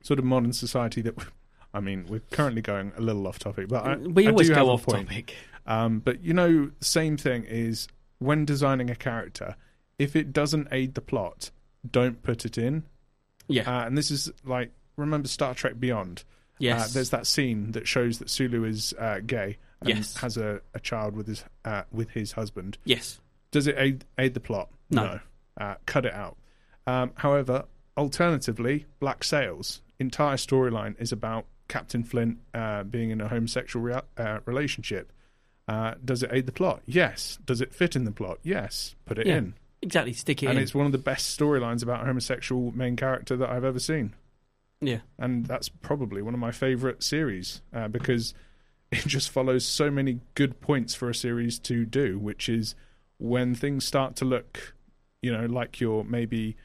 sort 0.03 0.19
of 0.19 0.25
modern 0.25 0.53
society 0.53 1.01
that. 1.03 1.15
I 1.73 1.79
mean, 1.79 2.07
we're 2.09 2.23
currently 2.33 2.63
going 2.63 2.91
a 2.97 3.01
little 3.01 3.27
off 3.29 3.39
topic, 3.39 3.69
but 3.69 3.87
I, 3.87 3.97
we 3.97 4.27
I 4.27 4.31
always 4.31 4.51
go 4.51 4.71
off 4.71 4.87
topic. 4.87 5.35
Um, 5.67 6.01
but 6.01 6.21
you 6.23 6.35
know, 6.35 6.71
the 6.79 6.85
same 6.85 7.17
thing 7.17 7.45
is 7.45 7.87
when 8.19 8.45
designing 8.45 8.91
a 8.91 8.97
character, 8.97 9.55
if 9.97 10.17
it 10.17 10.33
doesn't 10.33 10.67
aid 10.73 10.95
the 10.95 11.01
plot, 11.01 11.53
don't 11.89 12.23
put 12.25 12.45
it 12.45 12.59
in. 12.59 12.83
Yeah. 13.47 13.71
Uh, 13.71 13.87
and 13.87 13.97
this 13.97 14.11
is 14.11 14.33
like 14.45 14.73
remember 14.97 15.29
Star 15.29 15.55
Trek 15.55 15.79
Beyond. 15.79 16.25
yes. 16.59 16.91
Uh, 16.91 16.95
there's 16.95 17.11
that 17.11 17.27
scene 17.29 17.71
that 17.73 17.87
shows 17.87 18.19
that 18.19 18.31
Sulu 18.31 18.65
is 18.65 18.93
uh, 18.99 19.21
gay 19.25 19.57
and 19.81 19.91
Yes. 19.91 20.17
has 20.17 20.37
a, 20.37 20.61
a 20.75 20.81
child 20.81 21.15
with 21.15 21.29
his 21.29 21.45
uh, 21.65 21.83
with 21.93 22.11
his 22.11 22.33
husband. 22.33 22.79
yes. 22.85 23.21
Does 23.53 23.67
it 23.69 23.77
aid, 23.79 24.05
aid 24.19 24.35
the 24.35 24.41
plot? 24.41 24.71
No. 24.91 25.21
Uh, 25.57 25.75
cut 25.87 26.05
it 26.05 26.15
out. 26.15 26.37
Um, 26.87 27.13
however, 27.17 27.65
alternatively, 27.97 28.87
Black 28.99 29.23
Sails 29.25 29.83
entire 30.01 30.37
storyline 30.37 31.01
is 31.01 31.13
about 31.13 31.45
Captain 31.69 32.03
Flint 32.03 32.39
uh, 32.55 32.83
being 32.83 33.11
in 33.11 33.21
a 33.21 33.29
homosexual 33.29 33.85
rea- 33.85 34.01
uh, 34.17 34.41
relationship. 34.45 35.13
Uh, 35.69 35.95
does 36.05 36.23
it 36.23 36.31
aid 36.33 36.47
the 36.47 36.53
plot? 36.53 36.83
Yes. 36.87 37.39
Does 37.45 37.61
it 37.61 37.73
fit 37.73 37.95
in 37.95 38.05
the 38.05 38.11
plot? 38.11 38.39
Yes. 38.43 38.97
Put 39.05 39.19
it 39.19 39.27
Yeah. 39.27 39.37
in. 39.37 39.55
Exactly. 39.83 40.13
Stick 40.13 40.43
it 40.43 40.47
in. 40.47 40.51
And 40.51 40.59
in. 40.59 40.63
it's 40.65 40.75
one 40.75 40.87
of 40.87 40.93
the 40.93 40.99
best 40.99 41.39
storylines 41.39 41.83
about 41.83 42.03
a 42.03 42.07
homosexual 42.07 42.73
main 42.73 42.97
character 42.97 43.37
that 43.37 43.49
I've 43.51 43.65
ever 43.65 43.79
seen 43.79 44.15
Yeah. 44.81 44.99
and 45.19 45.47
that's 45.47 45.69
probably 45.69 46.23
one 46.23 46.35
of 46.35 46.41
my 46.41 46.51
favorite 46.51 47.03
series 47.03 47.63
uh, 47.73 47.87
because 47.89 48.35
it 48.91 49.07
just 49.07 49.31
follows 49.31 49.65
so 49.65 49.91
many 49.91 50.21
good 50.35 50.61
points 50.61 50.95
for 50.95 51.09
a 51.09 51.15
series 51.15 51.59
to 51.61 51.85
do, 51.85 52.19
which 52.19 52.49
is 52.49 52.75
when 53.19 53.55
things 53.55 53.85
start 53.85 54.17
to 54.17 54.25
look, 54.25 54.75
you 55.23 55.31
know, 55.33 55.47
like 55.47 55.81
you're 55.81 56.03
maybe 56.03 56.57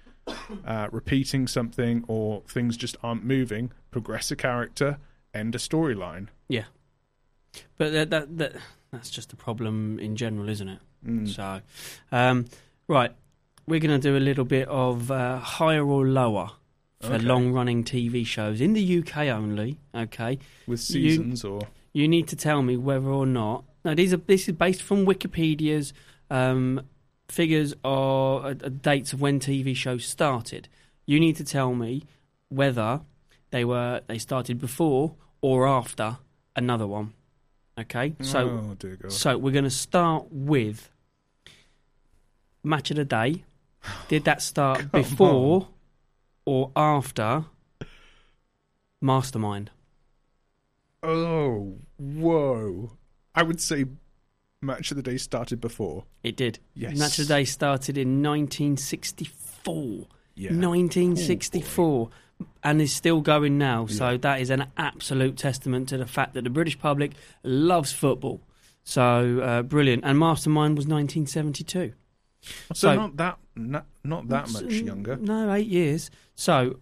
uh, 0.65 0.87
repeating 0.91 1.47
something 1.47 2.03
or 2.07 2.41
things 2.47 2.77
just 2.77 2.97
aren't 3.03 3.23
moving, 3.23 3.71
progress 3.91 4.31
a 4.31 4.35
character, 4.35 4.97
end 5.33 5.55
a 5.55 5.57
storyline. 5.57 6.27
Yeah. 6.47 6.65
But 7.77 7.93
that, 7.93 8.09
that 8.09 8.37
that 8.37 8.53
that's 8.91 9.09
just 9.09 9.33
a 9.33 9.35
problem 9.35 9.99
in 9.99 10.15
general, 10.15 10.49
isn't 10.49 10.67
it? 10.69 10.79
Mm. 11.05 11.27
So, 11.29 11.61
um, 12.11 12.45
right, 12.87 13.11
we're 13.67 13.79
going 13.79 13.99
to 13.99 14.09
do 14.09 14.17
a 14.17 14.19
little 14.19 14.45
bit 14.45 14.67
of 14.67 15.11
uh, 15.11 15.39
higher 15.39 15.85
or 15.85 16.05
lower 16.07 16.51
for 17.01 17.13
Okay. 17.13 17.25
long-running 17.25 17.83
TV 17.83 18.25
shows 18.25 18.61
in 18.61 18.73
the 18.73 18.99
UK 18.99 19.27
only. 19.27 19.77
Okay, 19.93 20.39
With 20.65 20.79
You- 20.89 21.09
seasons 21.11 21.43
or 21.43 21.61
you 21.93 22.07
need 22.07 22.27
to 22.29 22.35
tell 22.35 22.61
me 22.61 22.75
whether 22.77 23.07
or 23.07 23.25
not. 23.25 23.63
Now, 23.83 23.93
these 23.93 24.11
are 24.13 24.17
this 24.17 24.47
is 24.49 24.55
based 24.55 24.81
from 24.81 25.05
Wikipedia's 25.05 25.93
um, 26.29 26.81
figures 27.27 27.73
or 27.83 28.45
uh, 28.45 28.49
uh, 28.49 28.69
dates 28.69 29.13
of 29.13 29.21
when 29.21 29.39
TV 29.39 29.75
shows 29.75 30.05
started. 30.05 30.67
You 31.05 31.19
need 31.19 31.35
to 31.37 31.43
tell 31.43 31.73
me 31.73 32.03
whether 32.49 33.01
they 33.51 33.65
were 33.65 34.01
they 34.07 34.17
started 34.17 34.59
before 34.59 35.15
or 35.41 35.67
after 35.67 36.17
another 36.55 36.87
one. 36.87 37.13
Okay, 37.77 38.15
so 38.21 38.75
oh 38.81 39.09
so 39.09 39.37
we're 39.37 39.51
going 39.51 39.65
to 39.65 39.69
start 39.69 40.27
with 40.31 40.89
match 42.63 42.89
of 42.91 42.97
the 42.97 43.05
day. 43.05 43.43
Did 44.07 44.23
that 44.23 44.41
start 44.41 44.91
before 44.91 45.67
or 46.45 46.71
after 46.75 47.45
Mastermind? 49.01 49.71
oh 51.03 51.77
whoa! 51.97 52.91
I 53.33 53.43
would 53.43 53.61
say 53.61 53.85
Match 54.65 54.91
of 54.91 54.97
the 54.97 55.03
Day 55.03 55.17
started 55.17 55.61
before. 55.61 56.03
It 56.23 56.35
did. 56.35 56.59
Yes. 56.73 56.97
Match 56.97 57.19
of 57.19 57.27
the 57.27 57.33
Day 57.33 57.45
started 57.45 57.97
in 57.97 58.21
1964. 58.23 60.07
Yeah. 60.35 60.49
1964. 60.51 62.09
and 62.63 62.81
is 62.81 62.93
still 62.93 63.21
going 63.21 63.57
now. 63.57 63.85
So 63.85 64.17
that 64.17 64.41
is 64.41 64.49
an 64.49 64.65
absolute 64.75 65.37
testament 65.37 65.87
to 65.89 65.97
the 65.97 66.05
fact 66.05 66.33
that 66.33 66.43
the 66.43 66.49
British 66.49 66.77
public 66.77 67.13
loves 67.43 67.93
football. 67.93 68.41
So 68.83 69.39
uh, 69.39 69.61
brilliant. 69.63 70.03
And 70.03 70.19
Mastermind 70.19 70.75
was 70.77 70.85
1972. 70.85 71.93
So, 72.41 72.73
So- 72.73 72.95
not 72.95 73.17
that 73.17 73.37
not, 73.55 73.85
not 74.03 74.27
that 74.27 74.49
much 74.51 74.65
Mm, 74.65 74.85
younger. 74.85 75.15
No, 75.15 75.53
eight 75.53 75.67
years. 75.67 76.11
So 76.35 76.79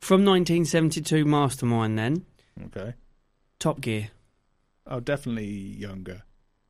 from 0.00 0.24
1972 0.24 1.26
Mastermind, 1.26 1.98
then 1.98 2.24
Okay. 2.64 2.94
Top 3.58 3.80
Gear. 3.82 4.08
Oh, 4.86 5.00
definitely 5.00 5.44
younger. 5.46 6.22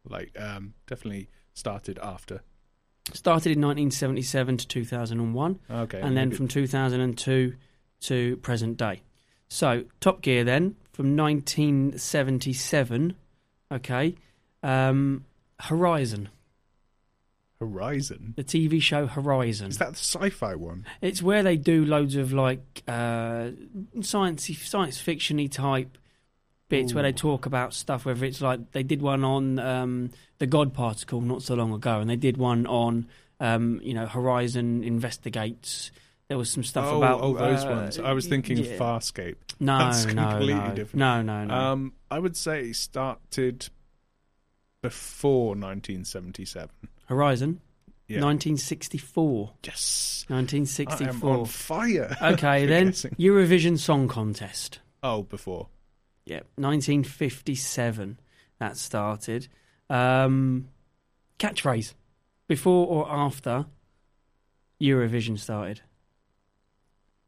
Like, 0.09 0.39
um, 0.41 0.75
definitely 0.87 1.29
started 1.55 1.99
after. 2.01 2.43
Started 3.15 3.53
in 3.53 3.61
1977 3.63 4.57
to 4.59 4.69
2001, 4.69 5.59
Okay. 5.71 6.01
and 6.01 6.17
then 6.17 6.29
maybe- 6.29 6.37
from 6.37 6.49
2002 6.49 7.55
to 8.01 8.37
present 8.39 8.77
day. 8.77 9.03
So 9.49 9.85
Top 10.01 10.21
Gear 10.21 10.45
then 10.45 10.77
from 10.93 11.17
1977. 11.17 13.15
Okay, 13.73 14.15
um, 14.63 15.25
Horizon, 15.61 16.29
Horizon. 17.61 18.35
the 18.37 18.45
TV 18.45 18.81
show 18.81 19.07
Horizon. 19.07 19.69
Is 19.69 19.79
that 19.79 19.91
the 19.91 19.99
sci-fi 19.99 20.55
one? 20.55 20.87
It's 21.03 21.23
where 21.23 21.43
they 21.43 21.57
do 21.57 21.85
loads 21.85 22.15
of 22.17 22.33
like 22.33 22.83
uh, 22.89 23.51
science 24.01 24.47
science 24.69 25.01
fictiony 25.03 25.51
type 25.51 25.97
bits 26.69 26.95
where 26.95 27.03
they 27.03 27.13
talk 27.13 27.47
about 27.47 27.75
stuff. 27.75 28.05
Whether 28.05 28.25
it's 28.25 28.41
like 28.41 28.73
they 28.73 28.83
did 28.83 29.03
one 29.03 29.25
on 29.25 29.59
um, 29.59 30.11
the 30.39 30.47
God 30.47 30.75
particle 30.75 31.21
not 31.21 31.43
so 31.43 31.55
long 31.55 31.73
ago, 31.73 32.01
and 32.01 32.09
they 32.09 32.17
did 32.17 32.37
one 32.37 32.67
on 32.67 33.07
um, 33.41 33.81
you 33.83 33.95
know 33.95 34.07
Horizon 34.07 34.85
investigates. 34.85 35.91
There 36.29 36.37
was 36.37 36.51
some 36.51 36.63
stuff 36.63 36.85
oh, 36.87 36.99
about 36.99 37.21
oh, 37.23 37.35
those 37.35 37.65
uh, 37.65 37.69
ones. 37.69 37.99
I 37.99 38.13
was 38.13 38.27
thinking 38.27 38.59
yeah. 38.59 38.77
Farscape. 38.77 39.37
No, 39.61 39.79
That's 39.79 40.05
no, 40.07 40.29
completely 40.29 40.55
no, 40.55 40.75
different. 40.75 40.95
no, 40.97 41.23
no, 41.23 41.45
no. 41.45 41.55
Um, 41.55 41.93
I 42.11 42.19
would 42.19 42.37
say 42.37 42.73
started 42.73 43.69
before 44.83 45.49
1977. 45.49 46.69
Horizon, 47.07 47.61
Yeah. 48.07 48.21
1964. 48.21 49.53
yes. 49.65 50.27
I 50.29 50.35
am 50.35 50.37
1964. 50.45 51.39
on 51.39 51.47
fire. 51.47 52.17
Okay, 52.23 52.67
then 52.67 52.87
guessing. 52.87 53.17
Eurovision 53.19 53.79
Song 53.79 54.07
Contest. 54.07 54.81
Oh, 55.03 55.23
before. 55.23 55.69
Yep, 56.29 56.47
1957 56.57 58.19
that 58.59 58.77
started. 58.77 59.49
Um, 59.89 60.69
catchphrase 61.39 61.95
before 62.49 62.87
or 62.87 63.11
after 63.11 63.67
Eurovision 64.81 65.39
started? 65.39 65.81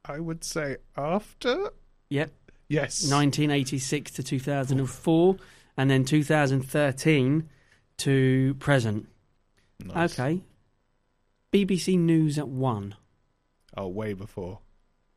I 0.04 0.20
would 0.20 0.44
say 0.44 0.76
after. 0.96 1.70
Yep, 2.10 2.30
Yes. 2.68 3.02
1986 3.10 4.12
to 4.12 4.22
2004, 4.22 5.36
and 5.76 5.90
then 5.90 6.04
2013 6.04 7.48
to 7.98 8.54
present. 8.60 9.08
Nice. 9.84 10.12
Okay. 10.18 10.42
BBC 11.52 11.98
News 11.98 12.38
at 12.38 12.48
1. 12.48 12.94
Oh, 13.76 13.88
way 13.88 14.12
before. 14.12 14.60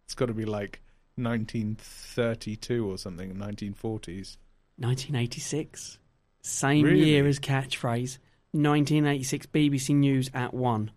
It's 0.05 0.15
got 0.15 0.27
to 0.27 0.33
be 0.33 0.45
like 0.45 0.81
1932 1.15 2.89
or 2.89 2.97
something, 2.97 3.35
1940s. 3.35 4.37
1986. 4.77 5.99
Same 6.41 6.83
Really? 6.85 7.05
year 7.05 7.25
as 7.27 7.39
catchphrase. 7.39 8.17
1986 8.51 9.47
BBC 9.47 9.95
News 9.95 10.29
at 10.33 10.53
1. 10.53 10.91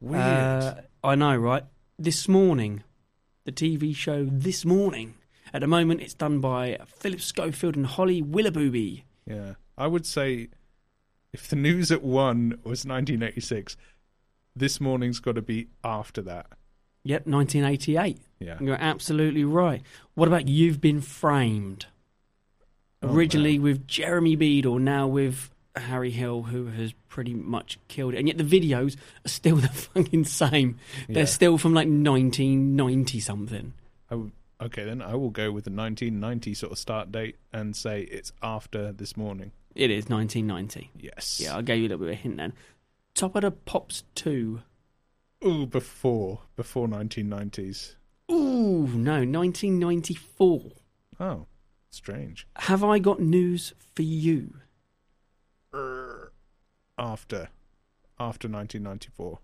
Weird. 0.00 0.22
Uh, 0.22 0.74
I 1.02 1.14
know, 1.14 1.36
right? 1.36 1.64
This 1.98 2.28
morning, 2.28 2.82
the 3.44 3.52
TV 3.52 3.94
show 3.94 4.24
This 4.30 4.64
Morning. 4.64 5.14
At 5.52 5.60
the 5.62 5.66
moment, 5.66 6.00
it's 6.00 6.14
done 6.14 6.40
by 6.40 6.78
Philip 6.86 7.20
Schofield 7.20 7.76
and 7.76 7.86
Holly 7.86 8.22
Willoughby. 8.22 9.04
yeah. 9.26 9.54
I 9.78 9.86
would 9.86 10.04
say 10.04 10.48
if 11.32 11.48
the 11.48 11.56
news 11.68 11.90
at 11.90 12.02
1 12.02 12.50
was 12.64 12.84
1986, 12.84 13.78
this 14.54 14.78
morning's 14.80 15.20
got 15.20 15.36
to 15.36 15.42
be 15.42 15.68
after 15.82 16.20
that. 16.22 16.46
Yep, 17.04 17.26
1988. 17.26 18.18
Yeah. 18.40 18.58
You're 18.60 18.76
absolutely 18.80 19.44
right. 19.44 19.82
What 20.14 20.28
about 20.28 20.48
You've 20.48 20.80
Been 20.80 21.00
Framed? 21.00 21.86
Oh, 23.02 23.14
Originally 23.14 23.54
man. 23.58 23.62
with 23.62 23.86
Jeremy 23.86 24.36
Beadle, 24.36 24.78
now 24.78 25.06
with 25.06 25.50
Harry 25.76 26.10
Hill, 26.10 26.42
who 26.42 26.66
has 26.66 26.92
pretty 27.08 27.32
much 27.34 27.78
killed 27.88 28.14
it. 28.14 28.18
And 28.18 28.28
yet 28.28 28.36
the 28.38 28.44
videos 28.44 28.96
are 29.24 29.28
still 29.28 29.56
the 29.56 29.68
fucking 29.68 30.24
same. 30.24 30.76
They're 31.08 31.20
Yeah. 31.20 31.24
still 31.24 31.56
from 31.58 31.72
like 31.74 31.88
1990 31.88 33.20
something. 33.20 33.72
I 34.10 34.14
w- 34.14 34.32
okay, 34.60 34.84
then 34.84 35.00
I 35.00 35.14
will 35.14 35.30
go 35.30 35.50
with 35.52 35.64
the 35.64 35.70
1990 35.70 36.54
sort 36.54 36.72
of 36.72 36.78
start 36.78 37.10
date 37.10 37.36
and 37.52 37.74
say 37.74 38.02
it's 38.02 38.32
after 38.42 38.92
this 38.92 39.16
morning. 39.16 39.52
It 39.74 39.90
is 39.90 40.08
1990. 40.08 40.90
Yes. 40.98 41.40
Yeah, 41.42 41.56
I 41.56 41.62
gave 41.62 41.78
you 41.78 41.84
a 41.86 41.88
little 41.90 41.98
bit 42.06 42.08
of 42.08 42.18
a 42.18 42.22
hint 42.22 42.36
then. 42.36 42.52
Top 43.14 43.34
of 43.36 43.42
the 43.42 43.50
Pops 43.50 44.02
2. 44.16 44.60
Ooh, 45.44 45.66
before 45.66 46.40
before 46.56 46.86
1990s. 46.88 47.94
Ooh, 48.30 48.86
no, 48.88 49.24
1994. 49.24 50.70
Oh, 51.18 51.46
strange. 51.90 52.46
Have 52.56 52.84
I 52.84 52.98
got 52.98 53.20
news 53.20 53.72
for 53.94 54.02
you? 54.02 54.54
Er, 55.74 56.32
After 56.98 57.48
after 58.18 58.48
1994. 58.48 59.38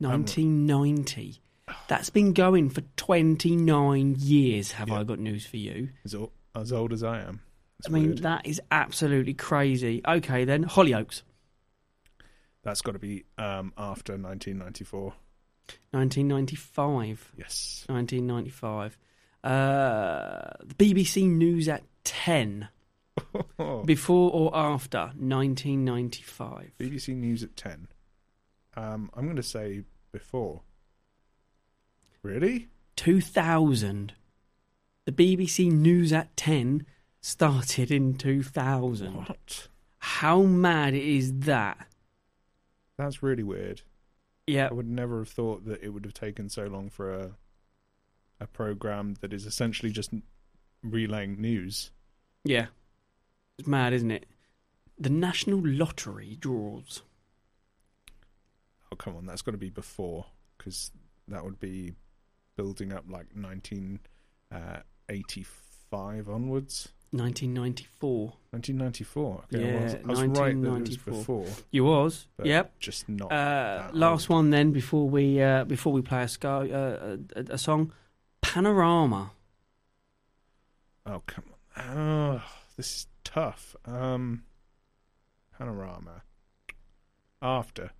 1990. 0.00 1.40
That's 1.88 2.10
been 2.10 2.32
going 2.32 2.70
for 2.70 2.82
29 2.96 4.16
years. 4.18 4.72
Have 4.72 4.88
Yeah. 4.88 5.00
I 5.00 5.04
got 5.04 5.18
news 5.18 5.44
for 5.46 5.56
you? 5.56 5.90
As, 6.04 6.14
o- 6.14 6.32
as 6.54 6.72
old 6.72 6.92
as 6.92 7.02
I 7.02 7.20
am. 7.20 7.40
It's 7.78 7.88
I 7.88 7.92
mean, 7.92 8.06
weird. 8.08 8.18
that 8.18 8.46
is 8.46 8.60
absolutely 8.70 9.34
crazy. 9.34 10.00
Okay, 10.06 10.44
then, 10.44 10.64
Hollyoaks, 10.64 11.22
That's 12.62 12.82
got 12.82 12.92
to 12.92 12.98
be 12.98 13.24
um, 13.38 13.72
after 13.76 14.12
1994. 14.12 15.14
1995. 15.90 17.32
Yes. 17.36 17.84
1995. 17.88 18.98
Uh, 19.44 20.50
the 20.64 20.74
BBC 20.74 21.28
News 21.28 21.68
at 21.68 21.84
10. 22.04 22.68
Before 23.84 24.30
or 24.30 24.56
after 24.56 25.10
1995? 25.16 26.72
BBC 26.78 27.14
News 27.16 27.42
at 27.42 27.56
10. 27.56 27.88
Um, 28.76 29.10
I'm 29.14 29.24
going 29.24 29.36
to 29.36 29.42
say 29.42 29.82
before. 30.12 30.62
Really? 32.22 32.68
2000. 32.96 34.12
The 35.04 35.12
BBC 35.12 35.72
News 35.72 36.12
at 36.12 36.36
10 36.36 36.86
started 37.20 37.90
in 37.90 38.14
2000. 38.14 39.14
What? 39.14 39.68
How 39.98 40.42
mad 40.42 40.94
is 40.94 41.40
that? 41.40 41.88
That's 42.98 43.22
really 43.22 43.44
weird. 43.44 43.82
Yeah, 44.46 44.68
I 44.70 44.74
would 44.74 44.88
never 44.88 45.18
have 45.18 45.28
thought 45.28 45.64
that 45.66 45.82
it 45.82 45.90
would 45.90 46.04
have 46.04 46.14
taken 46.14 46.48
so 46.48 46.66
long 46.66 46.88
for 46.90 47.12
a 47.14 47.30
a 48.40 48.46
program 48.46 49.14
that 49.20 49.32
is 49.32 49.46
essentially 49.46 49.90
just 49.90 50.12
relaying 50.82 51.40
news. 51.40 51.90
yeah. 52.44 52.66
It's 53.58 53.66
mad, 53.66 53.92
isn't 53.92 54.12
it? 54.12 54.26
The 55.00 55.10
National 55.10 55.60
Lottery 55.60 56.36
draws. 56.40 57.02
Oh 58.92 58.96
come 58.96 59.16
on, 59.16 59.26
that's 59.26 59.42
got 59.42 59.50
to 59.52 59.58
be 59.58 59.70
before 59.70 60.26
because 60.56 60.92
that 61.26 61.44
would 61.44 61.58
be 61.58 61.94
building 62.56 62.92
up 62.92 63.04
like 63.08 63.26
1985 63.34 66.28
uh, 66.28 66.32
onwards. 66.32 66.88
1994. 67.10 68.32
1994. 68.50 69.44
Okay, 69.54 69.72
Yeah, 69.72 69.78
I 69.78 69.82
was, 69.82 69.94
I 69.94 69.96
was 69.98 70.20
right 70.20 70.34
that 70.34 70.40
it 70.50 70.56
was 70.58 70.68
1994. 70.68 71.12
before. 71.14 71.46
You 71.70 71.84
was? 71.84 72.26
Yep. 72.42 72.78
Just 72.80 73.08
not. 73.08 73.32
Uh, 73.32 73.88
last 73.92 74.28
one 74.28 74.50
then 74.50 74.72
before 74.72 75.08
we 75.08 75.40
uh, 75.42 75.64
before 75.64 75.92
we 75.92 76.02
play 76.02 76.22
a, 76.22 76.28
sco- 76.28 76.68
uh, 76.68 77.16
a, 77.40 77.54
a 77.54 77.58
song. 77.58 77.92
Panorama. 78.40 79.32
Oh 81.06 81.22
come 81.26 81.44
on. 81.76 81.96
Oh, 81.98 82.42
this 82.76 82.86
is 82.96 83.06
tough. 83.24 83.74
Um, 83.86 84.42
panorama. 85.58 86.22
After. 87.40 87.90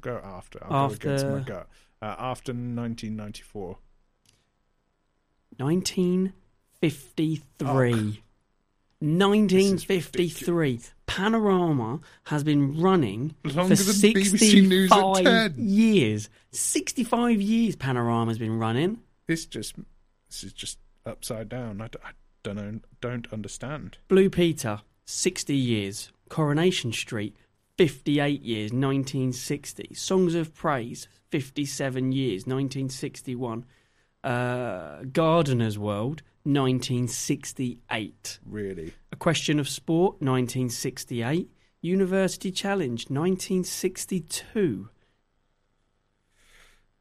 Go 0.00 0.20
after. 0.22 0.58
I'll 0.64 0.88
go 0.88 0.94
against 0.94 1.26
my 1.26 1.38
After- 1.38 1.52
gut. 1.52 1.68
Uh, 2.02 2.14
after 2.18 2.52
1994. 2.52 3.76
1953. 6.80 8.22
1953. 9.00 10.80
Panorama 11.06 12.00
has 12.24 12.44
been 12.44 12.80
running 12.80 13.34
Longer 13.44 13.76
for 13.76 13.82
than 13.82 13.94
65 13.94 14.38
BBC 14.40 14.68
News 14.68 15.58
years. 15.58 16.28
65 16.52 17.40
years 17.40 17.76
Panorama's 17.76 18.38
been 18.38 18.58
running. 18.58 18.98
This 19.26 19.46
just. 19.46 19.74
This 20.28 20.44
is 20.44 20.52
just 20.52 20.78
upside 21.04 21.48
down. 21.48 21.80
I, 21.80 21.88
d- 21.88 21.98
I 22.04 22.10
don't 22.42 22.56
know. 22.56 22.80
Don't 23.00 23.32
understand. 23.32 23.98
Blue 24.08 24.30
Peter, 24.30 24.80
60 25.06 25.54
years. 25.56 26.12
Coronation 26.28 26.92
Street, 26.92 27.36
58 27.76 28.40
years, 28.42 28.70
1960. 28.72 29.94
Songs 29.94 30.34
of 30.36 30.54
Praise, 30.54 31.08
57 31.30 32.12
years, 32.12 32.42
1961. 32.46 33.64
Uh, 34.22 35.02
Gardener's 35.12 35.78
World, 35.78 36.22
1968. 36.44 38.38
Really. 38.46 38.94
A 39.12 39.16
Question 39.16 39.58
of 39.58 39.68
Sport, 39.68 40.14
1968. 40.20 41.50
University 41.82 42.50
Challenge, 42.50 43.08
1962. 43.08 44.90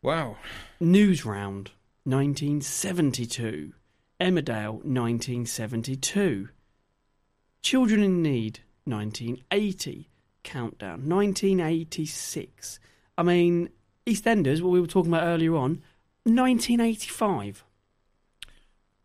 Wow. 0.02 0.38
News 0.80 1.26
Round, 1.26 1.72
1972. 2.06 3.74
Emmerdale, 4.22 4.74
1972. 4.86 6.50
Children 7.62 8.04
in 8.04 8.22
Need, 8.22 8.60
1980. 8.86 10.10
Countdown, 10.44 11.10
1986. 11.10 12.80
I 13.18 13.24
mean, 13.24 13.70
EastEnders, 14.06 14.62
what 14.62 14.72
we 14.72 14.80
were 14.80 14.88
talking 14.88 15.12
about 15.12 15.24
earlier 15.24 15.56
on, 15.56 15.84
1985. 16.24 17.66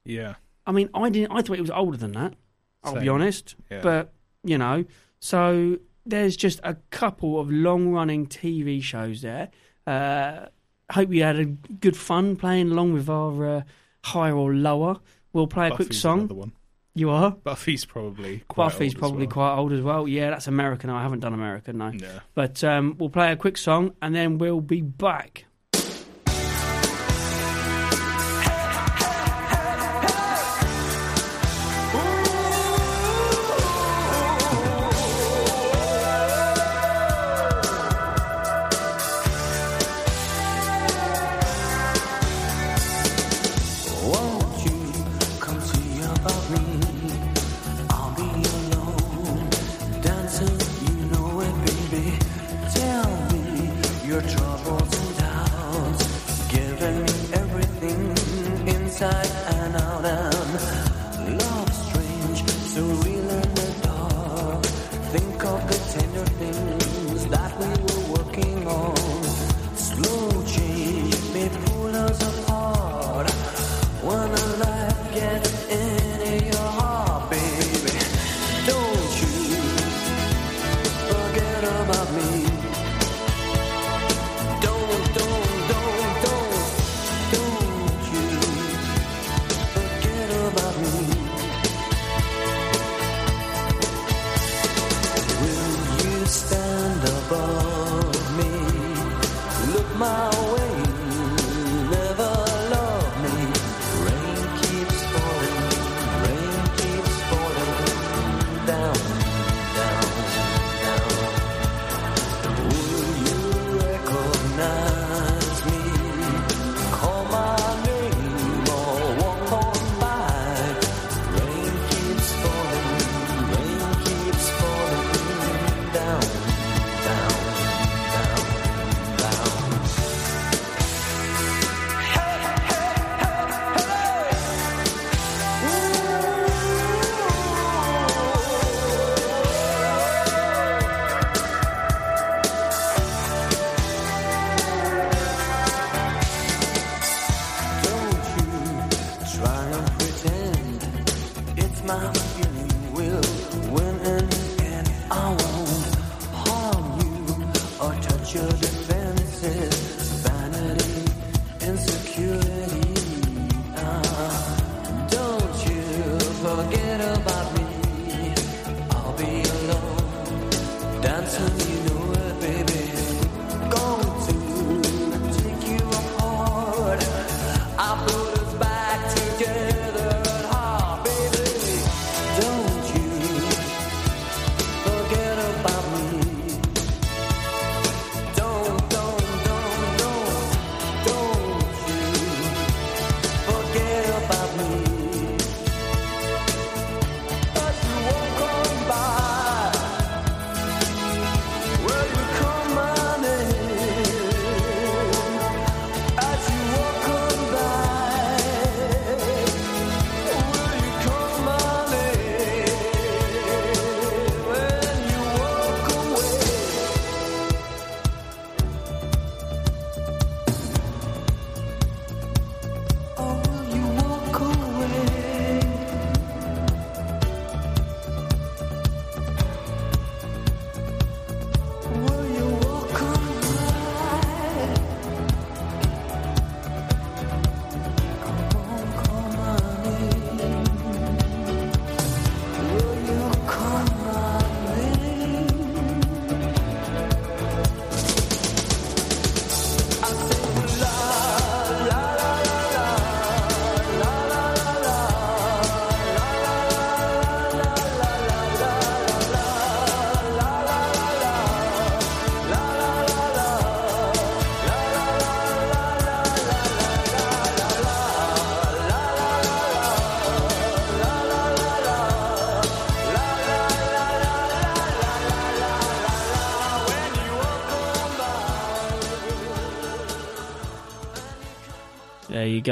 Yeah. 0.05 0.34
I 0.66 0.72
mean, 0.72 0.88
I 0.94 1.11
didn't. 1.11 1.32
I 1.32 1.42
thought 1.42 1.59
it 1.59 1.62
was 1.62 1.70
older 1.70 1.96
than 1.96 2.12
that. 2.12 2.34
I'll 2.82 3.00
be 3.00 3.09
honest, 3.09 3.55
Yeah. 3.70 3.80
but 3.82 4.12
you 4.44 4.59
know, 4.59 4.84
so 5.18 5.78
there's 6.05 6.36
just 6.36 6.61
a 6.64 6.74
couple 6.90 7.40
of 7.40 7.50
long-running 7.50 8.26
TV 8.26 8.82
shows 8.82 9.22
there. 9.22 9.48
Uh, 9.86 10.46
hope 10.92 11.11
you 11.12 11.22
had 11.22 11.38
a 11.38 11.46
good 11.46 11.96
fun 11.96 12.36
playing 12.36 12.70
along 12.70 12.92
with 12.92 13.09
our 13.09 13.46
uh, 13.46 13.62
higher 14.05 14.36
or 14.36 14.52
lower. 14.55 15.00
We'll 15.32 15.46
play 15.46 15.68
a 15.68 15.70
quick 15.70 15.94
song. 15.94 16.20
another 16.20 16.34
one. 16.34 16.52
You 16.94 17.11
are. 17.11 17.30
Buffy's 17.32 17.84
probably 17.86 18.44
quite 18.48 18.66
Buffy's 18.66 18.92
old 18.92 18.94
as 18.96 19.00
probably 19.00 19.26
well. 19.26 19.32
quite 19.32 19.57
old 19.57 19.72
as 19.72 19.80
well. 19.80 20.07
Yeah, 20.07 20.30
that's 20.30 20.46
American. 20.46 20.90
I 20.90 21.02
haven't 21.02 21.20
done 21.20 21.32
American, 21.34 21.78
no. 21.78 21.88
Yeah. 21.90 22.20
But 22.34 22.62
um, 22.62 22.96
we'll 22.98 23.09
play 23.11 23.32
a 23.32 23.36
quick 23.36 23.57
song 23.57 23.94
and 24.02 24.14
then 24.14 24.36
we'll 24.38 24.61
be 24.61 24.80
back. 24.82 25.46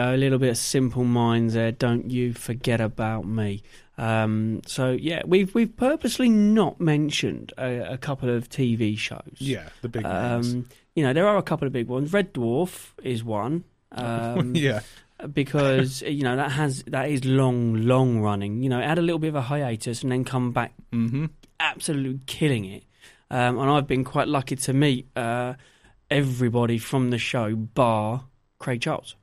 Go. 0.03 0.14
A 0.14 0.16
little 0.16 0.38
bit 0.38 0.50
of 0.50 0.57
Simple 0.57 1.05
Minds 1.05 1.55
there. 1.55 1.72
Don't 1.72 2.11
you 2.11 2.32
forget 2.32 2.80
about 2.80 3.26
me. 3.26 3.62
Um, 3.98 4.62
so 4.66 4.92
yeah, 4.92 5.22
we've 5.24 5.55
we've 5.55 5.76
purposely 5.76 6.28
not 6.28 6.80
mentioned 6.80 7.53
a, 7.59 7.92
a 7.92 7.98
couple 7.98 8.30
of 8.30 8.48
TV 8.48 8.96
shows. 8.96 9.36
Yeah, 9.38 9.68
the 9.82 9.88
big 9.88 10.05
names. 10.05 10.55
Um, 10.55 10.68
you 10.94 11.03
know, 11.03 11.12
there 11.12 11.26
are 11.26 11.36
a 11.36 11.42
couple 11.42 11.66
of 11.66 11.72
big 11.72 11.88
ones. 11.88 12.12
Red 12.12 12.34
Dwarf 12.34 12.90
is 13.03 13.22
one. 13.24 13.64
Um, 13.94 14.57
yeah, 14.57 14.80
because 15.34 16.00
you 16.07 16.22
know 16.22 16.36
that 16.36 16.53
has 16.53 16.82
that 16.84 17.11
is 17.11 17.26
long, 17.26 17.86
long 17.86 18.20
running. 18.20 18.62
You 18.62 18.70
know, 18.70 18.80
it 18.80 18.86
had 18.86 18.98
a 18.98 19.03
little 19.03 19.18
bit 19.18 19.28
of 19.28 19.34
a 19.34 19.42
hiatus 19.42 20.03
and 20.03 20.11
then 20.11 20.24
come 20.24 20.53
back, 20.53 20.72
mm-hmm. 20.90 21.26
absolutely 21.61 22.22
killing 22.24 22.64
it. 22.64 22.84
Um, 23.30 23.59
and 23.59 23.70
I've 23.70 23.86
been 23.86 24.03
quite 24.03 24.28
lucky 24.28 24.57
to 24.57 24.72
meet 24.72 25.09
uh, 25.14 25.55
everybody 26.11 26.78
from 26.78 27.11
the 27.11 27.18
show, 27.18 27.55
bar 27.55 28.24
Craig 28.59 28.80
Charles. 28.80 29.14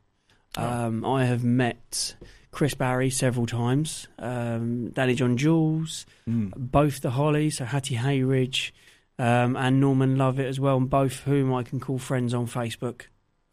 Um, 0.58 1.06
I 1.06 1.26
have 1.26 1.44
met 1.44 2.16
Chris 2.52 2.74
Barrie 2.74 3.10
several 3.12 3.46
times, 3.46 4.08
um, 4.18 4.90
Danny 4.90 5.14
John 5.16 5.38
Jules, 5.38 6.06
Mm. 6.28 6.54
both 6.58 7.02
the 7.02 7.12
Hollies, 7.12 7.58
so 7.58 7.66
Hattie 7.66 7.96
Hayridge, 7.98 8.72
um, 9.20 9.56
and 9.56 9.80
Norman 9.80 10.18
Lovett 10.18 10.48
as 10.48 10.60
well, 10.60 10.78
and 10.78 10.90
both 10.90 11.20
whom 11.22 11.54
I 11.54 11.64
can 11.64 11.80
call 11.80 11.98
friends 12.00 12.34
on 12.34 12.48
Facebook 12.48 13.04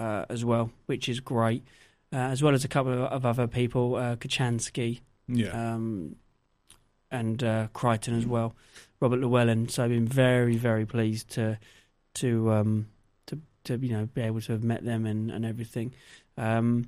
uh, 0.00 0.24
as 0.28 0.44
well, 0.44 0.70
which 0.86 1.08
is 1.08 1.20
great. 1.20 1.62
Uh, 2.12 2.16
as 2.16 2.42
well 2.42 2.54
as 2.54 2.64
a 2.64 2.68
couple 2.68 2.92
of, 2.92 3.00
of 3.00 3.26
other 3.26 3.46
people, 3.46 3.96
uh, 3.96 4.16
Kochanski 4.16 5.00
yeah, 5.28 5.74
um, 5.74 6.16
and 7.10 7.42
uh, 7.42 7.66
Kryten 7.74 8.16
as 8.16 8.26
well, 8.26 8.54
Robert 9.00 9.18
Llewellyn. 9.20 9.68
So 9.68 9.84
I've 9.84 9.90
been 9.90 10.06
very, 10.06 10.56
very 10.56 10.86
pleased 10.86 11.30
to 11.30 11.58
to 12.14 12.52
um, 12.52 12.86
to 13.26 13.38
to 13.64 13.76
you 13.78 13.92
know 13.92 14.06
be 14.06 14.20
able 14.22 14.40
to 14.42 14.52
have 14.52 14.62
met 14.62 14.84
them 14.84 15.04
and, 15.04 15.30
and 15.30 15.44
everything. 15.44 15.92
Um, 16.36 16.86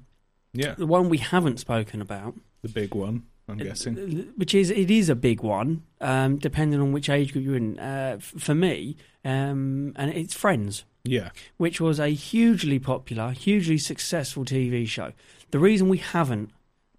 yeah. 0.52 0.74
the 0.76 0.86
one 0.86 1.08
we 1.08 1.18
haven't 1.18 1.58
spoken 1.60 2.00
about 2.00 2.34
The 2.62 2.68
big 2.68 2.94
one. 2.94 3.24
I'm 3.50 3.56
guessing. 3.56 4.30
which 4.36 4.54
is 4.54 4.70
it 4.70 4.90
is 4.90 5.08
a 5.08 5.14
big 5.14 5.42
one, 5.42 5.82
um, 6.02 6.36
depending 6.36 6.80
on 6.82 6.92
which 6.92 7.08
age 7.08 7.32
group 7.32 7.44
you're 7.46 7.56
in. 7.56 7.78
Uh, 7.78 8.18
for 8.20 8.54
me, 8.54 8.96
um, 9.24 9.94
and 9.96 10.10
it's 10.12 10.34
Friends, 10.34 10.84
Yeah. 11.04 11.30
which 11.56 11.80
was 11.80 11.98
a 11.98 12.08
hugely 12.10 12.78
popular, 12.78 13.30
hugely 13.30 13.78
successful 13.78 14.44
TV 14.44 14.86
show. 14.86 15.12
The 15.50 15.58
reason 15.58 15.88
we 15.88 15.96
haven't 15.96 16.50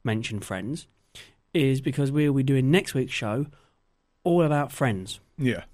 mentioned 0.04 0.44
Friends 0.44 0.88
is 1.54 1.82
because 1.82 2.12
we'll 2.12 2.34
be 2.34 2.42
doing 2.42 2.72
next 2.72 2.96
week's 2.96 3.14
show 3.14 3.46
all 4.24 4.42
about 4.42 4.72
Friends 4.72 5.20
Yeah. 5.38 5.66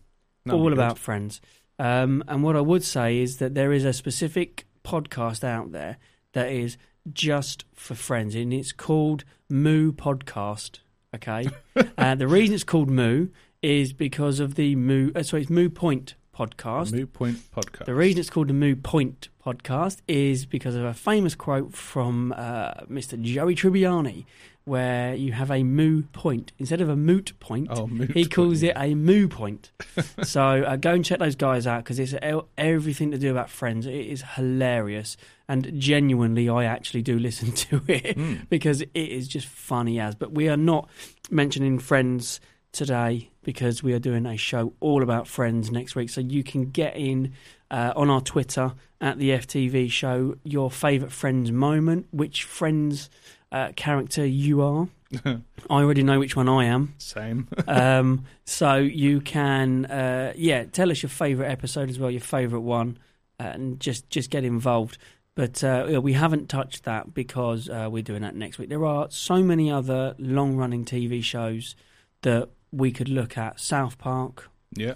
All 0.52 0.74
about 0.74 0.98
friends. 1.00 1.40
Um, 1.80 2.22
and 2.28 2.44
what 2.44 2.56
I 2.58 2.62
would 2.62 2.84
say 2.84 3.18
is 3.20 3.38
that 3.38 3.56
there 3.56 3.72
is 3.72 3.84
a 3.86 3.94
specific 3.94 4.66
podcast 4.84 5.44
out 5.44 5.72
there 5.72 5.98
that 6.36 6.52
is 6.52 6.78
just 7.12 7.66
for 7.74 7.96
friends, 7.96 8.36
and 8.36 8.54
it's 8.54 8.72
called 8.72 9.24
Moo 9.50 9.92
Podcast. 9.92 10.80
Okay, 11.16 11.48
uh, 11.98 12.16
the 12.16 12.28
reason 12.28 12.54
it's 12.54 12.64
called 12.64 12.90
Moo 12.90 13.30
is 13.64 13.94
because 13.94 14.40
of 14.40 14.56
the 14.56 14.76
Moo. 14.76 15.12
Uh, 15.16 15.24
sorry, 15.24 15.42
it's 15.42 15.50
Moo 15.50 15.70
Point 15.70 16.16
podcast. 16.38 16.92
Moot 16.92 17.14
Point 17.14 17.38
podcast. 17.56 17.86
The 17.86 17.96
reason 17.96 18.20
it's 18.20 18.30
called 18.30 18.50
the 18.50 18.54
Moo 18.54 18.76
Point 18.76 19.30
podcast 19.44 20.00
is 20.08 20.46
because 20.46 20.76
of 20.76 20.84
a 20.84 20.94
famous 20.94 21.36
quote 21.36 21.74
from 21.74 22.34
uh, 22.36 22.74
Mr. 22.90 23.20
Joey 23.22 23.56
Tribbiani, 23.56 24.26
where 24.66 25.14
you 25.16 25.32
have 25.32 25.52
a 25.52 25.64
moo 25.64 26.02
point 26.12 26.52
instead 26.60 26.82
of 26.82 26.90
a 26.90 26.96
moot 26.96 27.34
point. 27.40 27.68
Oh, 27.72 27.88
moot 27.88 28.12
he 28.12 28.26
calls 28.26 28.62
point, 28.62 28.72
it 28.72 28.78
a 28.80 28.96
moo 28.96 29.28
point. 29.28 29.72
so 30.24 30.42
uh, 30.42 30.76
go 30.76 30.92
and 30.94 31.06
check 31.06 31.20
those 31.20 31.36
guys 31.36 31.66
out 31.68 31.84
because 31.84 32.00
it's 32.00 32.14
everything 32.58 33.12
to 33.12 33.18
do 33.18 33.32
about 33.32 33.50
Friends. 33.50 33.86
It 33.86 33.94
is 33.94 34.24
hilarious 34.36 35.18
and 35.48 35.72
genuinely, 35.80 36.50
I 36.50 36.66
actually 36.66 37.04
do 37.04 37.20
listen 37.20 37.52
to 37.70 37.82
it 37.88 38.18
Hmm. 38.18 38.36
because 38.50 38.82
it 38.82 38.90
is 38.96 39.28
just 39.28 39.48
funny 39.48 40.00
as. 40.00 40.16
But 40.16 40.32
we 40.32 40.50
are 40.50 40.58
not 40.58 40.90
mentioning 41.30 41.78
Friends 41.80 42.40
today 42.72 43.30
because 43.44 43.84
we 43.84 43.94
are 43.94 44.00
doing 44.00 44.26
a 44.26 44.36
show 44.36 44.74
all 44.80 45.04
about 45.04 45.28
Friends 45.28 45.72
next 45.72 45.96
week. 45.96 46.10
So 46.10 46.22
you 46.22 46.44
can 46.44 46.72
get 46.72 46.98
in 46.98 47.34
uh, 47.70 47.94
on 47.96 48.10
our 48.10 48.22
Twitter 48.22 48.74
at 49.00 49.20
the 49.20 49.30
FTV 49.30 49.92
show 49.92 50.36
your 50.44 50.72
favourite 50.72 51.12
Friends 51.12 51.52
moment, 51.52 52.08
which 52.12 52.44
Friends 52.44 53.10
uh, 53.56 53.72
character 53.76 54.26
you 54.26 54.62
are. 54.62 54.88
I 55.26 55.40
already 55.70 56.04
know 56.04 56.20
which 56.20 56.36
one 56.36 56.50
I 56.50 56.66
am. 56.66 56.94
Same. 56.98 57.48
Um, 57.68 58.26
so 58.44 58.76
you 58.76 59.22
can, 59.22 59.86
uh, 59.86 60.34
yeah, 60.36 60.66
tell 60.66 60.92
us 60.92 61.02
your 61.02 61.10
favourite 61.10 61.50
episode 61.50 61.90
as 61.90 61.98
well, 61.98 62.12
your 62.12 62.22
favourite 62.22 62.64
one, 62.64 62.98
uh, 63.40 63.44
and 63.44 63.80
just 63.80 64.10
just 64.10 64.30
get 64.30 64.44
involved. 64.44 64.98
But 65.36 65.64
uh, 65.64 66.00
we 66.02 66.14
haven't 66.14 66.48
touched 66.48 66.84
that 66.84 67.14
because 67.14 67.70
uh, 67.70 67.90
we're 67.92 68.04
doing 68.04 68.22
that 68.22 68.36
next 68.36 68.58
week. 68.58 68.70
There 68.70 68.86
are 68.86 69.08
so 69.10 69.44
many 69.44 69.72
other 69.72 70.16
long-running 70.18 70.86
TV 70.86 71.22
shows 71.24 71.76
that 72.22 72.50
we 72.72 72.92
could 72.92 73.10
look 73.10 73.38
at: 73.38 73.60
South 73.60 73.98
Park, 73.98 74.50
yeah. 74.76 74.96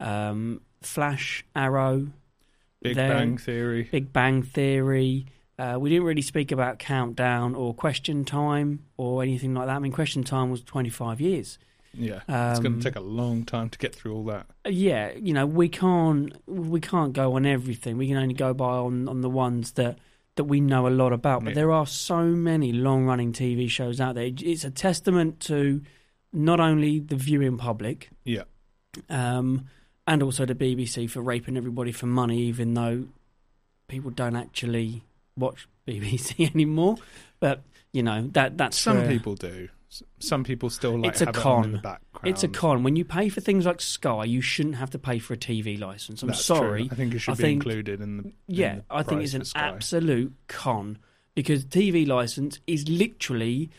um, 0.00 0.60
Flash, 0.80 1.44
Arrow, 1.54 2.08
Big 2.82 2.96
There- 2.96 3.12
Bang 3.14 3.38
Theory. 3.38 3.84
Big 3.90 4.12
Bang 4.12 4.42
Theory. 4.42 5.26
Uh, 5.58 5.76
we 5.80 5.88
didn't 5.88 6.04
really 6.04 6.22
speak 6.22 6.52
about 6.52 6.78
Countdown 6.78 7.54
or 7.54 7.72
Question 7.74 8.24
Time 8.24 8.84
or 8.98 9.22
anything 9.22 9.54
like 9.54 9.66
that. 9.66 9.76
I 9.76 9.78
mean, 9.78 9.92
Question 9.92 10.22
Time 10.22 10.50
was 10.50 10.62
25 10.62 11.20
years. 11.20 11.58
Yeah. 11.94 12.16
it's 12.28 12.60
going 12.60 12.74
Um, 12.74 12.80
to 12.80 12.90
take 12.90 12.96
a 12.96 13.00
long 13.00 13.44
time 13.46 13.70
to 13.70 13.78
get 13.78 13.94
through 13.94 14.14
all 14.14 14.24
that. 14.26 14.46
yeah, 14.68 15.12
you 15.14 15.32
know, 15.32 15.46
we 15.46 15.70
can't 15.70 16.30
we 16.46 16.78
can't 16.78 17.14
go 17.14 17.36
on 17.36 17.46
everything. 17.46 17.96
We 17.96 18.06
can 18.06 18.18
only 18.18 18.34
go 18.34 18.52
by 18.52 18.66
on, 18.66 19.08
on 19.08 19.22
the 19.22 19.30
ones 19.30 19.72
that 19.72 19.98
that 20.34 20.44
we 20.44 20.60
know 20.60 20.86
a 20.86 20.90
lot 20.90 21.14
about. 21.14 21.42
But 21.42 21.50
Yeah. 21.50 21.54
there 21.54 21.72
are 21.72 21.86
so 21.86 22.22
many 22.26 22.70
long 22.70 23.06
running 23.06 23.32
TV 23.32 23.66
shows 23.70 23.98
out 23.98 24.14
there. 24.16 24.30
It's 24.36 24.64
a 24.64 24.70
testament 24.70 25.40
to 25.40 25.80
not 26.34 26.60
only 26.60 27.00
the 27.00 27.16
viewing 27.16 27.56
public, 27.56 28.10
Yeah. 28.24 28.42
um, 29.08 29.64
and 30.06 30.22
also 30.22 30.44
the 30.44 30.54
BBC 30.54 31.06
for 31.08 31.22
raping 31.22 31.56
everybody 31.56 31.92
for 31.92 32.04
money, 32.04 32.40
even 32.42 32.74
though 32.74 33.06
people 33.88 34.10
don't 34.10 34.36
actually 34.36 35.02
watch 35.36 35.68
BBC 35.86 36.50
anymore. 36.54 36.96
But 37.40 37.62
you 37.92 38.02
know 38.02 38.28
that 38.32 38.56
that's 38.58 38.78
Some 38.78 39.06
people 39.06 39.34
do. 39.34 39.68
Some 40.18 40.44
people 40.44 40.68
still 40.68 40.98
like 40.98 41.12
It's 41.12 41.22
a 41.22 41.26
have 41.26 41.36
it 41.36 41.46
on 41.46 41.64
in 41.64 41.72
the 41.72 41.78
con. 41.78 41.82
background. 41.82 42.28
It's 42.28 42.42
a 42.42 42.48
con. 42.48 42.82
When 42.82 42.96
you 42.96 43.04
pay 43.04 43.28
for 43.28 43.40
things 43.40 43.64
like 43.64 43.80
Sky, 43.80 44.24
you 44.24 44.40
shouldn't 44.40 44.74
have 44.74 44.90
to 44.90 44.98
pay 44.98 45.18
for 45.18 45.32
a 45.34 45.36
TV 45.36 45.78
license. 45.78 46.22
I'm 46.22 46.28
That's 46.28 46.44
sorry. 46.44 46.82
True. 46.82 46.88
I 46.92 46.94
think 46.96 47.14
it 47.14 47.20
should 47.20 47.32
I 47.32 47.34
be 47.36 47.42
think- 47.42 47.62
included 47.64 48.00
in 48.00 48.16
the. 48.18 48.22
in 48.24 48.32
Yeah, 48.48 48.74
the 48.76 48.84
I 48.90 49.02
think 49.02 49.22
it's 49.22 49.34
an 49.34 49.44
absolute 49.54 50.34
con 50.48 50.98
because 51.34 51.64
TV 51.64 52.06
license 52.06 52.60
is 52.66 52.88
literally 52.88 53.70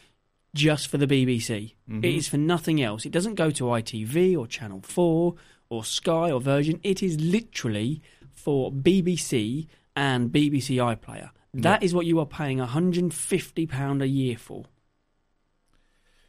just 0.56 0.88
for 0.88 0.98
the 0.98 1.06
BBC. 1.08 1.76
Mhm. 1.90 2.04
It 2.04 2.16
is 2.16 2.28
for 2.28 2.38
nothing 2.38 2.82
else. 2.82 3.06
It 3.06 3.12
doesn't 3.12 3.36
go 3.36 3.52
to 3.52 3.66
ITV 3.66 4.36
or 4.36 4.48
Channel 4.48 4.82
4 4.82 5.36
or 5.70 5.84
Sky 5.84 6.32
or 6.32 6.40
Virgin. 6.40 6.80
It 6.84 7.04
is 7.04 7.20
literally 7.20 8.02
for 8.34 8.72
BBC 8.72 9.68
and 9.96 10.32
BBC 10.32 10.78
iPlayer. 10.78 11.30
That 11.64 11.84
is 11.84 11.94
what 11.94 12.06
you 12.06 12.20
are 12.20 12.26
paying 12.26 12.60
£150 12.60 14.02
a 14.02 14.08
year 14.08 14.38
for. 14.38 14.66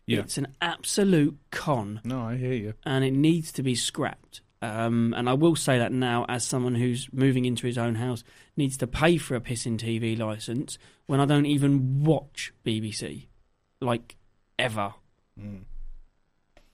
Yeah. 0.07 0.20
It's 0.20 0.39
an 0.39 0.49
absolute 0.62 1.37
con 1.51 2.01
No, 2.03 2.22
I 2.22 2.37
hear 2.37 2.55
you. 2.55 2.74
and 2.85 3.05
it 3.05 3.11
needs 3.12 3.53
to 3.53 3.62
be 3.62 3.74
scrapped. 3.74 4.41
Um, 4.62 5.14
and 5.16 5.29
I 5.29 5.35
will 5.35 5.55
say 5.55 5.79
that 5.79 5.93
now, 5.93 6.24
as 6.29 6.45
someone 6.45 6.74
who's 6.74 7.09
moving 7.12 7.45
into 7.45 7.66
his 7.66 7.79
own 7.79 7.95
house, 7.97 8.24
needs 8.57 8.76
to 8.79 8.87
pay 8.87 9.16
for 9.18 9.37
a 9.37 9.41
pissing 9.41 9.79
TV 9.79 10.18
license 10.18 10.79
when 11.07 11.20
I 11.20 11.26
don't 11.26 11.47
even 11.47 12.03
watch 12.03 12.53
BBC, 12.64 13.26
like 13.81 14.16
ever. 14.59 14.95
Mm. 15.39 15.61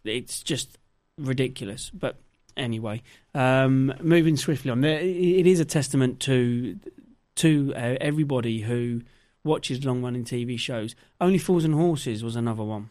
It's 0.05 0.43
just 0.43 0.79
ridiculous. 1.19 1.91
But 1.91 2.17
anyway, 2.57 3.03
um, 3.35 3.93
moving 4.01 4.37
swiftly 4.39 4.71
on, 4.71 4.81
there, 4.81 5.01
it 5.01 5.47
is 5.47 5.61
a 5.61 5.65
testament 5.67 6.21
to 6.21 6.79
to 7.37 7.73
uh, 7.77 7.97
everybody 8.01 8.61
who 8.61 9.03
watches 9.43 9.85
long 9.85 10.03
running 10.03 10.25
TV 10.25 10.59
shows. 10.59 10.95
Only 11.21 11.39
Fools 11.39 11.65
and 11.65 11.75
Horses 11.75 12.23
was 12.25 12.37
another 12.37 12.63
one. 12.65 12.91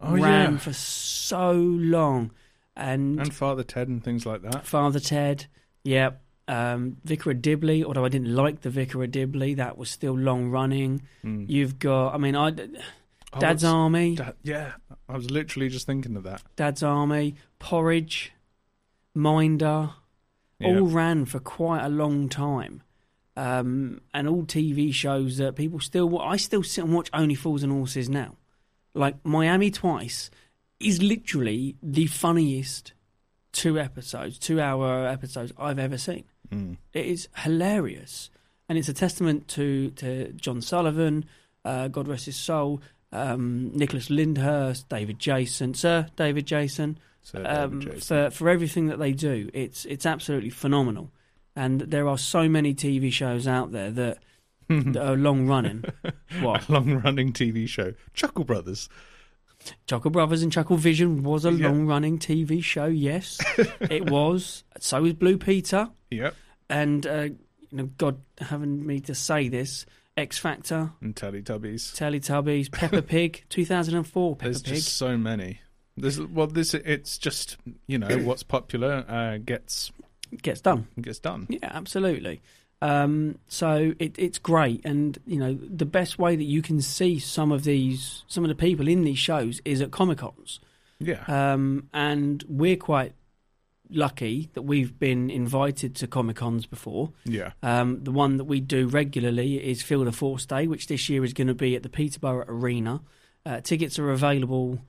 Oh 0.00 0.12
Ran 0.16 0.52
yeah. 0.52 0.58
for 0.58 0.72
so 0.72 1.52
long, 1.52 2.30
and, 2.76 3.18
And 3.20 3.32
Father 3.34 3.62
Ted 3.62 3.88
and 3.88 4.02
things 4.04 4.26
like 4.26 4.42
that. 4.42 4.66
Father 4.66 5.00
Ted, 5.00 5.46
yep. 5.82 6.20
Um, 6.46 6.98
Vicar 7.04 7.30
of 7.30 7.40
Dibley, 7.40 7.82
although 7.82 8.04
I 8.04 8.10
didn't 8.10 8.34
like 8.34 8.60
the 8.60 8.68
Vicar 8.70 9.02
of 9.02 9.10
Dibley, 9.12 9.54
that 9.54 9.78
was 9.78 9.88
still 9.88 10.12
long 10.18 10.50
running. 10.50 11.00
Mm. 11.24 11.48
You've 11.48 11.78
got, 11.78 12.14
I 12.14 12.18
mean, 12.18 12.36
I, 12.36 12.48
Oh, 12.48 13.40
Dad's 13.40 13.62
what's- 13.64 13.72
Army, 13.72 14.14
Da- 14.16 14.32
yeah, 14.42 14.72
I 15.08 15.16
was 15.16 15.30
literally 15.30 15.68
just 15.70 15.86
thinking 15.86 16.16
of 16.16 16.22
that. 16.24 16.42
Dad's 16.54 16.82
Army, 16.82 17.34
Porridge, 17.58 18.32
Minder, 19.14 19.90
Yeah. 20.58 20.68
all 20.78 20.86
ran 20.86 21.24
for 21.24 21.40
quite 21.40 21.84
a 21.84 21.88
long 21.88 22.28
time. 22.28 22.82
Um, 23.36 24.00
and 24.12 24.28
all 24.28 24.44
TV 24.44 24.94
shows 24.94 25.38
that 25.38 25.56
people 25.56 25.80
still, 25.80 26.20
I 26.20 26.36
still 26.36 26.62
sit 26.62 26.84
and 26.84 26.94
watch 26.94 27.10
Only 27.12 27.34
Fools 27.34 27.64
and 27.64 27.72
Horses 27.72 28.08
now. 28.08 28.36
Like 28.94 29.16
Miami 29.24 29.72
Twice 29.72 30.30
is 30.78 31.02
literally 31.02 31.76
the 31.82 32.06
funniest 32.06 32.92
two 33.52 33.78
episodes, 33.78 34.38
two 34.38 34.60
hour 34.60 35.06
episodes 35.08 35.52
I've 35.58 35.78
ever 35.78 35.98
seen. 35.98 36.24
Mm. 36.50 36.76
It 36.92 37.06
is 37.06 37.28
hilarious, 37.38 38.30
and 38.68 38.76
it's 38.78 38.88
a 38.88 38.92
testament 38.92 39.48
to 39.48 39.90
to 39.92 40.32
John 40.32 40.60
Sullivan, 40.60 41.24
uh, 41.64 41.88
God 41.88 42.06
rest 42.06 42.26
his 42.26 42.36
soul, 42.36 42.82
um, 43.12 43.70
Nicholas 43.74 44.10
Lyndhurst, 44.10 44.88
David 44.88 45.18
Jason, 45.18 45.74
Sir 45.74 46.08
David 46.16 46.46
Jason, 46.46 46.98
So 47.22 47.42
David 47.42 47.56
um, 47.56 47.80
Jason. 47.80 48.00
for 48.00 48.30
for 48.30 48.50
everything 48.50 48.86
that 48.88 48.98
they 48.98 49.12
do. 49.12 49.50
It's 49.54 49.84
it's 49.86 50.04
absolutely 50.06 50.50
phenomenal, 50.50 51.10
and 51.56 51.80
there 51.82 52.08
are 52.08 52.18
so 52.18 52.48
many 52.48 52.74
TV 52.74 53.12
shows 53.12 53.46
out 53.46 53.72
there 53.72 53.90
that, 53.90 54.18
that 54.68 54.96
are 54.96 55.16
long 55.16 55.46
running. 55.46 55.84
what 56.40 56.68
a 56.68 56.72
long-running 56.72 57.32
TV 57.32 57.68
show, 57.68 57.94
Chuckle 58.14 58.44
Brothers. 58.44 58.88
Chuckle 59.86 60.10
Brothers 60.10 60.42
and 60.42 60.52
Chuckle 60.52 60.76
Vision 60.76 61.22
was 61.22 61.44
a 61.44 61.52
Yeah. 61.52 61.68
long 61.68 61.86
running 61.86 62.18
TV 62.18 62.62
show. 62.62 62.86
Yes, 62.86 63.38
it 63.80 64.10
was. 64.10 64.64
So 64.78 65.02
was 65.02 65.14
Blue 65.14 65.38
Peter. 65.38 65.90
Yep. 66.10 66.34
and 66.68 67.06
uh, 67.06 67.22
you 67.22 67.38
know, 67.72 67.86
God 67.98 68.20
having 68.38 68.86
me 68.86 69.00
to 69.00 69.14
say 69.14 69.48
this, 69.48 69.86
X 70.16 70.38
Factor, 70.38 70.92
And 71.00 71.14
Teletubbies. 71.16 71.94
Teletubbies, 71.94 72.70
Peppa 72.72 73.02
Pig, 73.02 73.44
2004 73.48 74.36
Peppa 74.36 74.44
There's 74.44 74.62
Pig. 74.62 74.74
just 74.74 74.96
so 74.96 75.16
many. 75.16 75.60
There's 75.96 76.20
well, 76.20 76.46
this 76.48 76.74
it's 76.74 77.16
just 77.18 77.56
you 77.86 77.98
know 77.98 78.18
what's 78.18 78.42
popular 78.42 79.04
uh, 79.08 79.38
gets 79.38 79.92
gets 80.42 80.60
done. 80.60 80.88
gets 81.00 81.18
done. 81.18 81.46
Yeah, 81.48 81.70
absolutely. 81.72 82.40
Um, 82.82 83.38
so 83.48 83.94
it, 83.98 84.14
it's 84.18 84.38
great, 84.38 84.84
and 84.84 85.16
you 85.26 85.38
know 85.38 85.54
the 85.54 85.86
best 85.86 86.18
way 86.18 86.36
that 86.36 86.44
you 86.44 86.60
can 86.60 86.82
see 86.82 87.18
some 87.18 87.50
of 87.52 87.64
these, 87.64 88.24
some 88.26 88.44
of 88.44 88.48
the 88.48 88.54
people 88.54 88.88
in 88.88 89.04
these 89.04 89.18
shows 89.18 89.60
is 89.64 89.80
at 89.80 89.90
Comic 89.90 90.18
Cons, 90.18 90.60
Yeah. 90.98 91.24
um, 91.28 91.88
and 91.94 92.44
we're 92.48 92.76
quite 92.76 93.14
lucky 93.90 94.50
that 94.54 94.62
we've 94.62 94.98
been 94.98 95.30
invited 95.30 95.94
to 95.96 96.06
Comic 96.06 96.36
Cons 96.36 96.66
before. 96.66 97.12
yeah. 97.24 97.52
Um, 97.62 98.02
the 98.02 98.10
one 98.10 98.36
that 98.38 98.44
we 98.44 98.60
do 98.60 98.86
regularly 98.88 99.56
is 99.64 99.82
Field 99.82 100.06
of 100.08 100.16
Force 100.16 100.44
Day, 100.46 100.66
which 100.66 100.86
this 100.88 101.08
year 101.08 101.24
is 101.24 101.32
going 101.32 101.46
to 101.48 101.54
be 101.54 101.76
at 101.76 101.82
the 101.82 101.88
Peterborough 101.88 102.44
Arena. 102.48 103.00
Uh, 103.46 103.60
tickets 103.60 103.98
are 103.98 104.10
available 104.10 104.80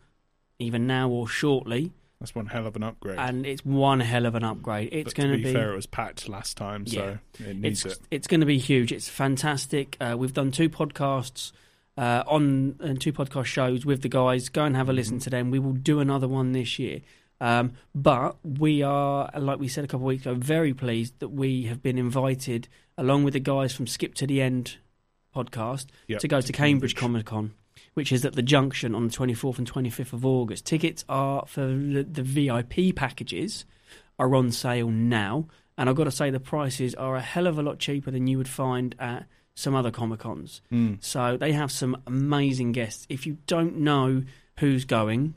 either 0.60 0.80
now 0.80 1.10
or 1.10 1.28
shortly, 1.28 1.92
That's 2.26 2.34
one 2.34 2.48
hell 2.48 2.66
of 2.66 2.76
an 2.76 2.82
upgrade. 2.82 3.20
and 3.20 3.46
it's 3.46 3.64
one 3.64 4.00
hell 4.00 4.26
of 4.26 4.34
an 4.34 4.44
upgrade. 4.44 4.90
It's 4.92 5.14
going 5.14 5.30
to 5.30 5.38
be, 5.38 5.44
be 5.44 5.54
fair, 5.54 5.74
it 5.74 5.76
was 5.76 5.86
packed 5.86 6.28
last 6.28 6.58
time, 6.58 6.88
so 6.88 7.20
it 7.38 7.56
needs 7.56 7.86
it's 7.86 7.98
it. 7.98 8.08
it's 8.10 8.28
going 8.28 8.40
to 8.40 8.48
be 8.48 8.58
huge. 8.58 8.92
It's 8.92 9.08
fantastic. 9.08 9.96
Uh, 10.02 10.16
we've 10.18 10.34
done 10.34 10.52
two 10.52 10.68
podcasts 10.68 11.52
uh, 12.00 12.24
on 12.26 12.78
and 12.80 13.00
two 13.00 13.14
podcast 13.14 13.46
shows 13.46 13.86
with 13.86 14.02
the 14.02 14.10
guys. 14.10 14.50
Go 14.50 14.66
and 14.66 14.76
have 14.76 14.90
a 14.90 14.94
listen 14.94 15.20
to 15.20 15.30
them. 15.30 15.52
We 15.52 15.60
will 15.60 15.74
do 15.74 16.00
another 16.00 16.28
one 16.28 16.52
this 16.54 16.80
year. 16.80 17.02
Um, 17.40 17.74
but 17.94 18.38
we 18.44 18.82
are, 18.82 19.30
like 19.38 19.60
we 19.60 19.68
said 19.68 19.84
a 19.84 19.88
couple 19.88 20.08
of 20.08 20.08
weeks 20.08 20.26
ago, 20.26 20.34
very 20.34 20.74
pleased 20.74 21.20
that 21.20 21.30
we 21.30 21.66
have 21.66 21.84
been 21.84 22.00
invited, 22.00 22.68
along 22.98 23.24
with 23.24 23.36
the 23.36 23.40
guys 23.40 23.72
from 23.72 23.86
Skip 23.86 24.16
to 24.16 24.26
the 24.26 24.42
End 24.42 24.78
podcast, 25.36 25.88
Yep, 26.08 26.22
to 26.22 26.28
go 26.28 26.42
to 26.42 26.48
to 26.48 26.54
Cambridge 26.54 26.96
Cambridge. 26.96 27.26
Comic 27.26 27.26
Con, 27.28 27.54
which 27.96 28.12
is 28.12 28.24
at 28.24 28.34
the 28.34 28.44
Junction 28.44 28.94
on 28.94 29.08
the 29.08 29.14
24th 29.14 29.58
and 29.58 29.72
25th 29.72 30.14
of 30.14 30.26
August. 30.26 30.66
Tickets 30.66 31.04
are 31.10 31.46
for 31.48 31.66
the, 31.66 32.06
the 32.10 32.22
VIP 32.22 32.96
packages 32.96 33.66
are 34.20 34.36
on 34.36 34.52
sale 34.52 34.90
now, 34.90 35.48
and 35.78 35.90
I've 35.90 35.96
got 35.96 36.04
to 36.04 36.12
say 36.12 36.30
the 36.30 36.40
prices 36.40 36.94
are 36.96 37.16
a 37.16 37.22
hell 37.22 37.48
of 37.48 37.58
a 37.58 37.64
lot 37.64 37.80
cheaper 37.80 38.12
than 38.12 38.28
you 38.28 38.38
would 38.38 38.48
find 38.48 38.96
at 39.00 39.26
some 39.56 39.74
other 39.74 39.92
Comic 39.92 40.20
Cons. 40.20 40.62
Mm. 40.72 41.04
So 41.04 41.38
they 41.38 41.54
have 41.54 41.72
some 41.72 41.98
amazing 42.06 42.74
guests. 42.74 43.06
If 43.10 43.26
you 43.26 43.38
don't 43.48 43.78
know 43.78 44.24
who's 44.60 44.86
going, 44.86 45.34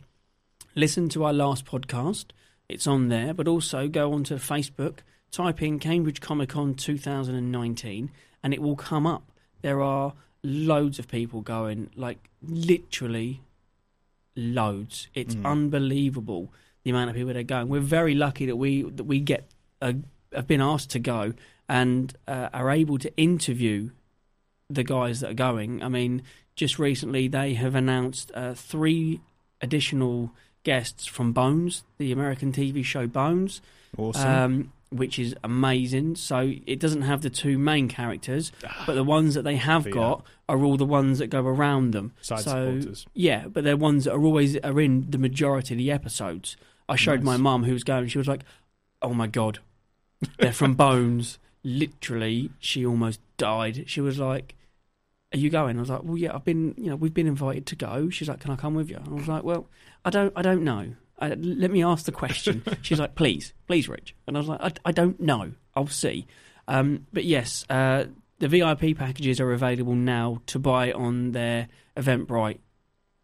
listen 0.75 1.09
to 1.11 1.25
our 1.25 1.33
last 1.33 1.65
podcast. 1.65 2.27
It's 2.69 2.87
on 2.87 3.09
there, 3.09 3.33
but 3.33 3.49
also 3.49 3.89
go 3.89 4.13
onto 4.13 4.37
Facebook, 4.37 4.99
type 5.31 5.63
in 5.63 5.79
Cambridge 5.79 6.21
Comic 6.21 6.51
Con 6.51 6.75
2019, 6.75 8.11
and 8.43 8.53
it 8.53 8.61
will 8.61 8.77
come 8.77 9.07
up. 9.07 9.31
There 9.63 9.81
are 9.81 10.15
loads 10.43 10.99
of 10.99 11.09
people 11.09 11.41
going, 11.41 11.91
like 11.97 12.28
literally 12.43 13.41
loads. 14.37 15.09
It's 15.15 15.35
Mm. 15.35 15.45
unbelievable 15.47 16.53
the 16.85 16.91
amount 16.91 17.11
of 17.11 17.17
people 17.17 17.29
that 17.33 17.37
are 17.39 17.43
going. 17.43 17.69
We're 17.69 17.81
very 17.81 18.15
lucky 18.15 18.47
that 18.47 18.57
we 18.57 18.83
that 18.83 19.05
we 19.05 19.21
get 19.21 19.49
uh, 19.83 19.95
have 20.33 20.47
been 20.47 20.61
asked 20.61 20.91
to 20.91 20.99
go 20.99 21.35
and 21.69 22.15
uh, 22.27 22.49
are 22.53 22.71
able 22.71 22.99
to 22.99 23.15
interview 23.17 23.91
the 24.71 24.85
guys 24.85 25.21
that 25.21 25.31
are 25.31 25.35
going. 25.35 25.83
I 25.83 25.89
mean, 25.89 26.23
just 26.57 26.79
recently 26.79 27.29
they 27.29 27.55
have 27.55 27.75
announced 27.75 28.31
uh, 28.35 28.55
three 28.55 29.21
additional 29.61 30.33
guests 30.65 31.07
from 31.07 31.33
Bones, 31.33 31.85
the 31.99 32.13
American 32.13 32.53
TV 32.53 32.85
show 32.85 33.07
Bones, 33.07 33.61
Awesome. 33.97 34.31
um, 34.31 34.73
which 34.91 35.19
is 35.19 35.35
amazing. 35.45 36.17
So 36.17 36.53
it 36.67 36.81
doesn't 36.81 37.03
have 37.03 37.23
the 37.23 37.31
two 37.31 37.59
main 37.59 37.89
characters, 37.89 38.53
ah, 38.67 38.85
but 38.87 38.95
the 38.95 39.05
ones 39.05 39.35
that 39.35 39.43
they 39.43 39.57
have 39.57 39.91
got 39.91 40.25
are 40.49 40.65
all 40.65 40.77
the 40.77 40.85
ones 40.85 41.19
that 41.19 41.29
go 41.29 41.41
around 41.41 41.93
them. 41.93 42.13
Side 42.21 42.41
so, 42.41 42.51
supporters. 42.51 43.07
Yeah, 43.15 43.49
but 43.49 43.65
they're 43.65 43.77
ones 43.77 44.05
that 44.05 44.15
are 44.15 44.25
always 44.25 44.57
are 44.59 44.81
in 44.81 45.11
the 45.11 45.19
majority 45.19 45.75
of 45.75 45.79
the 45.79 45.91
episodes. 45.91 46.57
I 46.89 46.97
showed 46.97 47.23
my 47.23 47.37
mum 47.37 47.65
who 47.65 47.73
was 47.73 47.85
going. 47.85 48.09
She 48.09 48.19
was 48.19 48.29
like, 48.29 48.45
"Oh 49.03 49.13
my 49.13 49.27
god, 49.27 49.59
they're 50.39 50.53
from 50.53 50.75
Bones." 50.77 51.39
Literally, 51.65 52.51
she 52.59 52.87
almost 52.87 53.21
died. 53.37 53.85
She 53.89 54.01
was 54.01 54.19
like, 54.19 54.55
"Are 55.35 55.39
you 55.39 55.51
going?" 55.51 55.77
I 55.77 55.81
was 55.81 55.91
like, 55.91 56.03
"Well, 56.03 56.17
yeah, 56.17 56.35
I've 56.35 56.45
been. 56.45 56.75
You 56.79 56.91
know, 56.91 56.97
we've 56.97 57.13
been 57.13 57.27
invited 57.27 57.67
to 57.67 57.77
go." 57.77 58.09
She's 58.09 58.29
like, 58.29 58.41
"Can 58.41 58.51
I 58.51 58.57
come 58.57 58.75
with 58.75 58.89
you?" 58.89 58.97
And 58.97 59.09
I 59.09 59.13
was 59.13 59.29
like, 59.29 59.45
"Well, 59.45 59.69
I 60.05 60.11
don't. 60.11 60.33
I 60.35 60.41
don't 60.41 60.65
know. 60.65 60.95
I, 61.21 61.29
let 61.31 61.71
me 61.71 61.83
ask 61.83 62.05
the 62.05 62.13
question." 62.13 62.63
She's 62.83 63.01
like, 63.01 63.15
"Please, 63.15 63.55
please, 63.67 63.89
Rich." 63.89 64.15
And 64.27 64.37
I 64.37 64.41
was 64.41 64.49
like, 64.49 64.61
"I, 64.63 64.73
I 64.87 64.93
don't 64.93 65.21
know. 65.21 65.53
I'll 65.75 65.87
see." 65.87 66.27
Um, 66.67 67.07
but 67.13 67.25
yes, 67.25 67.65
uh, 67.71 68.05
the 68.39 68.49
VIP 68.49 68.97
packages 68.97 69.41
are 69.41 69.53
available 69.53 69.95
now 69.95 70.43
to 70.47 70.59
buy 70.59 70.93
on 70.93 71.33
their 71.33 71.69
Eventbrite 71.97 72.61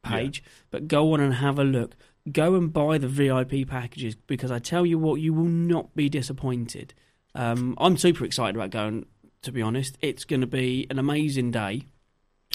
page. 0.02 0.42
But 0.70 0.88
go 0.88 1.12
on 1.12 1.20
and 1.20 1.34
have 1.34 1.58
a 1.58 1.64
look. 1.64 1.96
Go 2.30 2.54
and 2.54 2.72
buy 2.72 2.98
the 2.98 3.08
VIP 3.08 3.68
packages 3.68 4.14
because 4.14 4.50
I 4.50 4.58
tell 4.58 4.86
you 4.86 4.98
what, 4.98 5.20
you 5.20 5.34
will 5.34 5.44
not 5.44 5.94
be 5.94 6.08
disappointed. 6.08 6.94
Um, 7.34 7.74
I'm 7.78 7.96
super 7.96 8.24
excited 8.24 8.56
about 8.56 8.70
going. 8.70 9.06
To 9.42 9.52
be 9.52 9.60
honest, 9.60 9.98
it's 10.00 10.24
going 10.24 10.40
to 10.40 10.46
be 10.46 10.86
an 10.88 10.98
amazing 10.98 11.50
day, 11.50 11.86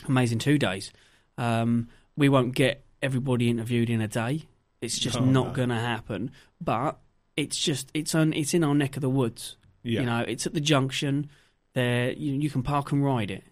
amazing 0.08 0.40
two 0.40 0.58
days. 0.58 0.92
Um, 1.38 1.88
we 2.18 2.30
won't 2.30 2.56
get 2.56 2.84
everybody 3.02 3.48
interviewed 3.48 3.92
in 3.92 4.02
a 4.02 4.08
day. 4.08 4.48
It's 4.82 4.98
just 4.98 5.20
No, 5.20 5.26
not 5.26 5.48
no. 5.48 5.54
going 5.54 5.70
to 5.70 5.76
happen. 5.76 6.32
But 6.62 7.00
it's 7.38 7.58
just 7.58 7.90
it's 7.94 8.14
on 8.16 8.34
it's 8.34 8.54
in 8.54 8.64
our 8.64 8.76
neck 8.76 8.96
of 8.98 9.02
the 9.02 9.10
woods. 9.10 9.58
yeah. 9.84 10.02
You 10.02 10.06
know, 10.06 10.20
it's 10.28 10.46
at 10.46 10.54
the 10.54 10.62
junction. 10.62 11.30
There, 11.74 12.12
you, 12.12 12.34
you 12.34 12.50
can 12.50 12.64
park 12.64 12.92
and 12.92 13.04
ride 13.04 13.30
it. 13.32 13.44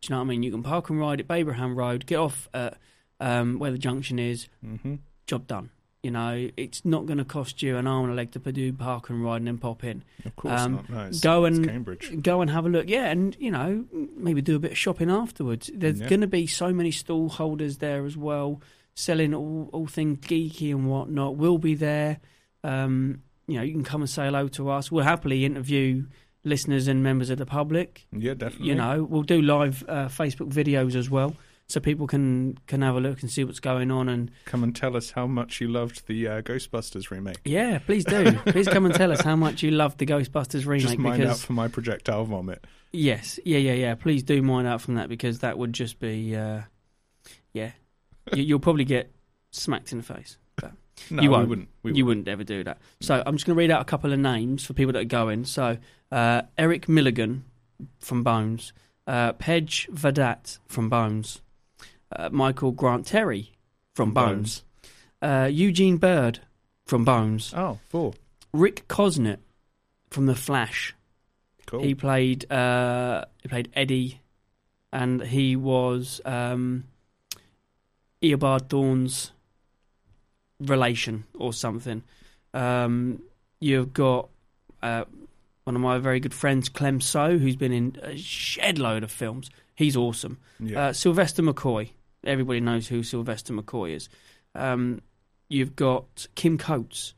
Do 0.00 0.06
you 0.08 0.10
know 0.10 0.18
what 0.18 0.26
I 0.26 0.28
mean? 0.28 0.42
You 0.42 0.50
can 0.50 0.62
park 0.62 0.90
and 0.90 0.98
ride 1.00 1.20
at 1.20 1.26
Babraham 1.28 1.74
Road, 1.74 2.06
get 2.06 2.16
off 2.18 2.48
at 2.54 2.78
um, 3.20 3.58
where 3.58 3.70
the 3.72 3.78
junction 3.78 4.18
is, 4.18 4.48
hmm 4.64 4.96
job 5.26 5.46
done. 5.46 5.70
You 6.02 6.10
know, 6.10 6.50
it's 6.58 6.84
not 6.84 7.06
going 7.06 7.16
to 7.16 7.24
cost 7.24 7.62
you 7.62 7.78
an 7.78 7.86
arm 7.86 8.04
and 8.04 8.12
a 8.12 8.14
leg 8.14 8.30
to 8.32 8.38
do 8.52 8.72
park 8.74 9.08
and 9.08 9.24
ride 9.24 9.38
and 9.38 9.46
then 9.46 9.56
pop 9.56 9.82
in. 9.84 10.04
Of 10.26 10.36
course 10.36 10.60
Um, 10.60 10.72
not. 10.74 10.90
No, 10.90 11.00
it's, 11.06 11.20
go 11.20 11.46
and 11.46 11.66
Cambridge. 11.66 12.22
go 12.22 12.42
and 12.42 12.50
have 12.50 12.66
a 12.66 12.68
look. 12.68 12.90
Yeah, 12.90 13.06
and 13.10 13.34
you 13.40 13.50
know, 13.50 13.86
maybe 14.14 14.42
do 14.42 14.54
a 14.54 14.58
bit 14.58 14.72
of 14.72 14.78
shopping 14.78 15.10
afterwards. 15.10 15.70
There's 15.74 16.00
Yeah. 16.00 16.08
going 16.10 16.20
to 16.20 16.26
be 16.26 16.46
so 16.46 16.74
many 16.74 16.90
stall 16.90 17.30
holders 17.30 17.78
there 17.78 18.04
as 18.04 18.18
well, 18.18 18.60
selling 18.94 19.34
all 19.34 19.68
all 19.72 19.86
things 19.86 20.18
geeky 20.18 20.70
and 20.70 20.88
whatnot. 20.88 21.36
We'll 21.36 21.58
be 21.58 21.74
there. 21.74 22.20
Um, 22.62 23.22
you 23.46 23.56
know, 23.56 23.62
you 23.62 23.72
can 23.72 23.84
come 23.84 24.00
and 24.00 24.08
say 24.08 24.24
hello 24.24 24.48
to 24.48 24.70
us. 24.70 24.90
We'll 24.90 25.04
happily 25.04 25.44
interview 25.44 26.04
listeners 26.44 26.88
and 26.88 27.02
members 27.02 27.30
of 27.30 27.38
the 27.38 27.46
public. 27.46 28.06
Yeah, 28.12 28.34
definitely. 28.34 28.68
You 28.68 28.74
know, 28.74 29.04
we'll 29.04 29.22
do 29.22 29.42
live 29.42 29.84
uh, 29.88 30.06
Facebook 30.08 30.50
videos 30.52 30.94
as 30.94 31.10
well, 31.10 31.36
so 31.68 31.80
people 31.80 32.06
can 32.06 32.56
can 32.66 32.80
have 32.82 32.94
a 32.96 33.00
look 33.00 33.20
and 33.20 33.30
see 33.30 33.44
what's 33.44 33.60
going 33.60 33.90
on. 33.90 34.08
And 34.08 34.30
Come 34.46 34.62
and 34.62 34.74
tell 34.74 34.96
us 34.96 35.10
how 35.10 35.26
much 35.26 35.60
you 35.60 35.68
loved 35.68 36.06
the 36.06 36.26
uh, 36.28 36.42
Ghostbusters 36.42 37.10
remake. 37.10 37.38
yeah, 37.44 37.78
please 37.80 38.04
do. 38.04 38.32
please 38.46 38.68
come 38.68 38.86
and 38.86 38.94
tell 38.94 39.12
us 39.12 39.20
how 39.20 39.36
much 39.36 39.62
you 39.62 39.70
loved 39.72 39.98
the 39.98 40.06
Ghostbusters 40.06 40.64
remake. 40.66 40.86
Just 40.86 40.98
mind 40.98 41.20
because 41.20 41.40
out 41.40 41.46
for 41.46 41.52
my 41.52 41.68
projectile 41.68 42.24
vomit. 42.24 42.64
Yes, 42.92 43.40
yeah, 43.44 43.58
yeah, 43.58 43.72
yeah. 43.72 43.94
Please 43.96 44.22
do 44.22 44.40
mind 44.40 44.68
out 44.68 44.80
from 44.80 44.94
that 44.94 45.08
because 45.08 45.40
that 45.40 45.58
would 45.58 45.72
just 45.72 45.98
be, 45.98 46.36
uh, 46.36 46.62
yeah, 47.52 47.72
you, 48.32 48.42
you'll 48.42 48.58
probably 48.60 48.84
get 48.84 49.10
smacked 49.50 49.92
in 49.92 49.98
the 49.98 50.04
face. 50.04 50.38
No, 51.10 51.22
You 51.22 51.28
we 51.30 51.36
won't. 51.36 51.48
wouldn't. 51.48 51.68
We 51.82 51.92
you 51.94 52.06
wouldn't 52.06 52.28
ever 52.28 52.44
do 52.44 52.62
that. 52.64 52.78
So 53.00 53.20
I'm 53.26 53.34
just 53.34 53.44
going 53.46 53.56
to 53.56 53.58
read 53.58 53.70
out 53.72 53.82
a 53.82 53.84
couple 53.84 54.12
of 54.12 54.18
names 54.18 54.64
for 54.64 54.74
people 54.74 54.92
that 54.92 55.00
are 55.00 55.04
going. 55.04 55.44
So 55.44 55.76
uh, 56.12 56.42
Eric 56.56 56.86
Millegan 56.86 57.40
from 57.98 58.22
Bones, 58.22 58.72
uh, 59.08 59.32
Pej 59.32 59.88
Vahdat 59.90 60.58
from 60.68 60.88
Bones, 60.88 61.42
uh, 62.14 62.28
Michael 62.30 62.70
Grant 62.70 63.06
Terry 63.06 63.50
from 63.92 64.12
Bones, 64.14 64.62
Uh, 65.20 65.48
Eugene 65.52 65.96
Byrd 65.96 66.38
from 66.86 67.04
Bones, 67.04 67.52
Oh, 67.56 67.80
four. 67.88 68.14
Rick 68.52 68.86
Cosnett 68.88 69.38
from 70.10 70.26
The 70.26 70.36
Flash. 70.36 70.94
Cool. 71.66 71.82
He 71.82 71.94
played 71.96 72.50
uh, 72.52 73.24
he 73.42 73.48
played 73.48 73.68
Eddie, 73.74 74.20
and 74.92 75.20
he 75.22 75.56
was 75.56 76.20
um, 76.24 76.84
Eobard 78.24 78.68
Thawne's 78.68 79.32
relation 80.60 81.24
or 81.34 81.52
something. 81.52 82.02
Um, 82.52 83.22
you've 83.60 83.92
got 83.92 84.28
uh, 84.82 85.04
one 85.64 85.76
of 85.76 85.82
my 85.82 85.98
very 85.98 86.20
good 86.20 86.34
friends, 86.34 86.68
Clem 86.68 87.00
So, 87.00 87.38
who's 87.38 87.56
been 87.56 87.72
in 87.72 87.96
a 88.02 88.16
shed 88.16 88.78
load 88.78 89.02
of 89.02 89.10
films. 89.10 89.50
He's 89.74 89.96
awesome. 89.96 90.38
yeah. 90.60 90.86
Uh, 90.88 90.92
Sylvester 90.92 91.42
McCoy. 91.42 91.90
Everybody 92.24 92.60
knows 92.60 92.88
who 92.88 93.02
Sylvester 93.02 93.52
McCoy 93.52 93.96
is. 93.96 94.08
Um, 94.54 95.02
you've 95.48 95.76
got 95.76 96.26
Kim 96.34 96.56
Coates. 96.58 97.14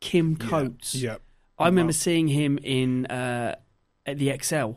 Kim 0.00 0.36
Yeah. 0.40 0.48
Coates. 0.48 0.94
Yeah. 0.94 1.16
I 1.58 1.66
remember 1.66 1.90
Wow. 1.90 1.96
seeing 1.96 2.28
him 2.28 2.58
in 2.62 3.06
uh, 3.06 3.56
at 4.06 4.18
the 4.18 4.28
ExCeL 4.28 4.76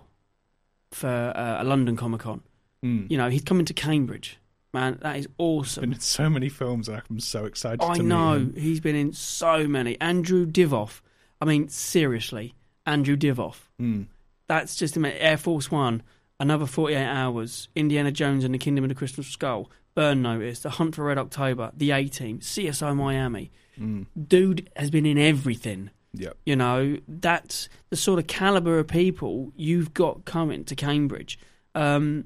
for 0.92 1.08
uh, 1.08 1.62
a 1.62 1.64
London 1.64 1.96
Comic 1.96 2.22
Con. 2.22 2.42
Mm. 2.84 3.10
You 3.10 3.18
know, 3.18 3.30
he's 3.30 3.44
coming 3.44 3.66
to 3.66 3.74
Cambridge. 3.74 4.38
Man, 4.74 5.00
that 5.02 5.18
is 5.18 5.28
awesome. 5.38 5.82
Been 5.82 5.94
in 5.94 6.00
so 6.00 6.30
many 6.30 6.48
films. 6.50 6.88
I'm 6.88 7.20
so 7.20 7.46
excited 7.46 7.82
I 7.84 7.96
to 7.96 8.04
know 8.04 8.40
meet 8.40 8.56
him. 8.56 8.62
he's 8.62 8.80
been 8.80 8.96
in 8.96 9.12
so 9.14 9.68
many. 9.68 10.00
Andrew 10.00 10.46
Divoff. 10.46 11.02
I 11.42 11.46
mean, 11.46 11.68
seriously, 11.68 12.56
Andrew 12.86 13.18
Divoff. 13.18 13.58
Mm. 13.82 14.08
That's 14.48 14.76
just 14.76 14.96
ama- 14.96 15.10
Air 15.10 15.38
Force 15.38 15.70
One. 15.72 16.04
Another 16.40 16.66
48 16.66 16.98
hours. 17.06 17.68
Indiana 17.76 18.12
Jones 18.12 18.44
and 18.44 18.54
the 18.54 18.58
Kingdom 18.58 18.84
of 18.86 18.90
the 18.90 18.96
Crystal 18.96 19.24
Skull. 19.24 19.70
Burn 19.94 20.22
Notice. 20.22 20.62
The 20.62 20.70
Hunt 20.72 20.96
for 20.96 21.04
Red 21.06 21.18
October. 21.18 21.72
The 21.76 21.92
A 21.92 22.06
Team. 22.08 22.40
CSI 22.40 22.96
Miami. 22.96 23.52
Mm. 23.80 24.06
Dude 24.28 24.70
has 24.78 24.90
been 24.90 25.06
in 25.06 25.18
everything. 25.18 25.90
Yep. 26.14 26.38
You 26.46 26.56
know, 26.56 26.98
that's 27.08 27.70
the 27.90 27.96
sort 27.96 28.20
of 28.20 28.28
caliber 28.28 28.80
of 28.80 28.88
people 28.88 29.52
you've 29.56 29.94
got 29.94 30.26
coming 30.26 30.64
to 30.66 30.76
Cambridge. 30.76 31.38
Um, 31.76 32.26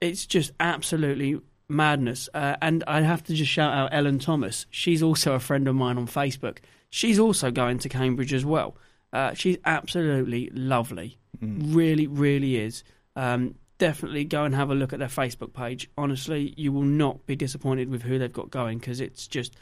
it's 0.00 0.24
just 0.26 0.52
absolutely 0.60 1.40
madness. 1.72 2.28
Uh, 2.32 2.56
and 2.62 2.84
I 2.86 3.00
have 3.00 3.24
to 3.24 3.34
just 3.34 3.50
shout 3.50 3.72
out 3.72 3.88
Ellen 3.92 4.18
Thomas. 4.18 4.66
She's 4.70 5.02
also 5.02 5.32
a 5.34 5.40
friend 5.40 5.66
of 5.66 5.74
mine 5.74 5.98
on 5.98 6.06
Facebook. 6.06 6.58
She's 6.90 7.18
also 7.18 7.50
going 7.50 7.78
to 7.78 7.88
Cambridge 7.88 8.32
as 8.32 8.44
well. 8.44 8.76
Uh, 9.12 9.34
she's 9.34 9.56
absolutely 9.64 10.50
lovely. 10.52 11.18
Mm. 11.42 11.74
Really, 11.74 12.06
really 12.06 12.56
is. 12.56 12.84
Um, 13.16 13.56
definitely 13.78 14.24
go 14.24 14.44
and 14.44 14.54
have 14.54 14.70
a 14.70 14.74
look 14.74 14.92
at 14.92 14.98
their 14.98 15.08
Facebook 15.08 15.52
page. 15.52 15.90
Honestly, 15.98 16.54
you 16.56 16.72
will 16.72 16.82
not 16.82 17.26
be 17.26 17.34
disappointed 17.34 17.88
with 17.88 18.02
who 18.02 18.18
they've 18.18 18.32
got 18.32 18.50
going 18.50 18.78
because 18.78 19.00
it's 19.00 19.26
just 19.26 19.56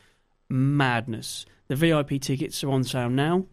madness. 0.48 1.46
The 1.68 1.76
VIP 1.76 2.20
tickets 2.20 2.62
are 2.64 2.70
on 2.70 2.84
sale 2.84 3.08
now. 3.08 3.46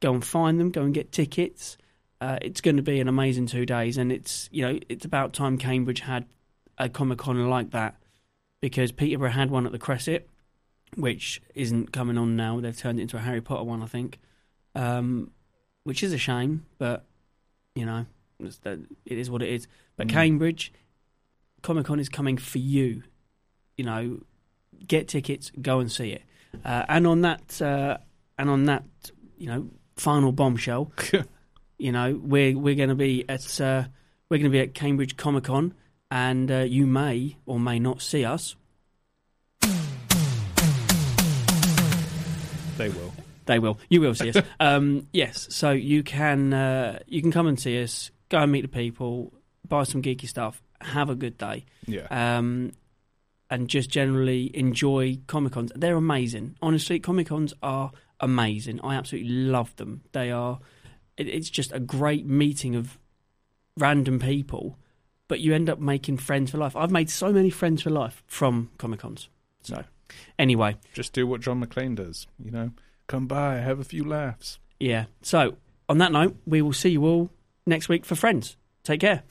Go 0.00 0.14
and 0.14 0.24
find 0.24 0.58
them. 0.58 0.70
Go 0.70 0.82
and 0.82 0.94
get 0.94 1.12
tickets. 1.12 1.78
Uh, 2.20 2.38
it's 2.42 2.60
going 2.60 2.76
to 2.76 2.82
be 2.82 3.00
an 3.00 3.08
amazing 3.08 3.46
two 3.46 3.64
days, 3.64 3.96
and 3.96 4.12
it's 4.12 4.48
you 4.52 4.66
know 4.66 4.78
it's 4.88 5.04
about 5.04 5.32
time 5.32 5.56
Cambridge 5.56 6.00
had 6.00 6.26
a 6.76 6.88
Comic 6.88 7.18
Con 7.18 7.48
like 7.48 7.70
that 7.70 7.99
because 8.60 8.92
Peterborough 8.92 9.30
had 9.30 9.50
one 9.50 9.66
at 9.66 9.72
the 9.72 9.78
Crescent, 9.78 10.24
which 10.96 11.40
isn't 11.54 11.92
coming 11.92 12.18
on 12.18 12.36
now. 12.36 12.60
They've 12.60 12.76
turned 12.76 12.98
it 12.98 13.02
into 13.02 13.16
a 13.16 13.20
Harry 13.20 13.40
Potter 13.40 13.64
one, 13.64 13.82
I 13.82 13.86
think, 13.86 14.18
um, 14.74 15.30
which 15.84 16.02
is 16.02 16.12
a 16.12 16.18
shame, 16.18 16.66
but 16.78 17.04
you 17.74 17.86
know 17.86 18.06
it 18.40 19.18
is 19.18 19.30
what 19.30 19.42
it 19.42 19.48
is. 19.48 19.66
But 19.96 20.08
Cambridge 20.08 20.72
Comic 21.62 21.86
Con 21.86 22.00
is 22.00 22.08
coming 22.08 22.36
for 22.36 22.58
you. 22.58 23.02
You 23.76 23.84
know, 23.84 24.20
get 24.86 25.08
tickets, 25.08 25.50
go 25.60 25.80
and 25.80 25.90
see 25.90 26.10
it. 26.10 26.22
Uh, 26.64 26.84
and 26.88 27.06
on 27.06 27.20
that, 27.22 27.62
uh, 27.62 27.98
and 28.38 28.50
on 28.50 28.64
that, 28.64 28.84
you 29.38 29.46
know, 29.46 29.68
final 29.96 30.32
bombshell, 30.32 30.92
you 31.78 31.92
know, 31.92 32.20
we're 32.22 32.58
we're 32.58 32.74
going 32.74 32.88
to 32.88 32.94
be 32.94 33.24
at 33.28 33.60
uh, 33.60 33.84
we're 34.28 34.38
going 34.38 34.50
to 34.50 34.50
be 34.50 34.60
at 34.60 34.74
Cambridge 34.74 35.16
Comic 35.16 35.44
Con, 35.44 35.74
and 36.10 36.50
uh, 36.50 36.58
you 36.58 36.86
may 36.86 37.36
or 37.46 37.60
may 37.60 37.78
not 37.78 38.02
see 38.02 38.24
us. 38.24 38.56
They 42.76 42.88
will. 42.88 43.12
They 43.46 43.58
will. 43.58 43.78
You 43.88 44.00
will 44.00 44.14
see 44.14 44.30
us. 44.30 44.42
um, 44.60 45.06
yes. 45.12 45.46
So 45.50 45.70
you 45.70 46.02
can 46.02 46.52
uh, 46.52 47.00
you 47.06 47.20
can 47.20 47.30
come 47.30 47.46
and 47.46 47.58
see 47.58 47.82
us. 47.82 48.10
Go 48.28 48.38
and 48.38 48.52
meet 48.52 48.62
the 48.62 48.68
people. 48.68 49.32
Buy 49.68 49.82
some 49.84 50.02
geeky 50.02 50.28
stuff. 50.28 50.62
Have 50.80 51.10
a 51.10 51.14
good 51.14 51.36
day. 51.36 51.66
Yeah. 51.86 52.06
Um, 52.10 52.72
and 53.50 53.68
just 53.68 53.90
generally 53.90 54.50
enjoy 54.56 55.18
Comic 55.26 55.52
Cons. 55.52 55.72
They're 55.74 55.96
amazing. 55.96 56.56
Honestly, 56.62 57.00
Comic 57.00 57.26
Cons 57.26 57.52
are 57.62 57.90
amazing. 58.20 58.80
I 58.82 58.94
absolutely 58.94 59.30
love 59.30 59.74
them. 59.76 60.02
They 60.12 60.30
are. 60.30 60.60
It, 61.16 61.28
it's 61.28 61.50
just 61.50 61.72
a 61.72 61.80
great 61.80 62.24
meeting 62.24 62.76
of 62.76 62.98
random 63.76 64.20
people, 64.20 64.78
but 65.30 65.38
you 65.38 65.54
end 65.54 65.70
up 65.70 65.78
making 65.78 66.16
friends 66.18 66.50
for 66.50 66.58
life. 66.58 66.74
I've 66.74 66.90
made 66.90 67.08
so 67.08 67.32
many 67.32 67.50
friends 67.50 67.82
for 67.82 67.90
life 67.90 68.24
from 68.26 68.68
Comic 68.78 68.98
Cons. 68.98 69.28
So, 69.62 69.84
anyway, 70.40 70.76
Just 70.92 71.12
do 71.12 71.24
what 71.24 71.40
John 71.40 71.64
McClane 71.64 71.94
does. 71.94 72.26
You 72.44 72.50
know, 72.50 72.70
come 73.06 73.28
by, 73.28 73.58
have 73.58 73.78
a 73.78 73.84
few 73.84 74.02
laughs. 74.02 74.58
yeah. 74.80 75.04
So, 75.22 75.56
on 75.88 75.98
that 75.98 76.10
note, 76.10 76.36
we 76.46 76.60
will 76.62 76.72
see 76.72 76.90
you 76.90 77.06
all 77.06 77.30
next 77.64 77.88
week 77.88 78.04
for 78.04 78.16
Friends. 78.16 78.56
Take 78.82 79.00
care. 79.00 79.22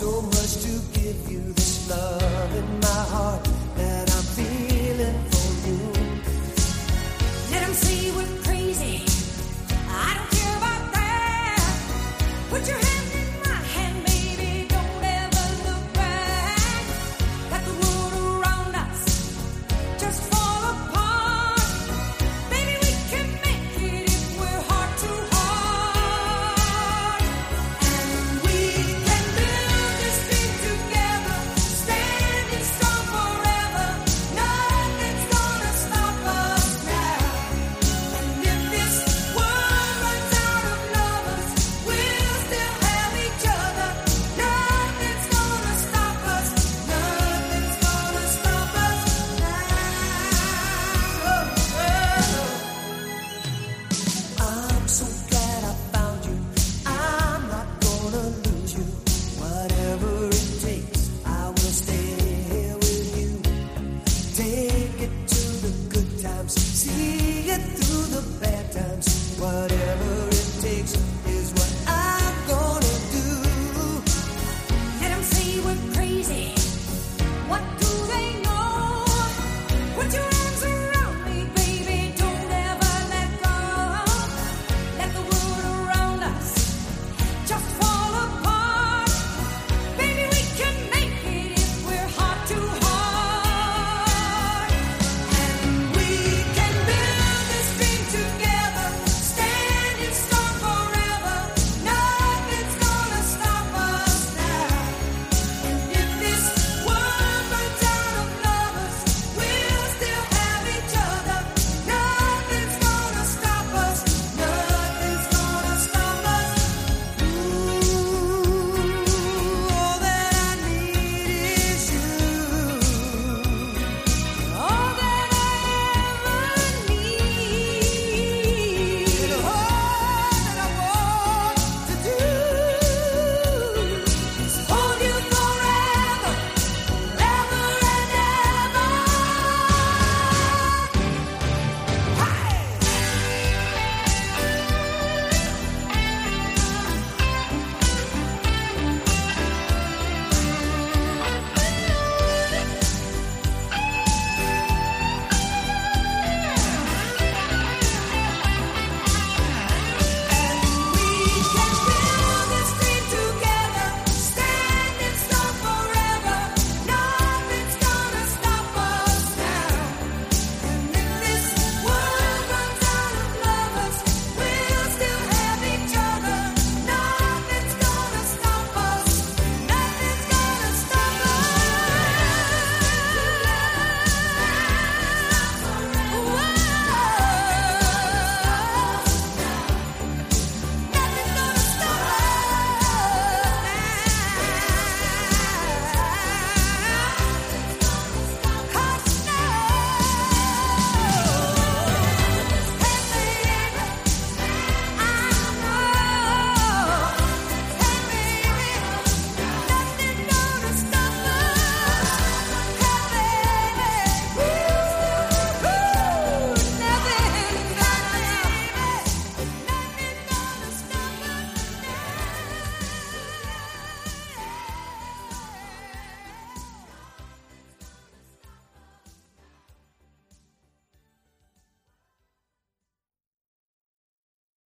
So 0.00 0.22
much 0.22 0.54
to 0.62 0.98
give 0.98 1.30
you 1.30 1.52
this 1.52 1.90
love 1.90 2.56
in 2.56 2.80
my 2.80 3.02
heart 3.12 3.39